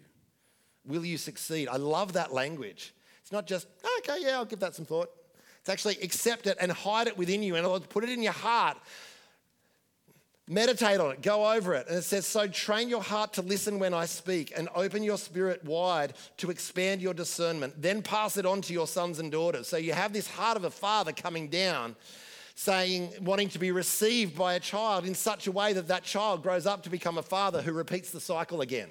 Will 0.85 1.05
you 1.05 1.17
succeed? 1.17 1.67
I 1.69 1.77
love 1.77 2.13
that 2.13 2.33
language. 2.33 2.93
It's 3.21 3.31
not 3.31 3.47
just, 3.47 3.67
oh, 3.83 4.01
okay, 4.03 4.21
yeah, 4.21 4.31
I'll 4.31 4.45
give 4.45 4.59
that 4.59 4.75
some 4.75 4.85
thought. 4.85 5.09
It's 5.61 5.69
actually 5.69 5.97
accept 6.01 6.45
it 6.45 6.57
and 6.59 6.71
hide 6.71 7.07
it 7.07 7.17
within 7.17 7.41
you 7.41 7.55
and 7.55 7.89
put 7.89 8.03
it 8.03 8.09
in 8.09 8.21
your 8.21 8.33
heart. 8.33 8.77
Meditate 10.49 10.99
on 10.99 11.11
it, 11.11 11.21
go 11.21 11.53
over 11.53 11.73
it. 11.73 11.87
And 11.87 11.97
it 11.97 12.03
says, 12.03 12.27
So 12.27 12.47
train 12.47 12.89
your 12.89 13.01
heart 13.01 13.31
to 13.34 13.41
listen 13.41 13.79
when 13.79 13.93
I 13.93 14.05
speak 14.05 14.51
and 14.57 14.67
open 14.75 15.01
your 15.03 15.17
spirit 15.17 15.63
wide 15.63 16.15
to 16.38 16.51
expand 16.51 17.01
your 17.01 17.13
discernment. 17.13 17.81
Then 17.81 18.01
pass 18.01 18.36
it 18.36 18.45
on 18.45 18.59
to 18.63 18.73
your 18.73 18.88
sons 18.88 19.19
and 19.19 19.31
daughters. 19.31 19.69
So 19.69 19.77
you 19.77 19.93
have 19.93 20.11
this 20.11 20.27
heart 20.27 20.57
of 20.57 20.65
a 20.65 20.69
father 20.69 21.13
coming 21.13 21.47
down, 21.47 21.95
saying, 22.55 23.13
wanting 23.21 23.47
to 23.49 23.59
be 23.59 23.71
received 23.71 24.38
by 24.38 24.55
a 24.55 24.59
child 24.59 25.05
in 25.05 25.15
such 25.15 25.47
a 25.47 25.51
way 25.53 25.71
that 25.71 25.88
that 25.88 26.03
child 26.03 26.43
grows 26.43 26.65
up 26.65 26.84
to 26.84 26.89
become 26.89 27.17
a 27.17 27.23
father 27.23 27.61
who 27.61 27.71
repeats 27.71 28.11
the 28.11 28.19
cycle 28.19 28.59
again. 28.59 28.89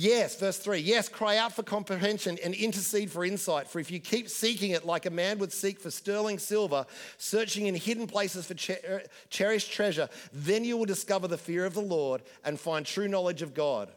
Yes, 0.00 0.38
verse 0.38 0.58
3 0.58 0.78
Yes, 0.78 1.08
cry 1.08 1.38
out 1.38 1.52
for 1.52 1.64
comprehension 1.64 2.38
and 2.44 2.54
intercede 2.54 3.10
for 3.10 3.24
insight. 3.24 3.66
For 3.66 3.80
if 3.80 3.90
you 3.90 3.98
keep 3.98 4.28
seeking 4.28 4.70
it 4.70 4.86
like 4.86 5.06
a 5.06 5.10
man 5.10 5.40
would 5.40 5.52
seek 5.52 5.80
for 5.80 5.90
sterling 5.90 6.38
silver, 6.38 6.86
searching 7.16 7.66
in 7.66 7.74
hidden 7.74 8.06
places 8.06 8.46
for 8.46 8.56
cher- 8.56 8.78
uh, 8.88 8.98
cherished 9.28 9.72
treasure, 9.72 10.08
then 10.32 10.64
you 10.64 10.76
will 10.76 10.84
discover 10.84 11.26
the 11.26 11.36
fear 11.36 11.66
of 11.66 11.74
the 11.74 11.80
Lord 11.80 12.22
and 12.44 12.60
find 12.60 12.86
true 12.86 13.08
knowledge 13.08 13.42
of 13.42 13.54
God. 13.54 13.90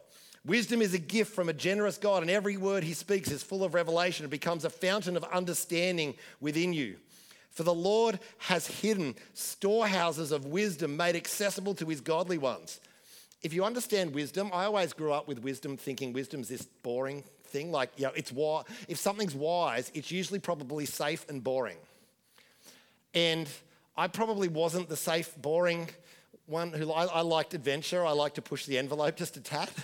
Wisdom 0.44 0.82
is 0.82 0.92
a 0.92 0.98
gift 0.98 1.36
from 1.36 1.48
a 1.48 1.52
generous 1.52 1.98
God, 1.98 2.22
and 2.22 2.30
every 2.32 2.56
word 2.56 2.82
he 2.82 2.94
speaks 2.94 3.30
is 3.30 3.44
full 3.44 3.62
of 3.62 3.72
revelation. 3.72 4.24
It 4.24 4.30
becomes 4.30 4.64
a 4.64 4.70
fountain 4.70 5.16
of 5.16 5.22
understanding 5.22 6.14
within 6.40 6.72
you. 6.72 6.96
For 7.52 7.62
the 7.62 7.72
Lord 7.72 8.18
has 8.38 8.66
hidden 8.66 9.14
storehouses 9.34 10.32
of 10.32 10.46
wisdom 10.46 10.96
made 10.96 11.14
accessible 11.14 11.76
to 11.76 11.86
his 11.86 12.00
godly 12.00 12.38
ones. 12.38 12.80
If 13.42 13.52
you 13.52 13.64
understand 13.64 14.14
wisdom, 14.14 14.50
I 14.52 14.64
always 14.64 14.92
grew 14.92 15.12
up 15.12 15.26
with 15.26 15.40
wisdom 15.40 15.76
thinking 15.76 16.12
wisdom's 16.12 16.48
this 16.48 16.62
boring 16.62 17.24
thing. 17.46 17.72
Like, 17.72 17.90
you 17.96 18.04
know, 18.04 18.12
it's 18.14 18.30
wise. 18.30 18.64
If 18.88 18.98
something's 18.98 19.34
wise, 19.34 19.90
it's 19.94 20.10
usually 20.10 20.38
probably 20.38 20.86
safe 20.86 21.26
and 21.28 21.42
boring. 21.42 21.78
And 23.14 23.48
I 23.96 24.06
probably 24.08 24.48
wasn't 24.48 24.88
the 24.88 24.96
safe, 24.96 25.34
boring 25.40 25.90
one 26.46 26.72
who 26.72 26.92
I, 26.92 27.04
I 27.06 27.20
liked 27.22 27.54
adventure. 27.54 28.04
I 28.04 28.12
liked 28.12 28.36
to 28.36 28.42
push 28.42 28.66
the 28.66 28.78
envelope 28.78 29.16
just 29.16 29.36
a 29.36 29.40
tad. 29.40 29.70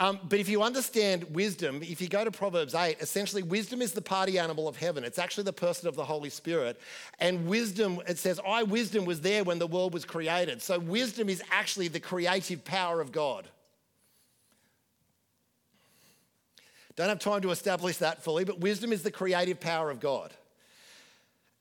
Um, 0.00 0.18
but 0.28 0.40
if 0.40 0.48
you 0.48 0.62
understand 0.62 1.24
wisdom, 1.30 1.80
if 1.82 2.00
you 2.00 2.08
go 2.08 2.24
to 2.24 2.30
Proverbs 2.32 2.74
8, 2.74 2.96
essentially 3.00 3.44
wisdom 3.44 3.80
is 3.80 3.92
the 3.92 4.02
party 4.02 4.40
animal 4.40 4.66
of 4.66 4.76
heaven. 4.76 5.04
It's 5.04 5.20
actually 5.20 5.44
the 5.44 5.52
person 5.52 5.86
of 5.86 5.94
the 5.94 6.04
Holy 6.04 6.30
Spirit. 6.30 6.80
And 7.20 7.46
wisdom, 7.46 8.00
it 8.08 8.18
says, 8.18 8.40
I, 8.44 8.64
wisdom, 8.64 9.04
was 9.04 9.20
there 9.20 9.44
when 9.44 9.60
the 9.60 9.68
world 9.68 9.94
was 9.94 10.04
created. 10.04 10.60
So 10.62 10.80
wisdom 10.80 11.28
is 11.28 11.42
actually 11.52 11.88
the 11.88 12.00
creative 12.00 12.64
power 12.64 13.00
of 13.00 13.12
God. 13.12 13.46
Don't 16.96 17.08
have 17.08 17.20
time 17.20 17.42
to 17.42 17.50
establish 17.50 17.98
that 17.98 18.22
fully, 18.22 18.44
but 18.44 18.60
wisdom 18.60 18.92
is 18.92 19.02
the 19.02 19.10
creative 19.10 19.60
power 19.60 19.90
of 19.90 20.00
God. 20.00 20.32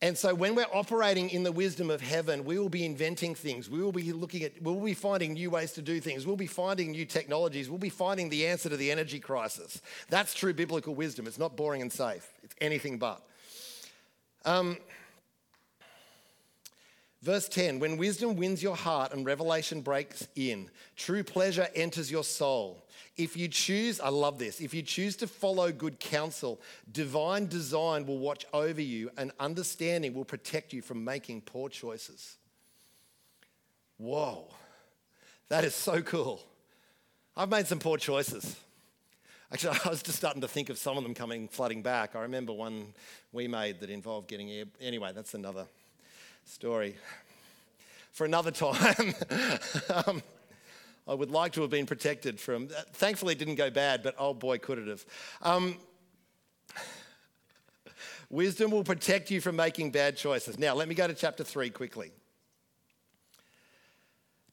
And 0.04 0.18
so 0.18 0.36
when 0.36 0.54
we're 0.54 0.66
operating 0.74 1.30
in 1.30 1.44
the 1.44 1.52
wisdom 1.54 1.90
of 1.90 2.02
heaven, 2.02 2.44
we 2.44 2.60
will 2.60 2.68
be 2.68 2.86
inventing 2.86 3.36
things. 3.36 3.70
We 3.70 3.82
will 3.82 3.94
be 3.94 4.12
looking 4.12 4.44
at, 4.44 4.62
we'll 4.62 4.82
be 4.82 4.94
finding 4.94 5.32
new 5.32 5.50
ways 5.50 5.72
to 5.74 5.82
do 5.82 6.02
things. 6.02 6.28
We'll 6.28 6.36
be 6.36 6.46
finding 6.46 6.92
new 6.92 7.06
technologies. 7.06 7.70
We'll 7.70 7.80
be 7.80 7.88
finding 7.88 8.28
the 8.28 8.46
answer 8.48 8.68
to 8.68 8.76
the 8.76 8.92
energy 8.92 9.22
crisis. 9.22 9.82
That's 10.10 10.34
true 10.34 10.54
biblical 10.54 10.94
wisdom. 10.94 11.26
It's 11.26 11.40
not 11.40 11.56
boring 11.56 11.82
and 11.82 11.90
safe, 11.90 12.30
it's 12.44 12.54
anything 12.60 12.98
but. 12.98 13.26
Um, 14.44 14.78
Verse 17.22 17.48
10 17.48 17.80
When 17.80 17.96
wisdom 17.96 18.36
wins 18.36 18.62
your 18.62 18.76
heart 18.76 19.14
and 19.14 19.26
revelation 19.26 19.80
breaks 19.80 20.28
in, 20.36 20.70
true 20.98 21.24
pleasure 21.24 21.70
enters 21.74 22.12
your 22.12 22.26
soul. 22.26 22.84
If 23.16 23.38
you 23.38 23.48
choose, 23.48 24.00
I 24.00 24.10
love 24.10 24.40
this, 24.40 24.60
if 24.60 24.74
you 24.74 24.82
choose 24.82 25.16
to 25.18 25.28
follow 25.28 25.72
good 25.72 26.00
counsel, 26.00 26.60
divine 26.92 27.46
design 27.48 28.08
will 28.08 28.18
watch 28.18 28.46
over 28.54 28.82
you 28.82 29.12
and 29.18 29.32
understanding 29.40 30.14
will 30.14 30.26
protect 30.26 30.74
you 30.74 30.82
from 30.82 31.04
making 31.04 31.42
poor 31.42 31.70
choices. 31.70 32.38
Whoa, 33.98 34.48
that 35.50 35.64
is 35.64 35.76
so 35.76 36.02
cool. 36.02 36.42
I've 37.38 37.50
made 37.50 37.68
some 37.68 37.80
poor 37.80 37.98
choices. 37.98 38.56
Actually, 39.52 39.78
I 39.86 39.90
was 39.90 40.02
just 40.02 40.18
starting 40.18 40.42
to 40.42 40.48
think 40.48 40.70
of 40.70 40.80
some 40.80 40.98
of 40.98 41.04
them 41.04 41.14
coming 41.14 41.48
flooding 41.48 41.84
back. 41.84 42.16
I 42.16 42.22
remember 42.22 42.52
one 42.52 42.94
we 43.32 43.48
made 43.48 43.80
that 43.82 43.92
involved 43.92 44.28
getting 44.28 44.50
air. 44.52 44.66
Anyway, 44.82 45.12
that's 45.14 45.36
another 45.36 45.68
story 46.46 46.96
for 48.12 48.26
another 48.26 48.52
time. 48.52 49.14
um, 50.08 50.24
I 51.08 51.14
would 51.14 51.32
like 51.32 51.54
to 51.54 51.62
have 51.62 51.70
been 51.70 51.86
protected 51.86 52.40
from. 52.40 52.70
Thankfully, 52.94 53.34
it 53.34 53.40
didn't 53.40 53.56
go 53.56 53.70
bad, 53.70 54.04
but 54.04 54.16
oh 54.18 54.34
boy, 54.34 54.58
could 54.58 54.78
it 54.78 54.88
have. 54.88 55.06
Um, 55.42 55.78
wisdom 58.30 58.72
will 58.72 58.84
protect 58.84 59.30
you 59.30 59.42
from 59.42 59.56
making 59.56 59.92
bad 59.92 60.16
choices. 60.16 60.58
Now, 60.58 60.74
let 60.76 60.88
me 60.88 60.96
go 60.96 61.08
to 61.08 61.14
chapter 61.14 61.44
3 61.44 61.70
quickly. 61.72 62.12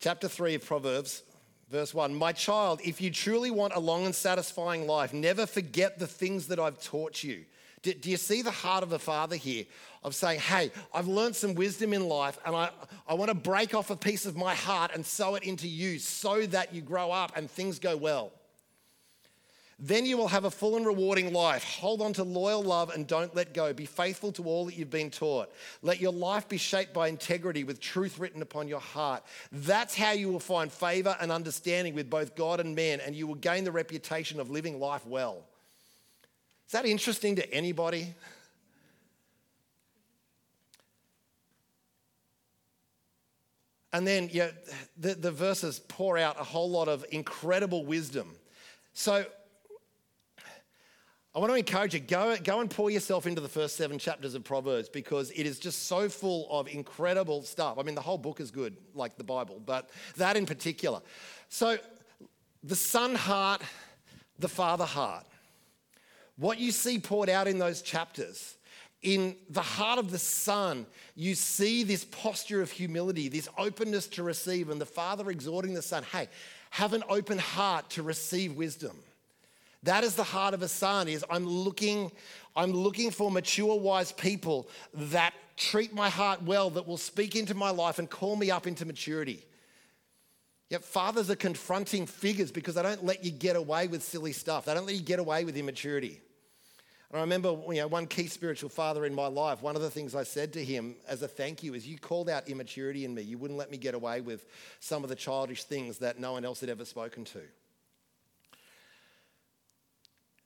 Chapter 0.01 0.29
3 0.29 0.57
of 0.57 0.65
Proverbs, 0.65 1.23
verse 1.71 1.95
1 1.95 2.15
My 2.15 2.33
child, 2.33 2.81
if 2.83 3.01
you 3.01 3.11
truly 3.11 3.51
want 3.51 3.75
a 3.75 3.81
long 3.81 4.07
and 4.07 4.15
satisfying 4.15 4.87
life, 4.87 5.13
never 5.13 5.47
forget 5.47 5.99
the 5.99 6.07
things 6.07 6.49
that 6.49 6.59
I've 6.59 6.81
taught 6.81 7.23
you. 7.23 7.45
Do, 7.83 7.95
do 7.95 8.11
you 8.11 8.17
see 8.17 8.43
the 8.43 8.51
heart 8.51 8.83
of 8.83 8.93
a 8.93 8.99
father 8.99 9.37
here? 9.37 9.65
Of 10.03 10.15
saying, 10.15 10.41
hey, 10.41 10.71
I've 10.95 11.09
learned 11.09 11.37
some 11.37 11.55
wisdom 11.55 11.93
in 11.93 12.09
life 12.09 12.39
and 12.47 12.57
I, 12.57 12.71
I 13.07 13.15
want 13.15 13.29
to 13.31 13.35
break 13.35 13.75
off 13.75 13.91
a 13.91 13.97
piece 13.97 14.25
of 14.25 14.35
my 14.35 14.55
heart 14.55 14.93
and 14.95 15.05
sow 15.05 15.35
it 15.35 15.43
into 15.43 15.69
you 15.69 15.99
so 15.99 16.47
that 16.47 16.75
you 16.75 16.81
grow 16.81 17.11
up 17.11 17.33
and 17.37 17.51
things 17.51 17.79
go 17.79 17.97
well. 17.97 18.33
Then 19.83 20.05
you 20.05 20.19
will 20.19 20.29
have 20.29 20.45
a 20.45 20.51
full 20.51 20.77
and 20.77 20.87
rewarding 20.87 21.33
life. 21.33 21.65
Hold 21.65 22.03
on 22.03 22.13
to 22.15 22.25
loyal 22.25 22.63
love 22.63 22.91
and 22.91 23.07
don't 23.07 23.35
let 23.35 23.55
go. 23.55 23.73
Be 23.73 23.87
faithful 23.87 24.31
to 24.33 24.45
all 24.45 24.67
that 24.67 24.77
you've 24.77 24.91
been 24.91 25.11
taught. 25.11 25.51
Let 25.81 26.01
your 26.01 26.13
life 26.13 26.49
be 26.51 26.59
shaped 26.59 26.93
by 26.93 27.09
integrity 27.09 27.65
with 27.65 27.81
truth 27.81 28.19
written 28.19 28.43
upon 28.43 28.69
your 28.69 28.81
heart. 28.81 29.23
That's 29.53 29.95
how 29.95 30.13
you 30.13 30.29
will 30.29 30.39
find 30.39 30.71
favor 30.71 31.17
and 31.19 31.33
understanding 31.33 31.95
with 31.95 32.11
both 32.11 32.37
God 32.37 32.61
and 32.61 32.75
man, 32.75 33.01
and 33.01 33.15
you 33.15 33.27
will 33.27 33.37
gain 33.37 33.65
the 33.65 33.73
reputation 33.73 34.39
of 34.39 34.51
living 34.51 34.79
life 34.79 35.07
well. 35.07 35.45
Is 36.71 36.73
that 36.75 36.87
interesting 36.87 37.35
to 37.35 37.53
anybody? 37.53 38.15
And 43.93 44.07
then 44.07 44.31
yeah, 44.33 44.51
the, 44.97 45.17
the 45.17 45.33
verses 45.33 45.81
pour 45.89 46.17
out 46.17 46.39
a 46.39 46.45
whole 46.45 46.71
lot 46.71 46.87
of 46.87 47.05
incredible 47.11 47.85
wisdom. 47.85 48.37
So 48.93 49.27
I 51.35 51.39
want 51.41 51.51
to 51.51 51.57
encourage 51.57 51.93
you 51.93 51.99
go, 51.99 52.37
go 52.37 52.61
and 52.61 52.71
pour 52.71 52.89
yourself 52.89 53.27
into 53.27 53.41
the 53.41 53.49
first 53.49 53.75
seven 53.75 53.99
chapters 53.99 54.37
of 54.37 54.45
Proverbs 54.45 54.89
because 54.89 55.33
it 55.33 55.47
is 55.47 55.59
just 55.59 55.89
so 55.89 56.09
full 56.09 56.47
of 56.53 56.69
incredible 56.69 57.43
stuff. 57.43 57.81
I 57.81 57.83
mean, 57.83 57.97
the 57.97 58.01
whole 58.01 58.17
book 58.17 58.39
is 58.39 58.53
good, 58.53 58.77
like 58.95 59.17
the 59.17 59.25
Bible, 59.25 59.61
but 59.67 59.91
that 60.19 60.37
in 60.37 60.47
particular. 60.47 61.01
So, 61.49 61.79
the 62.63 62.77
son 62.77 63.17
heart, 63.17 63.61
the 64.39 64.49
father 64.49 64.85
heart. 64.85 65.27
What 66.41 66.59
you 66.59 66.73
see 66.73 66.99
poured 66.99 67.29
out 67.29 67.47
in 67.47 67.59
those 67.59 67.83
chapters, 67.83 68.57
in 69.03 69.37
the 69.51 69.61
heart 69.61 69.99
of 69.99 70.11
the 70.11 70.19
Son, 70.19 70.87
you 71.15 71.35
see 71.35 71.85
this 71.85 72.07
posture 72.07 72.63
of 72.63 72.71
humility, 72.71 73.29
this 73.29 73.47
openness 73.59 74.07
to 74.09 74.23
receive, 74.23 74.71
and 74.71 74.81
the 74.81 74.87
Father 74.87 75.29
exhorting 75.29 75.75
the 75.75 75.83
Son, 75.83 76.03
hey, 76.13 76.31
have 76.71 76.95
an 76.95 77.05
open 77.11 77.37
heart 77.37 77.91
to 77.91 78.03
receive 78.03 78.57
wisdom. 78.57 78.97
That 79.83 80.03
is 80.03 80.15
the 80.15 80.25
heart 80.25 80.55
of 80.55 80.63
a 80.63 80.69
son 80.69 81.09
is 81.09 81.25
I'm 81.31 81.47
looking 81.47 82.11
I'm 82.55 82.73
looking 82.73 83.11
for 83.11 83.31
mature 83.31 83.79
wise 83.79 84.13
people 84.13 84.69
that 84.93 85.33
treat 85.57 85.95
my 85.95 86.11
heart 86.11 86.43
well 86.43 86.69
that 86.71 86.87
will 86.87 86.99
speak 86.99 87.35
into 87.35 87.55
my 87.55 87.71
life 87.71 87.99
and 87.99 88.09
call 88.09 88.37
me 88.37 88.51
up 88.51 88.67
into 88.67 88.85
maturity. 88.85 89.43
Yet 90.69 90.85
fathers 90.85 91.31
are 91.31 91.37
confronting 91.37 92.07
figures 92.07 92.53
because 92.53 92.75
they 92.75 92.83
don't 92.83 93.05
let 93.05 93.25
you 93.25 93.31
get 93.31 93.57
away 93.57 93.89
with 93.89 94.03
silly 94.03 94.33
stuff. 94.33 94.67
They 94.67 94.75
don't 94.75 94.87
let 94.87 94.97
you 94.97 95.03
get 95.03 95.19
away 95.19 95.45
with 95.45 95.57
immaturity. 95.57 96.21
And 97.11 97.19
I 97.19 97.23
remember 97.23 97.57
you 97.69 97.81
know, 97.81 97.89
one 97.89 98.07
key 98.07 98.29
spiritual 98.29 98.71
father 98.71 99.05
in 99.05 99.15
my 99.15 99.27
life, 99.27 99.63
one 99.63 99.75
of 99.75 99.83
the 99.83 99.91
things 99.91 100.15
I 100.15 100.23
said 100.23 100.53
to 100.53 100.65
him 100.65 100.95
as 101.09 101.23
a 101.23 101.29
thank 101.29 101.63
you 101.63 101.75
is, 101.75 101.87
You 101.87 101.99
called 101.99 102.29
out 102.29 102.49
immaturity 102.49 103.05
in 103.05 103.15
me. 103.15 103.23
You 103.23 103.37
wouldn't 103.37 103.59
let 103.59 103.71
me 103.71 103.79
get 103.79 103.95
away 103.95 104.21
with 104.21 104.47
some 104.79 105.03
of 105.03 105.09
the 105.09 105.17
childish 105.17 105.65
things 105.65 105.99
that 105.99 106.21
no 106.21 106.33
one 106.33 106.45
else 106.45 106.61
had 106.61 106.69
ever 106.69 106.85
spoken 106.85 107.25
to. 107.25 107.41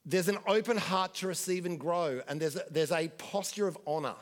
There's 0.06 0.28
an 0.28 0.38
open 0.46 0.76
heart 0.76 1.14
to 1.16 1.26
receive 1.26 1.66
and 1.66 1.78
grow, 1.78 2.20
and 2.28 2.40
there's 2.40 2.56
a, 2.56 2.64
there's 2.70 2.92
a 2.92 3.08
posture 3.08 3.66
of 3.66 3.76
honor 3.86 4.16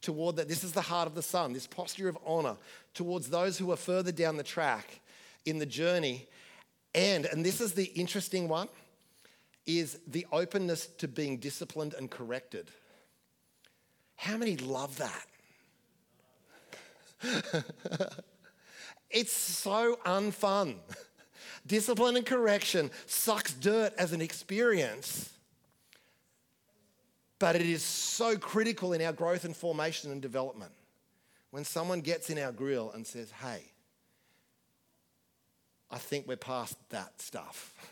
toward 0.00 0.36
that. 0.36 0.48
This 0.48 0.64
is 0.64 0.72
the 0.72 0.82
heart 0.82 1.06
of 1.06 1.14
the 1.14 1.22
Son, 1.22 1.52
this 1.52 1.66
posture 1.66 2.08
of 2.08 2.18
honor 2.24 2.56
towards 2.94 3.28
those 3.28 3.58
who 3.58 3.70
are 3.70 3.76
further 3.76 4.12
down 4.12 4.36
the 4.36 4.42
track 4.42 5.00
in 5.44 5.58
the 5.58 5.66
journey. 5.66 6.26
And, 6.94 7.26
and 7.26 7.44
this 7.44 7.60
is 7.60 7.72
the 7.72 7.84
interesting 7.84 8.48
one 8.48 8.68
is 9.66 9.98
the 10.06 10.26
openness 10.32 10.86
to 10.98 11.08
being 11.08 11.38
disciplined 11.38 11.94
and 11.94 12.10
corrected. 12.10 12.70
How 14.16 14.36
many 14.36 14.56
love 14.56 14.98
that? 14.98 15.26
it's 19.10 19.32
so 19.32 19.98
unfun. 20.04 20.76
Discipline 21.66 22.16
and 22.16 22.26
correction 22.26 22.90
sucks 23.06 23.54
dirt 23.54 23.92
as 23.96 24.12
an 24.12 24.20
experience, 24.20 25.32
but 27.38 27.54
it 27.54 27.62
is 27.62 27.82
so 27.82 28.36
critical 28.36 28.92
in 28.92 29.02
our 29.02 29.12
growth 29.12 29.44
and 29.44 29.56
formation 29.56 30.10
and 30.10 30.20
development. 30.20 30.72
When 31.50 31.64
someone 31.64 32.00
gets 32.00 32.30
in 32.30 32.38
our 32.38 32.50
grill 32.50 32.90
and 32.92 33.06
says, 33.06 33.30
hey, 33.42 33.62
I 35.90 35.98
think 35.98 36.26
we're 36.26 36.36
past 36.36 36.76
that 36.88 37.20
stuff. 37.20 37.91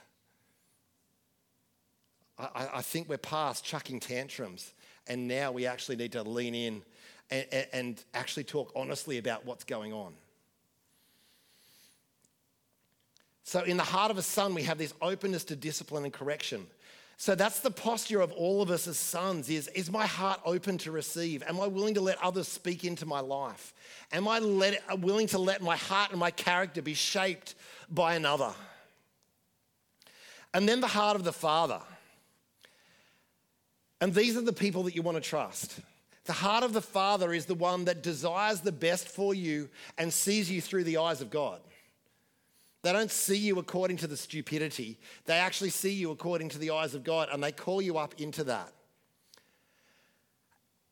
I, 2.55 2.69
I 2.75 2.83
think 2.83 3.09
we're 3.09 3.19
past 3.19 3.65
chucking 3.65 4.01
tantrums, 4.01 4.73
and 5.07 5.29
now 5.29 5.53
we 5.53 5.67
actually 5.67 5.97
need 5.97 6.13
to 6.13 6.23
lean 6.23 6.55
in 6.55 6.83
and, 7.31 7.67
and 7.73 8.05
actually 8.15 8.45
talk 8.45 8.73
honestly 8.75 9.19
about 9.19 9.45
what's 9.45 9.65
going 9.65 9.93
on. 9.93 10.15
So, 13.45 13.63
in 13.63 13.77
the 13.77 13.85
heart 13.85 14.11
of 14.11 14.19
a 14.19 14.23
son, 14.23 14.55
we 14.55 14.63
have 14.63 14.79
this 14.79 14.95
openness 15.03 15.45
to 15.45 15.57
discipline 15.57 16.05
and 16.05 16.13
correction. 16.13 16.67
So 17.21 17.35
that's 17.35 17.61
the 17.61 17.71
posture 17.71 18.23
of 18.23 18.33
all 18.33 18.63
of 18.63 18.71
us 18.71 18.89
as 18.89 18.97
sons 18.97 19.51
is, 19.51 19.69
is 19.75 19.91
my 19.91 20.07
heart 20.07 20.41
open 20.47 20.79
to 20.79 20.91
receive? 20.91 21.43
Am 21.43 21.61
I 21.61 21.67
willing 21.67 21.93
to 21.97 22.01
let 22.01 22.17
others 22.23 22.49
speak 22.49 22.83
into 22.83 23.05
my 23.05 23.21
life? 23.21 23.75
Am 24.11 24.27
I 24.27 24.39
let, 24.39 24.99
willing 25.01 25.27
to 25.27 25.39
let 25.39 25.61
my 25.61 25.77
heart 25.77 26.13
and 26.13 26.19
my 26.19 26.31
character 26.31 26.81
be 26.81 26.95
shaped 26.95 27.57
by 27.91 28.15
another? 28.15 28.55
And 30.55 30.67
then 30.67 30.81
the 30.81 30.87
heart 30.87 31.15
of 31.15 31.25
the 31.25 31.33
Father. 31.33 31.83
And 34.01 34.15
these 34.15 34.37
are 34.37 34.43
the 34.43 34.53
people 34.53 34.85
that 34.85 34.95
you 34.95 35.03
want 35.03 35.17
to 35.17 35.29
trust. 35.29 35.81
The 36.25 36.33
heart 36.33 36.65
of 36.65 36.73
the 36.73 36.81
Father 36.81 37.33
is 37.33 37.47
the 37.47 37.55
one 37.55 37.87
that 37.87 38.03
desires 38.03 38.61
the 38.61 38.73
best 38.73 39.09
for 39.09 39.35
you 39.35 39.69
and 39.99 40.13
sees 40.13 40.51
you 40.51 40.61
through 40.61 40.85
the 40.85 40.99
eyes 40.99 41.21
of 41.21 41.31
God. 41.31 41.61
They 42.83 42.93
don't 42.93 43.11
see 43.11 43.37
you 43.37 43.59
according 43.59 43.99
to 43.99 44.07
the 44.07 44.17
stupidity, 44.17 44.99
they 45.27 45.35
actually 45.35 45.71
see 45.71 45.93
you 45.93 46.11
according 46.11 46.49
to 46.51 46.59
the 46.59 46.71
eyes 46.71 46.95
of 46.95 47.05
God 47.05 47.29
and 47.31 47.43
they 47.43 47.53
call 47.53 47.83
you 47.83 47.99
up 47.99 48.15
into 48.19 48.45
that. 48.45 48.73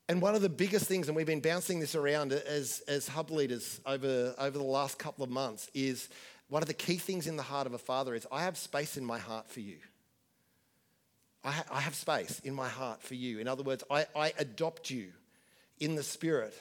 And 0.07 0.21
one 0.21 0.33
of 0.33 0.41
the 0.41 0.49
biggest 0.49 0.85
things, 0.85 1.07
and 1.07 1.15
we've 1.15 1.27
been 1.27 1.39
bouncing 1.39 1.79
this 1.79 1.93
around 1.93 2.33
as, 2.33 2.81
as 2.87 3.07
hub 3.07 3.29
leaders 3.29 3.79
over, 3.85 4.33
over 4.39 4.57
the 4.57 4.63
last 4.63 4.97
couple 4.97 5.23
of 5.23 5.29
months, 5.29 5.69
is 5.75 6.09
one 6.47 6.63
of 6.63 6.67
the 6.67 6.73
key 6.73 6.97
things 6.97 7.27
in 7.27 7.37
the 7.37 7.43
heart 7.43 7.67
of 7.67 7.73
a 7.73 7.77
father 7.77 8.15
is 8.15 8.25
I 8.31 8.43
have 8.43 8.57
space 8.57 8.97
in 8.97 9.05
my 9.05 9.19
heart 9.19 9.49
for 9.49 9.59
you. 9.59 9.77
I, 11.43 11.51
ha- 11.51 11.65
I 11.71 11.79
have 11.81 11.95
space 11.95 12.39
in 12.43 12.53
my 12.53 12.67
heart 12.67 13.01
for 13.01 13.15
you. 13.15 13.39
In 13.39 13.47
other 13.47 13.63
words, 13.63 13.83
I, 13.89 14.05
I 14.15 14.33
adopt 14.37 14.89
you 14.89 15.11
in 15.79 15.95
the 15.95 16.03
spirit 16.03 16.53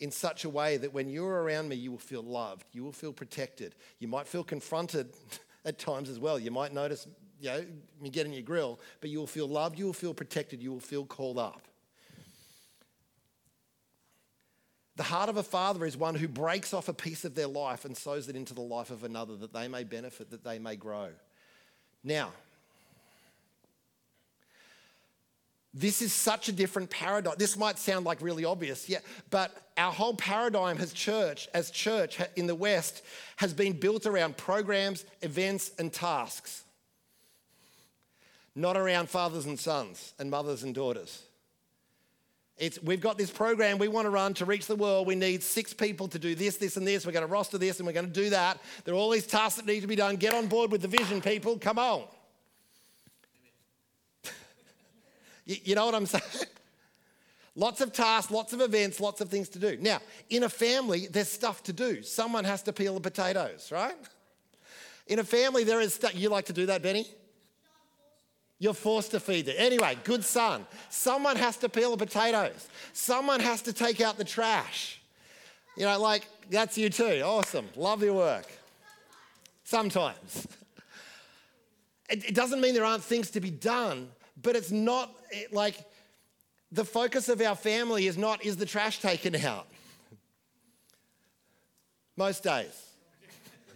in 0.00 0.10
such 0.10 0.44
a 0.44 0.48
way 0.48 0.76
that 0.76 0.92
when 0.92 1.08
you're 1.08 1.42
around 1.42 1.68
me, 1.68 1.76
you 1.76 1.90
will 1.90 1.98
feel 1.98 2.22
loved, 2.22 2.66
you 2.72 2.84
will 2.84 2.92
feel 2.92 3.12
protected. 3.12 3.74
You 3.98 4.08
might 4.08 4.26
feel 4.26 4.44
confronted 4.44 5.14
at 5.64 5.78
times 5.78 6.08
as 6.08 6.18
well. 6.18 6.38
You 6.38 6.50
might 6.50 6.72
notice, 6.72 7.06
you 7.40 7.48
know, 7.48 7.64
you 8.02 8.10
get 8.10 8.26
in 8.26 8.32
your 8.32 8.42
grill, 8.42 8.80
but 9.00 9.10
you 9.10 9.18
will 9.18 9.26
feel 9.26 9.48
loved, 9.48 9.78
you 9.78 9.86
will 9.86 9.92
feel 9.92 10.14
protected, 10.14 10.62
you 10.62 10.72
will 10.72 10.80
feel 10.80 11.04
called 11.04 11.38
up. 11.38 11.62
The 14.96 15.02
heart 15.02 15.28
of 15.28 15.36
a 15.36 15.42
father 15.42 15.84
is 15.84 15.94
one 15.94 16.14
who 16.14 16.26
breaks 16.26 16.72
off 16.72 16.88
a 16.88 16.94
piece 16.94 17.26
of 17.26 17.34
their 17.34 17.46
life 17.46 17.84
and 17.84 17.94
sows 17.94 18.28
it 18.30 18.36
into 18.36 18.54
the 18.54 18.62
life 18.62 18.90
of 18.90 19.04
another 19.04 19.36
that 19.36 19.52
they 19.52 19.68
may 19.68 19.84
benefit, 19.84 20.30
that 20.30 20.42
they 20.42 20.58
may 20.58 20.74
grow. 20.74 21.10
Now, 22.02 22.32
This 25.78 26.00
is 26.00 26.10
such 26.10 26.48
a 26.48 26.52
different 26.52 26.88
paradigm. 26.88 27.34
This 27.36 27.54
might 27.54 27.78
sound 27.78 28.06
like 28.06 28.22
really 28.22 28.46
obvious, 28.46 28.88
yeah, 28.88 29.00
but 29.28 29.54
our 29.76 29.92
whole 29.92 30.14
paradigm 30.14 30.78
as 30.78 30.90
church, 30.90 31.48
as 31.52 31.70
church 31.70 32.18
in 32.34 32.46
the 32.46 32.54
West, 32.54 33.02
has 33.36 33.52
been 33.52 33.74
built 33.74 34.06
around 34.06 34.38
programs, 34.38 35.04
events, 35.20 35.72
and 35.78 35.92
tasks, 35.92 36.64
not 38.54 38.78
around 38.78 39.10
fathers 39.10 39.44
and 39.44 39.60
sons 39.60 40.14
and 40.18 40.30
mothers 40.30 40.62
and 40.62 40.74
daughters. 40.74 41.22
It's, 42.56 42.82
we've 42.82 43.02
got 43.02 43.18
this 43.18 43.30
program 43.30 43.76
we 43.76 43.88
want 43.88 44.06
to 44.06 44.10
run 44.10 44.32
to 44.34 44.46
reach 44.46 44.66
the 44.66 44.76
world. 44.76 45.06
We 45.06 45.14
need 45.14 45.42
six 45.42 45.74
people 45.74 46.08
to 46.08 46.18
do 46.18 46.34
this, 46.34 46.56
this, 46.56 46.78
and 46.78 46.86
this. 46.86 47.04
We're 47.04 47.12
going 47.12 47.26
to 47.26 47.30
roster 47.30 47.58
this 47.58 47.80
and 47.80 47.86
we're 47.86 47.92
going 47.92 48.06
to 48.06 48.12
do 48.12 48.30
that. 48.30 48.60
There 48.86 48.94
are 48.94 48.96
all 48.96 49.10
these 49.10 49.26
tasks 49.26 49.56
that 49.56 49.66
need 49.66 49.80
to 49.80 49.86
be 49.86 49.96
done. 49.96 50.16
Get 50.16 50.32
on 50.32 50.46
board 50.46 50.72
with 50.72 50.80
the 50.80 50.88
vision, 50.88 51.20
people. 51.20 51.58
Come 51.58 51.78
on. 51.78 52.04
You, 55.46 55.56
you 55.64 55.74
know 55.74 55.86
what 55.86 55.94
I'm 55.94 56.06
saying? 56.06 56.22
Lots 57.54 57.80
of 57.80 57.92
tasks, 57.92 58.30
lots 58.30 58.52
of 58.52 58.60
events, 58.60 59.00
lots 59.00 59.22
of 59.22 59.30
things 59.30 59.48
to 59.50 59.58
do. 59.58 59.78
Now, 59.80 60.00
in 60.28 60.42
a 60.42 60.48
family, 60.48 61.06
there's 61.10 61.30
stuff 61.30 61.62
to 61.64 61.72
do. 61.72 62.02
Someone 62.02 62.44
has 62.44 62.62
to 62.64 62.72
peel 62.72 62.92
the 62.92 63.00
potatoes, 63.00 63.72
right? 63.72 63.94
In 65.06 65.20
a 65.20 65.24
family, 65.24 65.64
there 65.64 65.80
is 65.80 65.94
stuff. 65.94 66.14
You 66.14 66.28
like 66.28 66.44
to 66.46 66.52
do 66.52 66.66
that, 66.66 66.82
Benny? 66.82 67.06
You're 68.58 68.74
forced 68.74 69.12
to 69.12 69.20
feed 69.20 69.48
it. 69.48 69.56
Anyway, 69.58 69.96
good 70.04 70.24
son. 70.24 70.66
Someone 70.90 71.36
has 71.36 71.56
to 71.58 71.68
peel 71.68 71.96
the 71.96 72.04
potatoes. 72.04 72.68
Someone 72.92 73.40
has 73.40 73.62
to 73.62 73.72
take 73.72 74.00
out 74.02 74.18
the 74.18 74.24
trash. 74.24 75.00
You 75.76 75.84
know, 75.84 75.98
like, 75.98 76.26
that's 76.50 76.76
you 76.76 76.90
too. 76.90 77.22
Awesome. 77.24 77.68
Love 77.76 78.02
your 78.02 78.14
work. 78.14 78.46
Sometimes. 79.64 80.46
It 82.08 82.36
doesn't 82.36 82.60
mean 82.60 82.72
there 82.72 82.84
aren't 82.84 83.02
things 83.02 83.32
to 83.32 83.40
be 83.40 83.50
done, 83.50 84.08
but 84.40 84.54
it's 84.54 84.70
not 84.70 85.12
like 85.52 85.76
the 86.72 86.84
focus 86.84 87.28
of 87.28 87.40
our 87.40 87.56
family 87.56 88.06
is 88.06 88.18
not 88.18 88.44
is 88.44 88.56
the 88.56 88.66
trash 88.66 89.00
taken 89.00 89.34
out? 89.36 89.66
Most 92.16 92.42
days. 92.42 92.82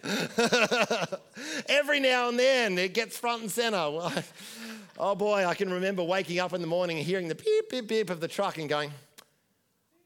Every 1.68 2.00
now 2.00 2.30
and 2.30 2.38
then 2.38 2.78
it 2.78 2.94
gets 2.94 3.18
front 3.18 3.42
and 3.42 3.50
center. 3.50 3.76
oh 4.98 5.14
boy, 5.14 5.44
I 5.44 5.54
can 5.54 5.70
remember 5.70 6.02
waking 6.02 6.38
up 6.38 6.52
in 6.52 6.60
the 6.60 6.66
morning 6.66 6.98
and 6.98 7.06
hearing 7.06 7.28
the 7.28 7.34
beep, 7.34 7.70
beep, 7.70 7.86
beep 7.86 8.10
of 8.10 8.20
the 8.20 8.28
truck 8.28 8.58
and 8.58 8.68
going, 8.68 8.90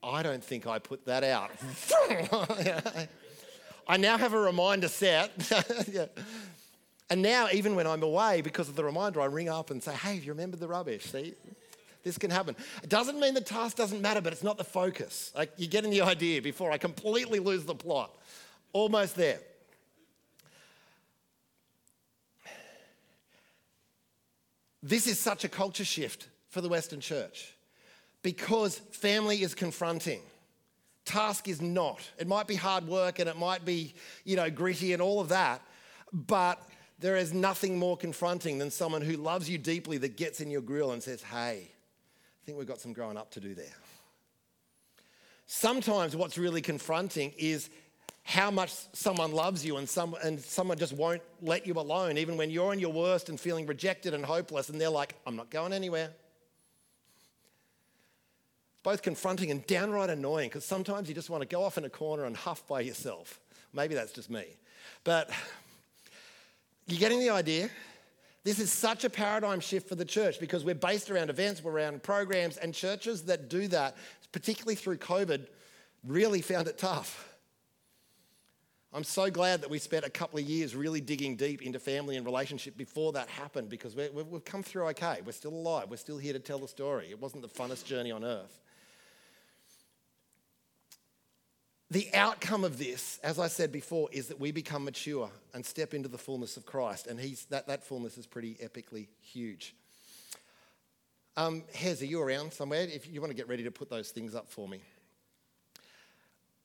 I 0.02 0.22
don't 0.22 0.42
think 0.42 0.66
I 0.66 0.78
put 0.78 1.06
that 1.06 1.24
out. 1.24 1.50
I 3.86 3.96
now 3.96 4.18
have 4.18 4.34
a 4.34 4.38
reminder 4.38 4.88
set. 4.88 5.30
And 7.14 7.22
now, 7.22 7.46
even 7.52 7.76
when 7.76 7.86
I'm 7.86 8.02
away, 8.02 8.40
because 8.40 8.68
of 8.68 8.74
the 8.74 8.82
reminder, 8.82 9.20
I 9.20 9.26
ring 9.26 9.48
up 9.48 9.70
and 9.70 9.80
say, 9.80 9.92
hey, 9.92 10.16
have 10.16 10.24
you 10.24 10.32
remember 10.32 10.56
the 10.56 10.66
rubbish? 10.66 11.04
See, 11.04 11.34
this 12.02 12.18
can 12.18 12.28
happen. 12.28 12.56
It 12.82 12.88
doesn't 12.88 13.20
mean 13.20 13.34
the 13.34 13.40
task 13.40 13.76
doesn't 13.76 14.02
matter, 14.02 14.20
but 14.20 14.32
it's 14.32 14.42
not 14.42 14.58
the 14.58 14.64
focus. 14.64 15.30
Like, 15.36 15.52
you're 15.56 15.70
getting 15.70 15.92
the 15.92 16.00
idea 16.00 16.42
before 16.42 16.72
I 16.72 16.76
completely 16.76 17.38
lose 17.38 17.66
the 17.66 17.74
plot. 17.76 18.10
Almost 18.72 19.14
there. 19.14 19.38
This 24.82 25.06
is 25.06 25.20
such 25.20 25.44
a 25.44 25.48
culture 25.48 25.84
shift 25.84 26.26
for 26.48 26.62
the 26.62 26.68
Western 26.68 26.98
church 26.98 27.54
because 28.22 28.78
family 28.90 29.42
is 29.42 29.54
confronting. 29.54 30.22
Task 31.04 31.46
is 31.46 31.62
not. 31.62 32.00
It 32.18 32.26
might 32.26 32.48
be 32.48 32.56
hard 32.56 32.88
work 32.88 33.20
and 33.20 33.28
it 33.28 33.36
might 33.36 33.64
be, 33.64 33.94
you 34.24 34.34
know, 34.34 34.50
gritty 34.50 34.92
and 34.92 35.00
all 35.00 35.20
of 35.20 35.28
that, 35.28 35.62
but 36.12 36.60
there 36.98 37.16
is 37.16 37.32
nothing 37.32 37.78
more 37.78 37.96
confronting 37.96 38.58
than 38.58 38.70
someone 38.70 39.02
who 39.02 39.16
loves 39.16 39.48
you 39.50 39.58
deeply 39.58 39.98
that 39.98 40.16
gets 40.16 40.40
in 40.40 40.50
your 40.50 40.60
grill 40.60 40.92
and 40.92 41.02
says, 41.02 41.22
Hey, 41.22 41.70
I 41.70 42.46
think 42.46 42.58
we've 42.58 42.68
got 42.68 42.80
some 42.80 42.92
growing 42.92 43.16
up 43.16 43.30
to 43.32 43.40
do 43.40 43.54
there. 43.54 43.66
Sometimes 45.46 46.16
what's 46.16 46.38
really 46.38 46.62
confronting 46.62 47.32
is 47.36 47.68
how 48.22 48.50
much 48.50 48.72
someone 48.94 49.32
loves 49.32 49.64
you 49.64 49.76
and, 49.76 49.86
some, 49.88 50.16
and 50.24 50.40
someone 50.40 50.78
just 50.78 50.94
won't 50.94 51.20
let 51.42 51.66
you 51.66 51.74
alone, 51.74 52.16
even 52.16 52.38
when 52.38 52.48
you're 52.50 52.72
in 52.72 52.78
your 52.78 52.92
worst 52.92 53.28
and 53.28 53.38
feeling 53.38 53.66
rejected 53.66 54.14
and 54.14 54.24
hopeless, 54.24 54.70
and 54.70 54.80
they're 54.80 54.88
like, 54.88 55.14
I'm 55.26 55.36
not 55.36 55.50
going 55.50 55.74
anywhere. 55.74 56.10
It's 58.72 58.80
both 58.82 59.02
confronting 59.02 59.50
and 59.50 59.66
downright 59.66 60.08
annoying 60.08 60.48
because 60.48 60.64
sometimes 60.64 61.08
you 61.08 61.14
just 61.14 61.28
want 61.28 61.42
to 61.42 61.46
go 61.46 61.62
off 61.62 61.76
in 61.76 61.84
a 61.84 61.90
corner 61.90 62.24
and 62.24 62.34
huff 62.34 62.66
by 62.66 62.80
yourself. 62.80 63.40
Maybe 63.74 63.94
that's 63.94 64.12
just 64.12 64.30
me. 64.30 64.44
But 65.04 65.30
you 66.86 66.98
getting 66.98 67.20
the 67.20 67.30
idea? 67.30 67.70
This 68.44 68.58
is 68.58 68.70
such 68.70 69.04
a 69.04 69.10
paradigm 69.10 69.60
shift 69.60 69.88
for 69.88 69.94
the 69.94 70.04
church 70.04 70.38
because 70.38 70.64
we're 70.64 70.74
based 70.74 71.10
around 71.10 71.30
events, 71.30 71.64
we're 71.64 71.72
around 71.72 72.02
programs, 72.02 72.58
and 72.58 72.74
churches 72.74 73.22
that 73.24 73.48
do 73.48 73.68
that, 73.68 73.96
particularly 74.32 74.74
through 74.74 74.98
COVID, 74.98 75.46
really 76.06 76.42
found 76.42 76.68
it 76.68 76.76
tough. 76.76 77.34
I'm 78.92 79.02
so 79.02 79.28
glad 79.28 79.62
that 79.62 79.70
we 79.70 79.78
spent 79.78 80.04
a 80.04 80.10
couple 80.10 80.38
of 80.38 80.44
years 80.44 80.76
really 80.76 81.00
digging 81.00 81.34
deep 81.34 81.62
into 81.62 81.80
family 81.80 82.16
and 82.16 82.24
relationship 82.24 82.76
before 82.76 83.12
that 83.12 83.28
happened 83.28 83.68
because 83.68 83.96
we 83.96 84.04
have 84.04 84.44
come 84.44 84.62
through 84.62 84.86
okay. 84.88 85.18
We're 85.24 85.32
still 85.32 85.54
alive. 85.54 85.86
We're 85.90 85.96
still 85.96 86.18
here 86.18 86.32
to 86.32 86.38
tell 86.38 86.58
the 86.58 86.68
story. 86.68 87.08
It 87.10 87.20
wasn't 87.20 87.42
the 87.42 87.48
funnest 87.48 87.86
journey 87.86 88.12
on 88.12 88.22
earth. 88.22 88.60
The 91.94 92.12
outcome 92.12 92.64
of 92.64 92.76
this, 92.76 93.20
as 93.22 93.38
I 93.38 93.46
said 93.46 93.70
before, 93.70 94.08
is 94.10 94.26
that 94.26 94.40
we 94.40 94.50
become 94.50 94.84
mature 94.84 95.30
and 95.54 95.64
step 95.64 95.94
into 95.94 96.08
the 96.08 96.18
fullness 96.18 96.56
of 96.56 96.66
Christ. 96.66 97.06
And 97.06 97.20
he's, 97.20 97.44
that, 97.50 97.68
that 97.68 97.84
fullness 97.84 98.18
is 98.18 98.26
pretty 98.26 98.56
epically 98.56 99.06
huge. 99.22 99.76
Um, 101.36 101.62
Hez, 101.72 102.02
are 102.02 102.06
you 102.06 102.20
around 102.20 102.52
somewhere? 102.52 102.80
If 102.80 103.06
you 103.08 103.20
want 103.20 103.30
to 103.30 103.36
get 103.36 103.48
ready 103.48 103.62
to 103.62 103.70
put 103.70 103.90
those 103.90 104.10
things 104.10 104.34
up 104.34 104.50
for 104.50 104.66
me. 104.66 104.80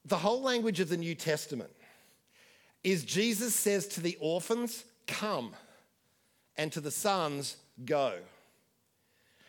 The 0.04 0.18
whole 0.18 0.42
language 0.42 0.80
of 0.80 0.90
the 0.90 0.98
New 0.98 1.14
Testament 1.14 1.70
is 2.84 3.04
Jesus 3.04 3.54
says 3.54 3.86
to 3.90 4.02
the 4.02 4.18
orphans, 4.20 4.84
Come, 5.06 5.54
and 6.58 6.72
to 6.72 6.82
the 6.82 6.90
sons, 6.90 7.58
Go. 7.86 8.16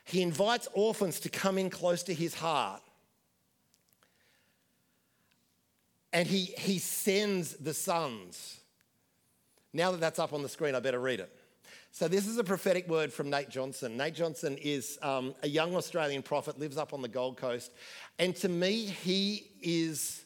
He 0.05 0.20
invites 0.20 0.68
orphans 0.74 1.20
to 1.20 1.31
come 1.31 1.57
in 1.57 1.70
close 1.70 2.03
to 2.03 2.12
his 2.12 2.35
heart 2.35 2.83
and 6.12 6.26
he, 6.26 6.44
he 6.58 6.78
sends 6.78 7.54
the 7.54 7.74
sons. 7.74 8.61
Now 9.72 9.92
that 9.92 10.00
that's 10.00 10.18
up 10.18 10.32
on 10.32 10.42
the 10.42 10.48
screen, 10.48 10.74
I 10.74 10.80
better 10.80 10.98
read 10.98 11.20
it. 11.20 11.34
So, 11.92 12.06
this 12.06 12.28
is 12.28 12.38
a 12.38 12.44
prophetic 12.44 12.88
word 12.88 13.12
from 13.12 13.30
Nate 13.30 13.48
Johnston. 13.48 13.96
Nate 13.96 14.14
Johnston 14.14 14.56
is 14.58 14.96
um, 15.02 15.34
a 15.42 15.48
young 15.48 15.74
Australian 15.74 16.22
prophet, 16.22 16.58
lives 16.58 16.76
up 16.76 16.94
on 16.94 17.02
the 17.02 17.08
Gold 17.08 17.36
Coast. 17.36 17.72
And 18.18 18.34
to 18.36 18.48
me, 18.48 18.84
he 18.84 19.50
is 19.61 20.24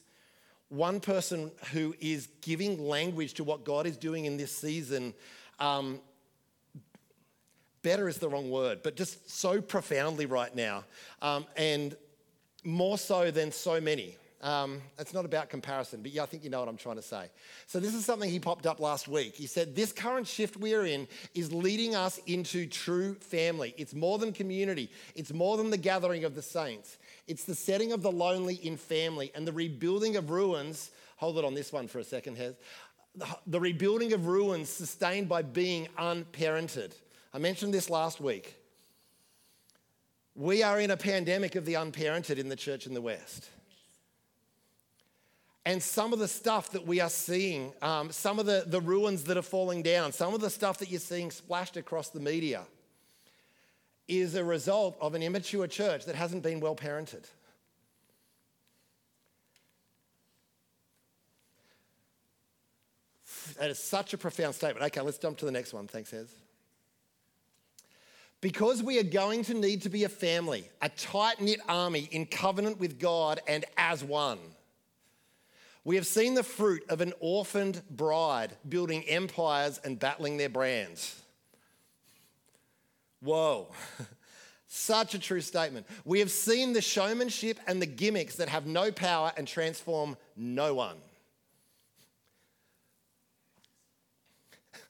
one 0.69 0.99
person 0.99 1.51
who 1.71 1.95
is 1.99 2.27
giving 2.41 2.87
language 2.87 3.33
to 3.35 3.43
what 3.43 3.65
God 3.65 3.87
is 3.87 3.97
doing 3.97 4.25
in 4.25 4.37
this 4.37 4.55
season. 4.55 5.15
Um, 5.59 6.01
better 7.81 8.07
is 8.07 8.17
the 8.17 8.29
wrong 8.29 8.51
word, 8.51 8.81
but 8.83 8.95
just 8.95 9.29
so 9.29 9.59
profoundly 9.59 10.27
right 10.27 10.55
now. 10.55 10.83
Um, 11.21 11.47
and 11.55 11.95
more 12.63 12.97
so 12.97 13.31
than 13.31 13.51
so 13.51 13.79
many. 13.81 14.17
Um, 14.45 14.83
it's 14.99 15.11
not 15.11 15.25
about 15.25 15.49
comparison, 15.49 16.03
but 16.03 16.11
yeah, 16.11 16.21
I 16.21 16.27
think 16.27 16.43
you 16.43 16.51
know 16.51 16.59
what 16.59 16.69
I'm 16.69 16.77
trying 16.77 16.97
to 16.97 17.01
say. 17.01 17.31
So, 17.65 17.79
this 17.79 17.95
is 17.95 18.05
something 18.05 18.29
he 18.29 18.39
popped 18.39 18.67
up 18.67 18.79
last 18.79 19.07
week. 19.07 19.35
He 19.35 19.47
said, 19.47 19.75
This 19.75 19.91
current 19.91 20.27
shift 20.27 20.55
we're 20.55 20.85
in 20.85 21.07
is 21.33 21.51
leading 21.51 21.95
us 21.95 22.19
into 22.27 22.67
true 22.67 23.15
family. 23.15 23.73
It's 23.75 23.95
more 23.95 24.19
than 24.19 24.31
community, 24.31 24.91
it's 25.15 25.33
more 25.33 25.57
than 25.57 25.71
the 25.71 25.77
gathering 25.77 26.25
of 26.25 26.35
the 26.35 26.43
saints. 26.43 26.99
It's 27.27 27.45
the 27.45 27.55
setting 27.55 27.91
of 27.91 28.03
the 28.03 28.11
lonely 28.11 28.53
in 28.53 28.77
family 28.77 29.31
and 29.33 29.47
the 29.47 29.51
rebuilding 29.51 30.15
of 30.15 30.29
ruins. 30.29 30.91
Hold 31.17 31.39
it 31.39 31.43
on 31.43 31.55
this 31.55 31.73
one 31.73 31.87
for 31.87 31.97
a 31.97 32.03
second, 32.03 32.37
Hez. 32.37 32.53
The 33.47 33.59
rebuilding 33.59 34.13
of 34.13 34.27
ruins 34.27 34.69
sustained 34.69 35.27
by 35.27 35.41
being 35.41 35.87
unparented. 35.97 36.93
I 37.33 37.39
mentioned 37.39 37.73
this 37.73 37.89
last 37.89 38.21
week. 38.21 38.55
We 40.35 40.61
are 40.61 40.79
in 40.79 40.91
a 40.91 40.97
pandemic 40.97 41.55
of 41.55 41.65
the 41.65 41.73
unparented 41.73 42.37
in 42.37 42.49
the 42.49 42.55
church 42.55 42.85
in 42.85 42.93
the 42.93 43.01
West. 43.01 43.49
And 45.65 45.81
some 45.81 46.13
of 46.13 46.19
the 46.19 46.27
stuff 46.27 46.71
that 46.71 46.85
we 46.85 46.99
are 46.99 47.09
seeing, 47.09 47.73
um, 47.81 48.11
some 48.11 48.37
of 48.37 48.45
the, 48.45 48.65
the 48.67 48.79
ruins 48.79 49.23
that 49.23 49.35
are 49.35 49.41
falling 49.41 49.81
down, 49.81 50.11
some 50.11 50.35
of 50.35 50.39
the 50.39 50.49
stuff 50.49 50.77
that 50.77 50.91
you're 50.91 50.99
seeing 50.99 51.31
splashed 51.31 51.75
across 51.75 52.09
the 52.09 52.19
media 52.19 52.61
is 54.07 54.35
a 54.35 54.43
result 54.43 54.95
of 55.01 55.15
an 55.15 55.23
immature 55.23 55.65
church 55.65 56.05
that 56.05 56.13
hasn't 56.15 56.43
been 56.43 56.59
well 56.59 56.75
parented. 56.75 57.23
That 63.59 63.71
is 63.71 63.79
such 63.79 64.13
a 64.13 64.17
profound 64.17 64.53
statement. 64.53 64.85
Okay, 64.85 65.01
let's 65.01 65.17
jump 65.17 65.37
to 65.39 65.45
the 65.45 65.51
next 65.51 65.73
one. 65.73 65.87
Thanks, 65.87 66.11
Hez. 66.11 66.27
Because 68.41 68.83
we 68.83 68.99
are 68.99 69.03
going 69.03 69.43
to 69.45 69.55
need 69.55 69.81
to 69.83 69.89
be 69.89 70.03
a 70.03 70.09
family, 70.09 70.69
a 70.81 70.89
tight 70.89 71.41
knit 71.41 71.61
army 71.67 72.07
in 72.11 72.27
covenant 72.27 72.79
with 72.79 72.99
God 72.99 73.39
and 73.47 73.65
as 73.77 74.03
one. 74.03 74.37
We 75.85 75.95
have 75.97 76.07
seen 76.07 76.33
the 76.33 76.43
fruit 76.43 76.83
of 76.89 76.99
an 76.99 77.13
orphaned 77.19 77.83
bride 77.89 78.57
building 78.67 79.03
empires 79.03 79.79
and 79.83 79.99
battling 79.99 80.37
their 80.37 80.49
brands. 80.49 81.21
Whoa. 83.21 83.67
Such 84.67 85.13
a 85.13 85.19
true 85.19 85.41
statement. 85.41 85.85
We 86.03 86.19
have 86.19 86.31
seen 86.31 86.73
the 86.73 86.81
showmanship 86.81 87.59
and 87.67 87.79
the 87.79 87.85
gimmicks 87.85 88.35
that 88.37 88.49
have 88.49 88.65
no 88.65 88.91
power 88.91 89.31
and 89.37 89.47
transform 89.47 90.17
no 90.35 90.73
one. 90.73 90.97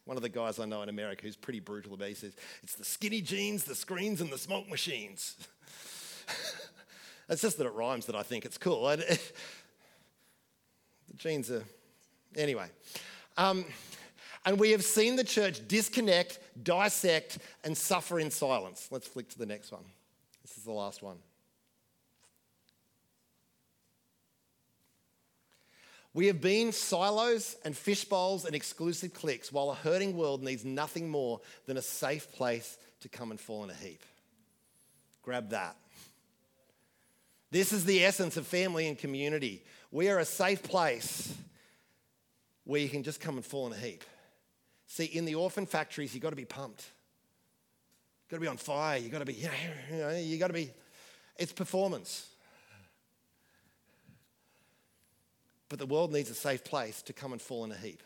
One 0.05 0.15
of 0.15 0.23
the 0.23 0.29
guys 0.29 0.59
I 0.59 0.65
know 0.65 0.81
in 0.81 0.87
America 0.89 1.23
who's 1.23 1.35
pretty 1.35 1.59
brutal 1.59 1.93
about 1.93 2.09
it, 2.09 2.17
says, 2.17 2.35
It's 2.63 2.75
the 2.75 2.85
skinny 2.85 3.21
jeans, 3.21 3.65
the 3.65 3.75
screens, 3.75 4.21
and 4.21 4.31
the 4.31 4.37
smoke 4.37 4.69
machines. 4.69 5.35
it's 7.29 7.41
just 7.41 7.57
that 7.57 7.65
it 7.67 7.73
rhymes 7.73 8.05
that 8.05 8.15
I 8.15 8.23
think 8.23 8.45
it's 8.45 8.57
cool. 8.57 8.95
jeans 11.18 11.51
are. 11.51 11.63
Anyway. 12.36 12.68
Um, 13.38 13.66
and 14.45 14.59
we 14.59 14.72
have 14.72 14.84
seen 14.84 15.16
the 15.16 15.24
church 15.24 15.68
disconnect, 15.68 16.39
dissect, 16.63 17.39
and 17.63 17.76
suffer 17.76 18.20
in 18.20 18.30
silence. 18.30 18.88
Let's 18.91 19.07
flick 19.07 19.30
to 19.30 19.39
the 19.39 19.45
next 19.45 19.72
one. 19.72 19.84
This 20.43 20.57
is 20.57 20.63
the 20.63 20.72
last 20.72 21.01
one. 21.01 21.18
We 26.13 26.28
have 26.28 26.39
been 26.39 26.72
silos 26.72 27.57
and 27.66 27.76
fishbowls 27.76 28.45
and 28.45 28.55
exclusive 28.55 29.13
cliques 29.13 29.51
while 29.51 29.72
a 29.72 29.76
hurting 29.76 30.16
world 30.16 30.43
needs 30.43 30.63
nothing 30.63 31.09
more 31.09 31.41
than 31.66 31.76
a 31.76 31.82
safe 31.82 32.32
place 32.32 32.78
to 33.01 33.09
come 33.09 33.32
and 33.32 33.39
fall 33.39 33.66
in 33.66 33.70
a 33.70 33.74
heap. 33.74 34.01
Grab 35.24 35.49
that. 35.49 35.76
This 37.51 37.74
is 37.74 37.84
the 37.84 38.05
essence 38.05 38.38
of 38.38 38.47
family 38.47 38.88
and 38.88 38.97
community. 38.97 39.63
We 39.95 40.09
are 40.09 40.19
a 40.19 40.25
safe 40.25 40.61
place 40.61 41.33
where 42.65 42.81
you 42.81 42.89
can 42.89 43.01
just 43.01 43.21
come 43.21 43.37
and 43.37 43.45
fall 43.45 43.65
in 43.67 43.71
a 43.71 43.77
heap. 43.77 44.03
See, 44.87 45.05
in 45.05 45.23
the 45.23 45.35
orphan 45.35 45.65
factories, 45.65 46.13
you've 46.13 46.21
got 46.21 46.31
to 46.31 46.35
be 46.35 46.43
pumped. 46.43 46.83
You've 48.25 48.31
got 48.31 48.35
to 48.35 48.41
be 48.41 48.47
on 48.49 48.57
fire. 48.57 48.97
You've 48.97 49.13
got 49.13 49.19
to 49.19 49.25
be, 49.25 49.35
you 49.35 49.47
know, 49.91 50.09
you've 50.09 50.41
got 50.41 50.47
to 50.47 50.53
be, 50.53 50.69
it's 51.37 51.53
performance. 51.53 52.27
But 55.69 55.79
the 55.79 55.85
world 55.85 56.11
needs 56.11 56.29
a 56.29 56.35
safe 56.35 56.65
place 56.65 57.01
to 57.03 57.13
come 57.13 57.31
and 57.31 57.41
fall 57.41 57.63
in 57.63 57.71
a 57.71 57.77
heap. 57.77 58.03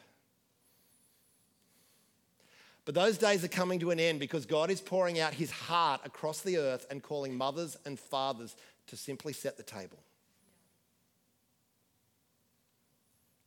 But 2.85 2.93
those 2.93 3.17
days 3.17 3.43
are 3.43 3.47
coming 3.47 3.79
to 3.79 3.89
an 3.89 3.99
end 3.99 4.19
because 4.19 4.45
God 4.45 4.69
is 4.69 4.79
pouring 4.79 5.19
out 5.19 5.33
his 5.33 5.49
heart 5.49 6.01
across 6.05 6.41
the 6.41 6.57
earth 6.57 6.85
and 6.91 7.01
calling 7.01 7.35
mothers 7.35 7.77
and 7.83 7.99
fathers 7.99 8.55
to 8.85 8.95
simply 8.95 9.33
set 9.33 9.57
the 9.57 9.63
table. 9.63 9.97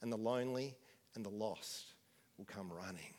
And 0.02 0.12
the 0.12 0.16
lonely 0.16 0.74
and 1.14 1.24
the 1.24 1.30
lost 1.30 1.94
will 2.36 2.44
come 2.44 2.70
running. 2.72 3.14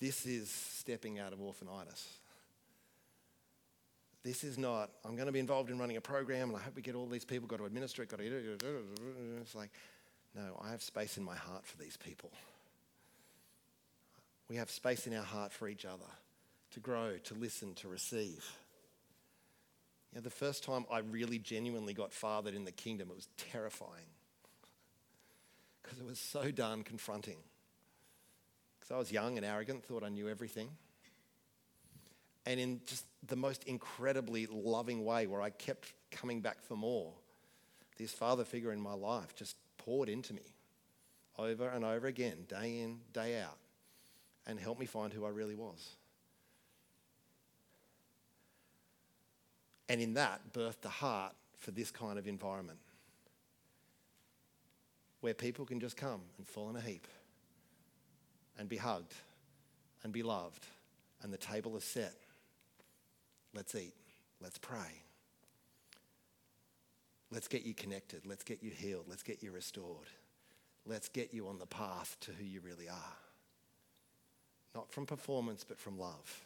This 0.00 0.26
is 0.26 0.50
stepping 0.50 1.20
out 1.20 1.32
of 1.32 1.38
orphanitis. 1.38 2.06
This 4.24 4.44
is 4.44 4.58
not, 4.58 4.90
I'm 5.04 5.14
going 5.14 5.26
to 5.26 5.32
be 5.32 5.38
involved 5.38 5.70
in 5.70 5.78
running 5.78 5.96
a 5.96 6.00
program 6.00 6.48
and 6.50 6.58
I 6.58 6.60
hope 6.62 6.76
we 6.76 6.82
get 6.82 6.94
all 6.94 7.06
these 7.06 7.24
people, 7.24 7.48
got 7.48 7.58
to 7.58 7.66
administer 7.66 8.02
it, 8.02 8.08
got 8.08 8.18
to. 8.18 8.56
It's 9.40 9.54
like, 9.54 9.70
no, 10.34 10.60
I 10.64 10.70
have 10.70 10.82
space 10.82 11.18
in 11.18 11.24
my 11.24 11.36
heart 11.36 11.64
for 11.66 11.76
these 11.76 11.96
people. 11.96 12.30
We 14.48 14.56
have 14.56 14.70
space 14.70 15.06
in 15.06 15.14
our 15.14 15.24
heart 15.24 15.52
for 15.52 15.68
each 15.68 15.84
other 15.84 16.06
to 16.72 16.80
grow, 16.80 17.16
to 17.24 17.34
listen, 17.34 17.74
to 17.76 17.88
receive. 17.88 18.44
You 20.12 20.18
know, 20.18 20.20
the 20.20 20.30
first 20.30 20.64
time 20.64 20.84
I 20.90 20.98
really 20.98 21.38
genuinely 21.38 21.94
got 21.94 22.12
fathered 22.12 22.54
in 22.54 22.64
the 22.64 22.72
kingdom, 22.72 23.08
it 23.10 23.16
was 23.16 23.28
terrifying 23.36 24.10
because 25.82 25.98
it 25.98 26.06
was 26.06 26.18
so 26.18 26.50
darn 26.50 26.82
confronting. 26.82 27.38
Because 28.78 28.94
I 28.94 28.98
was 28.98 29.12
young 29.12 29.36
and 29.36 29.46
arrogant, 29.46 29.84
thought 29.84 30.02
I 30.02 30.08
knew 30.08 30.28
everything. 30.28 30.68
And 32.44 32.58
in 32.58 32.80
just 32.86 33.04
the 33.26 33.36
most 33.36 33.64
incredibly 33.64 34.46
loving 34.46 35.04
way, 35.04 35.26
where 35.26 35.40
I 35.40 35.50
kept 35.50 35.92
coming 36.10 36.40
back 36.40 36.60
for 36.62 36.76
more, 36.76 37.12
this 37.98 38.12
father 38.12 38.44
figure 38.44 38.72
in 38.72 38.80
my 38.80 38.94
life 38.94 39.34
just 39.36 39.56
poured 39.78 40.08
into 40.08 40.34
me 40.34 40.42
over 41.38 41.68
and 41.68 41.84
over 41.84 42.06
again, 42.06 42.44
day 42.48 42.80
in, 42.80 42.98
day 43.12 43.40
out, 43.40 43.58
and 44.46 44.58
helped 44.58 44.80
me 44.80 44.86
find 44.86 45.12
who 45.12 45.24
I 45.24 45.28
really 45.28 45.54
was. 45.54 45.96
And 49.88 50.00
in 50.00 50.14
that, 50.14 50.52
birthed 50.52 50.84
a 50.84 50.88
heart 50.88 51.34
for 51.58 51.70
this 51.70 51.90
kind 51.90 52.18
of 52.18 52.26
environment 52.26 52.78
where 55.20 55.34
people 55.34 55.64
can 55.64 55.80
just 55.80 55.96
come 55.96 56.20
and 56.36 56.46
fall 56.46 56.68
in 56.70 56.76
a 56.76 56.80
heap 56.80 57.06
and 58.58 58.68
be 58.68 58.76
hugged 58.76 59.14
and 60.02 60.12
be 60.12 60.22
loved, 60.22 60.66
and 61.22 61.32
the 61.32 61.38
table 61.38 61.76
is 61.76 61.84
set. 61.84 62.14
Let's 63.54 63.74
eat. 63.74 63.94
Let's 64.40 64.58
pray. 64.58 65.02
Let's 67.30 67.48
get 67.48 67.64
you 67.64 67.72
connected. 67.72 68.26
Let's 68.26 68.44
get 68.44 68.62
you 68.62 68.70
healed. 68.70 69.04
Let's 69.08 69.22
get 69.22 69.42
you 69.42 69.52
restored. 69.52 70.08
Let's 70.84 71.08
get 71.08 71.32
you 71.32 71.46
on 71.46 71.58
the 71.58 71.66
path 71.66 72.16
to 72.22 72.32
who 72.32 72.44
you 72.44 72.60
really 72.60 72.88
are. 72.88 73.16
Not 74.74 74.90
from 74.90 75.06
performance, 75.06 75.64
but 75.64 75.78
from 75.78 75.98
love. 75.98 76.44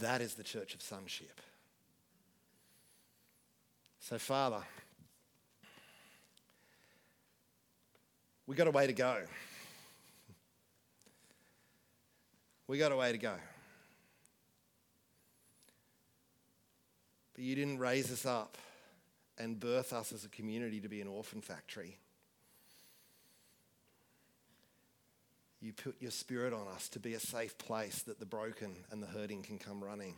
That 0.00 0.20
is 0.20 0.34
the 0.34 0.42
church 0.42 0.74
of 0.74 0.82
sonship. 0.82 1.40
So, 4.06 4.18
Father, 4.18 4.60
we 8.46 8.54
got 8.54 8.66
a 8.66 8.70
way 8.70 8.86
to 8.86 8.92
go. 8.92 9.16
We 12.66 12.76
got 12.76 12.92
a 12.92 12.96
way 12.96 13.12
to 13.12 13.16
go. 13.16 13.32
But 17.32 17.44
you 17.44 17.54
didn't 17.54 17.78
raise 17.78 18.12
us 18.12 18.26
up 18.26 18.58
and 19.38 19.58
birth 19.58 19.94
us 19.94 20.12
as 20.12 20.26
a 20.26 20.28
community 20.28 20.80
to 20.80 20.88
be 20.90 21.00
an 21.00 21.08
orphan 21.08 21.40
factory. 21.40 21.96
You 25.62 25.72
put 25.72 25.96
your 25.98 26.10
spirit 26.10 26.52
on 26.52 26.68
us 26.74 26.90
to 26.90 27.00
be 27.00 27.14
a 27.14 27.20
safe 27.20 27.56
place 27.56 28.02
that 28.02 28.20
the 28.20 28.26
broken 28.26 28.76
and 28.90 29.02
the 29.02 29.06
hurting 29.06 29.44
can 29.44 29.58
come 29.58 29.82
running. 29.82 30.16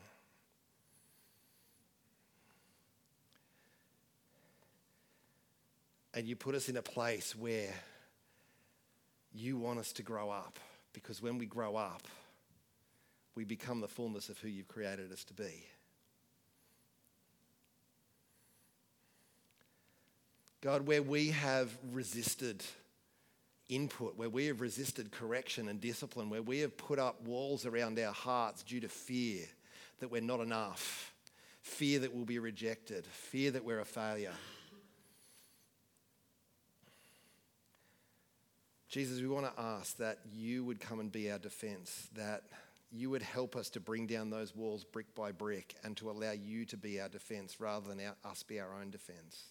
And 6.17 6.27
you 6.27 6.35
put 6.35 6.55
us 6.55 6.71
in 6.71 6.79
a 6.79 6.83
place 6.83 7.37
where 7.37 7.75
you 9.35 9.59
want 9.59 9.79
us 9.79 9.93
to 9.93 10.03
grow 10.03 10.31
up 10.31 10.59
because 10.95 11.21
when 11.21 11.37
we 11.37 11.45
grow 11.45 11.77
up, 11.77 12.09
we 13.35 13.45
become 13.45 13.83
the 13.83 13.89
fullness 13.89 14.31
of 14.31 14.39
who 14.39 14.49
you've 14.49 14.67
created 14.67 15.13
us 15.13 15.25
to 15.25 15.35
be. 15.35 15.67
God, 20.63 20.87
where 20.87 21.03
we 21.03 21.29
have 21.29 21.77
resisted 21.93 22.65
input, 23.69 24.17
where 24.17 24.31
we 24.31 24.47
have 24.47 24.63
resisted 24.63 25.13
correction 25.13 25.69
and 25.69 25.83
discipline, 25.83 26.31
where 26.31 26.41
we 26.41 26.61
have 26.61 26.79
put 26.79 26.99
up 26.99 27.21
walls 27.27 27.67
around 27.67 27.99
our 27.99 28.15
hearts 28.15 28.63
due 28.63 28.81
to 28.81 28.89
fear 28.89 29.45
that 30.01 30.11
we're 30.11 30.23
not 30.23 30.41
enough, 30.41 31.13
fear 31.61 31.99
that 31.99 32.15
we'll 32.15 32.25
be 32.25 32.39
rejected, 32.39 33.05
fear 33.05 33.51
that 33.51 33.67
we're 33.67 33.81
a 33.81 33.85
failure. 33.85 34.33
Jesus, 38.89 39.21
we 39.21 39.29
want 39.29 39.47
to 39.47 39.61
ask 39.61 39.97
that 39.97 40.19
you 40.33 40.65
would 40.65 40.81
come 40.81 41.01
and 41.01 41.11
be 41.11 41.31
our 41.31 41.39
defense, 41.39 42.09
that 42.15 42.45
you 42.93 43.11
would 43.11 43.23
help 43.23 43.57
us 43.57 43.69
to 43.71 43.81
bring 43.81 44.07
down 44.07 44.31
those 44.31 44.55
walls 44.55 44.85
brick 44.85 45.13
by 45.15 45.33
brick 45.33 45.75
and 45.83 45.97
to 45.97 46.11
allow 46.11 46.31
you 46.31 46.65
to 46.67 46.77
be 46.77 47.01
our 47.01 47.09
defense 47.09 47.61
rather 47.61 47.89
than 47.89 48.01
our, 48.01 48.31
us 48.31 48.43
be 48.45 48.61
our 48.61 48.73
own 48.81 48.91
defense. 48.91 49.47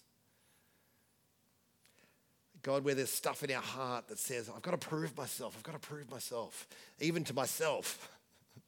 God, 2.62 2.82
where 2.82 2.94
there's 2.94 3.10
stuff 3.10 3.44
in 3.44 3.50
our 3.52 3.62
heart 3.62 4.08
that 4.08 4.18
says, 4.18 4.50
I've 4.54 4.62
got 4.62 4.72
to 4.72 4.88
prove 4.88 5.16
myself, 5.16 5.54
I've 5.56 5.62
got 5.62 5.80
to 5.80 5.86
prove 5.86 6.10
myself, 6.10 6.66
even 6.98 7.22
to 7.24 7.34
myself. 7.34 8.10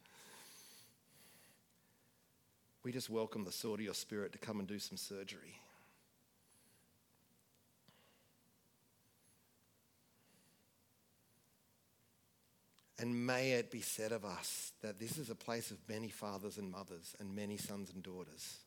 we 2.85 2.93
just 2.93 3.09
welcome 3.09 3.45
the 3.45 3.53
sword 3.53 3.81
of 3.81 3.85
your 3.85 3.95
spirit 3.95 4.33
to 4.33 4.39
come 4.39 4.59
and 4.59 4.69
do 4.69 4.79
some 4.79 4.99
surgery. 4.99 5.59
And 12.99 13.27
may 13.27 13.53
it 13.53 13.71
be 13.71 13.81
said 13.81 14.11
of 14.11 14.25
us 14.25 14.73
that 14.83 14.99
this 14.99 15.19
is 15.19 15.31
a 15.31 15.35
place 15.35 15.71
of 15.71 15.79
many 15.89 16.09
fathers 16.09 16.59
and 16.59 16.71
mothers 16.71 17.15
and 17.21 17.35
many 17.35 17.57
sons 17.57 17.91
and 17.93 18.03
daughters. 18.03 18.59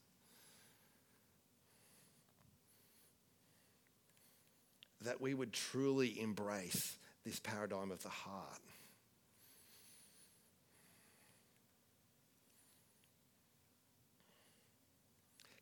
that 5.03 5.19
we 5.19 5.34
would 5.34 5.53
truly 5.53 6.19
embrace 6.19 6.95
this 7.25 7.39
paradigm 7.39 7.91
of 7.91 8.01
the 8.03 8.09
heart. 8.09 8.59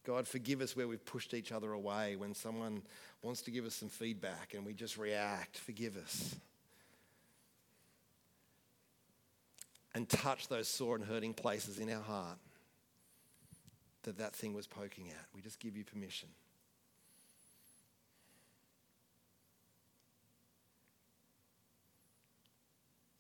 God, 0.06 0.28
forgive 0.28 0.62
us 0.62 0.76
where 0.76 0.88
we've 0.88 1.06
pushed 1.06 1.34
each 1.34 1.52
other 1.52 1.72
away 1.72 2.16
when 2.16 2.34
someone 2.34 2.82
wants 3.22 3.42
to 3.44 3.52
give 3.52 3.66
us 3.66 3.76
some 3.76 3.90
feedback 3.90 4.54
and 4.56 4.66
we 4.66 4.74
just 4.74 4.98
react. 4.98 5.58
Forgive 5.58 5.98
us. 5.98 6.36
And 9.96 10.08
touch 10.08 10.48
those 10.48 10.68
sore 10.68 10.96
and 10.96 11.04
hurting 11.04 11.34
places 11.34 11.80
in 11.80 11.92
our 11.92 12.02
heart 12.02 12.38
that 14.04 14.18
that 14.20 14.34
thing 14.34 14.54
was 14.54 14.68
poking 14.68 15.10
at. 15.10 15.26
We 15.36 15.42
just 15.42 15.60
give 15.60 15.76
you 15.76 15.84
permission. 15.84 16.30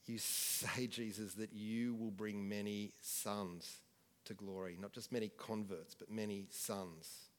you 0.10 0.18
say, 0.18 0.88
Jesus, 0.88 1.36
that 1.36 1.54
you 1.54 1.94
will 1.94 2.12
bring 2.12 2.50
many 2.50 2.92
sons 3.02 3.82
to 4.26 4.34
glory. 4.34 4.76
Not 4.80 4.92
just 4.92 5.12
many 5.12 5.30
converts, 5.38 5.94
but 5.94 6.10
many 6.10 6.48
sons 6.50 7.30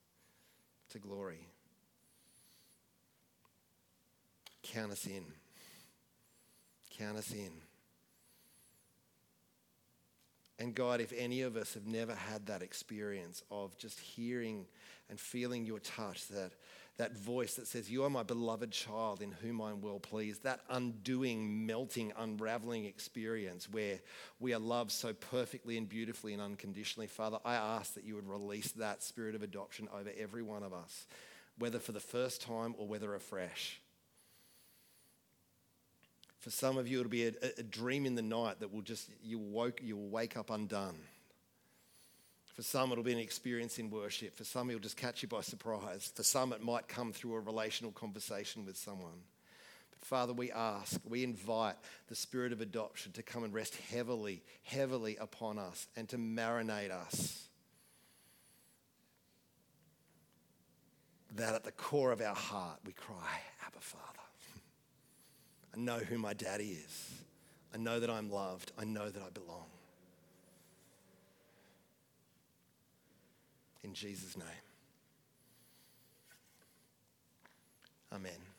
to 0.91 0.99
glory. 0.99 1.49
Count 4.63 4.93
us 4.93 5.05
in. 5.07 5.25
Count 6.97 7.19
us 7.19 7.33
in. 7.33 7.51
And 10.61 10.75
God, 10.75 11.01
if 11.01 11.13
any 11.17 11.41
of 11.41 11.57
us 11.57 11.75
have 11.75 11.87
never 11.87 12.15
had 12.15 12.47
that 12.47 12.63
experience 12.63 13.43
of 13.51 13.77
just 13.79 13.99
hearing 13.99 14.67
and 15.09 15.19
feeling 15.19 15.65
your 15.65 15.81
touch, 15.81 16.29
that 16.29 16.53
that 17.01 17.17
voice 17.17 17.55
that 17.55 17.67
says, 17.67 17.91
You 17.91 18.05
are 18.05 18.11
my 18.11 18.23
beloved 18.23 18.71
child 18.71 19.23
in 19.23 19.33
whom 19.33 19.63
I'm 19.63 19.81
well 19.81 19.99
pleased, 19.99 20.43
that 20.43 20.61
undoing, 20.69 21.67
melting, 21.67 22.13
unraveling 22.19 22.85
experience 22.85 23.71
where 23.71 24.01
we 24.39 24.53
are 24.53 24.59
loved 24.59 24.91
so 24.91 25.15
perfectly 25.15 25.79
and 25.79 25.89
beautifully 25.89 26.35
and 26.35 26.43
unconditionally. 26.43 27.07
Father, 27.07 27.39
I 27.43 27.55
ask 27.55 27.95
that 27.95 28.05
you 28.05 28.17
would 28.17 28.29
release 28.29 28.73
that 28.73 29.03
spirit 29.03 29.35
of 29.35 29.43
adoption 29.43 29.89
over 29.99 30.11
every 30.19 30.43
one 30.43 30.63
of 30.63 30.75
us, 30.75 31.07
whether 31.59 31.79
for 31.79 31.93
the 31.93 32.01
first 32.01 32.43
time 32.43 32.75
or 32.77 32.87
whether 32.87 33.15
afresh. 33.15 33.81
For 36.41 36.51
some 36.51 36.79
of 36.79 36.89
you, 36.89 37.01
it'll 37.01 37.11
be 37.11 37.27
a, 37.27 37.33
a 37.59 37.63
dream 37.63 38.07
in 38.07 38.15
the 38.15 38.23
night 38.23 38.61
that 38.61 38.73
will 38.73 38.81
just, 38.83 39.11
you 39.23 39.39
woke, 39.39 39.81
you 39.83 39.97
will 39.97 40.09
wake 40.09 40.37
up 40.39 40.51
undone. 40.51 40.97
For 42.55 42.63
some, 42.63 42.91
it'll 42.91 43.05
be 43.05 43.13
an 43.13 43.19
experience 43.19 43.79
in 43.79 43.91
worship. 43.91 44.37
For 44.37 44.45
some, 44.45 44.71
it'll 44.71 44.81
just 44.81 44.97
catch 44.97 45.23
you 45.23 45.29
by 45.29 45.43
surprise. 45.43 46.13
For 46.15 46.23
some, 46.23 46.53
it 46.53 46.63
might 46.63 46.89
come 46.89 47.13
through 47.13 47.35
a 47.35 47.41
relational 47.41 47.93
conversation 47.93 48.65
with 48.65 48.79
someone. 48.79 49.23
But 49.91 50.01
Father, 50.01 50.33
we 50.33 50.51
ask, 50.51 50.99
we 51.07 51.25
invite 51.25 51.77
the 52.09 52.15
spirit 52.15 52.53
of 52.53 52.63
adoption 52.63 53.13
to 53.13 53.23
come 53.23 53.45
and 53.45 53.53
rest 53.53 53.77
heavily, 53.91 54.43
heavily 54.63 55.19
upon 55.21 55.59
us 55.59 55.89
and 55.95 56.09
to 56.09 56.17
marinate 56.17 56.91
us. 56.91 57.49
That 61.37 61.55
at 61.55 61.65
the 61.65 61.73
core 61.73 62.13
of 62.13 62.23
our 62.23 62.35
heart, 62.35 62.81
we 62.85 62.93
cry, 62.93 63.41
Abba, 63.67 63.81
Father. 63.81 64.30
I 65.75 65.79
know 65.79 65.99
who 65.99 66.19
my 66.19 66.35
daddy 66.35 66.77
is. 66.85 67.11
I 67.73 67.79
know 67.79 68.01
that 68.01 68.11
I'm 68.11 68.31
loved. 68.31 68.73
I 68.79 68.85
know 68.85 69.09
that 69.09 69.23
I 69.23 69.31
belong. 69.31 69.67
In 73.85 73.95
Jesus' 73.95 74.37
name. 74.37 74.47
Amen. 78.13 78.50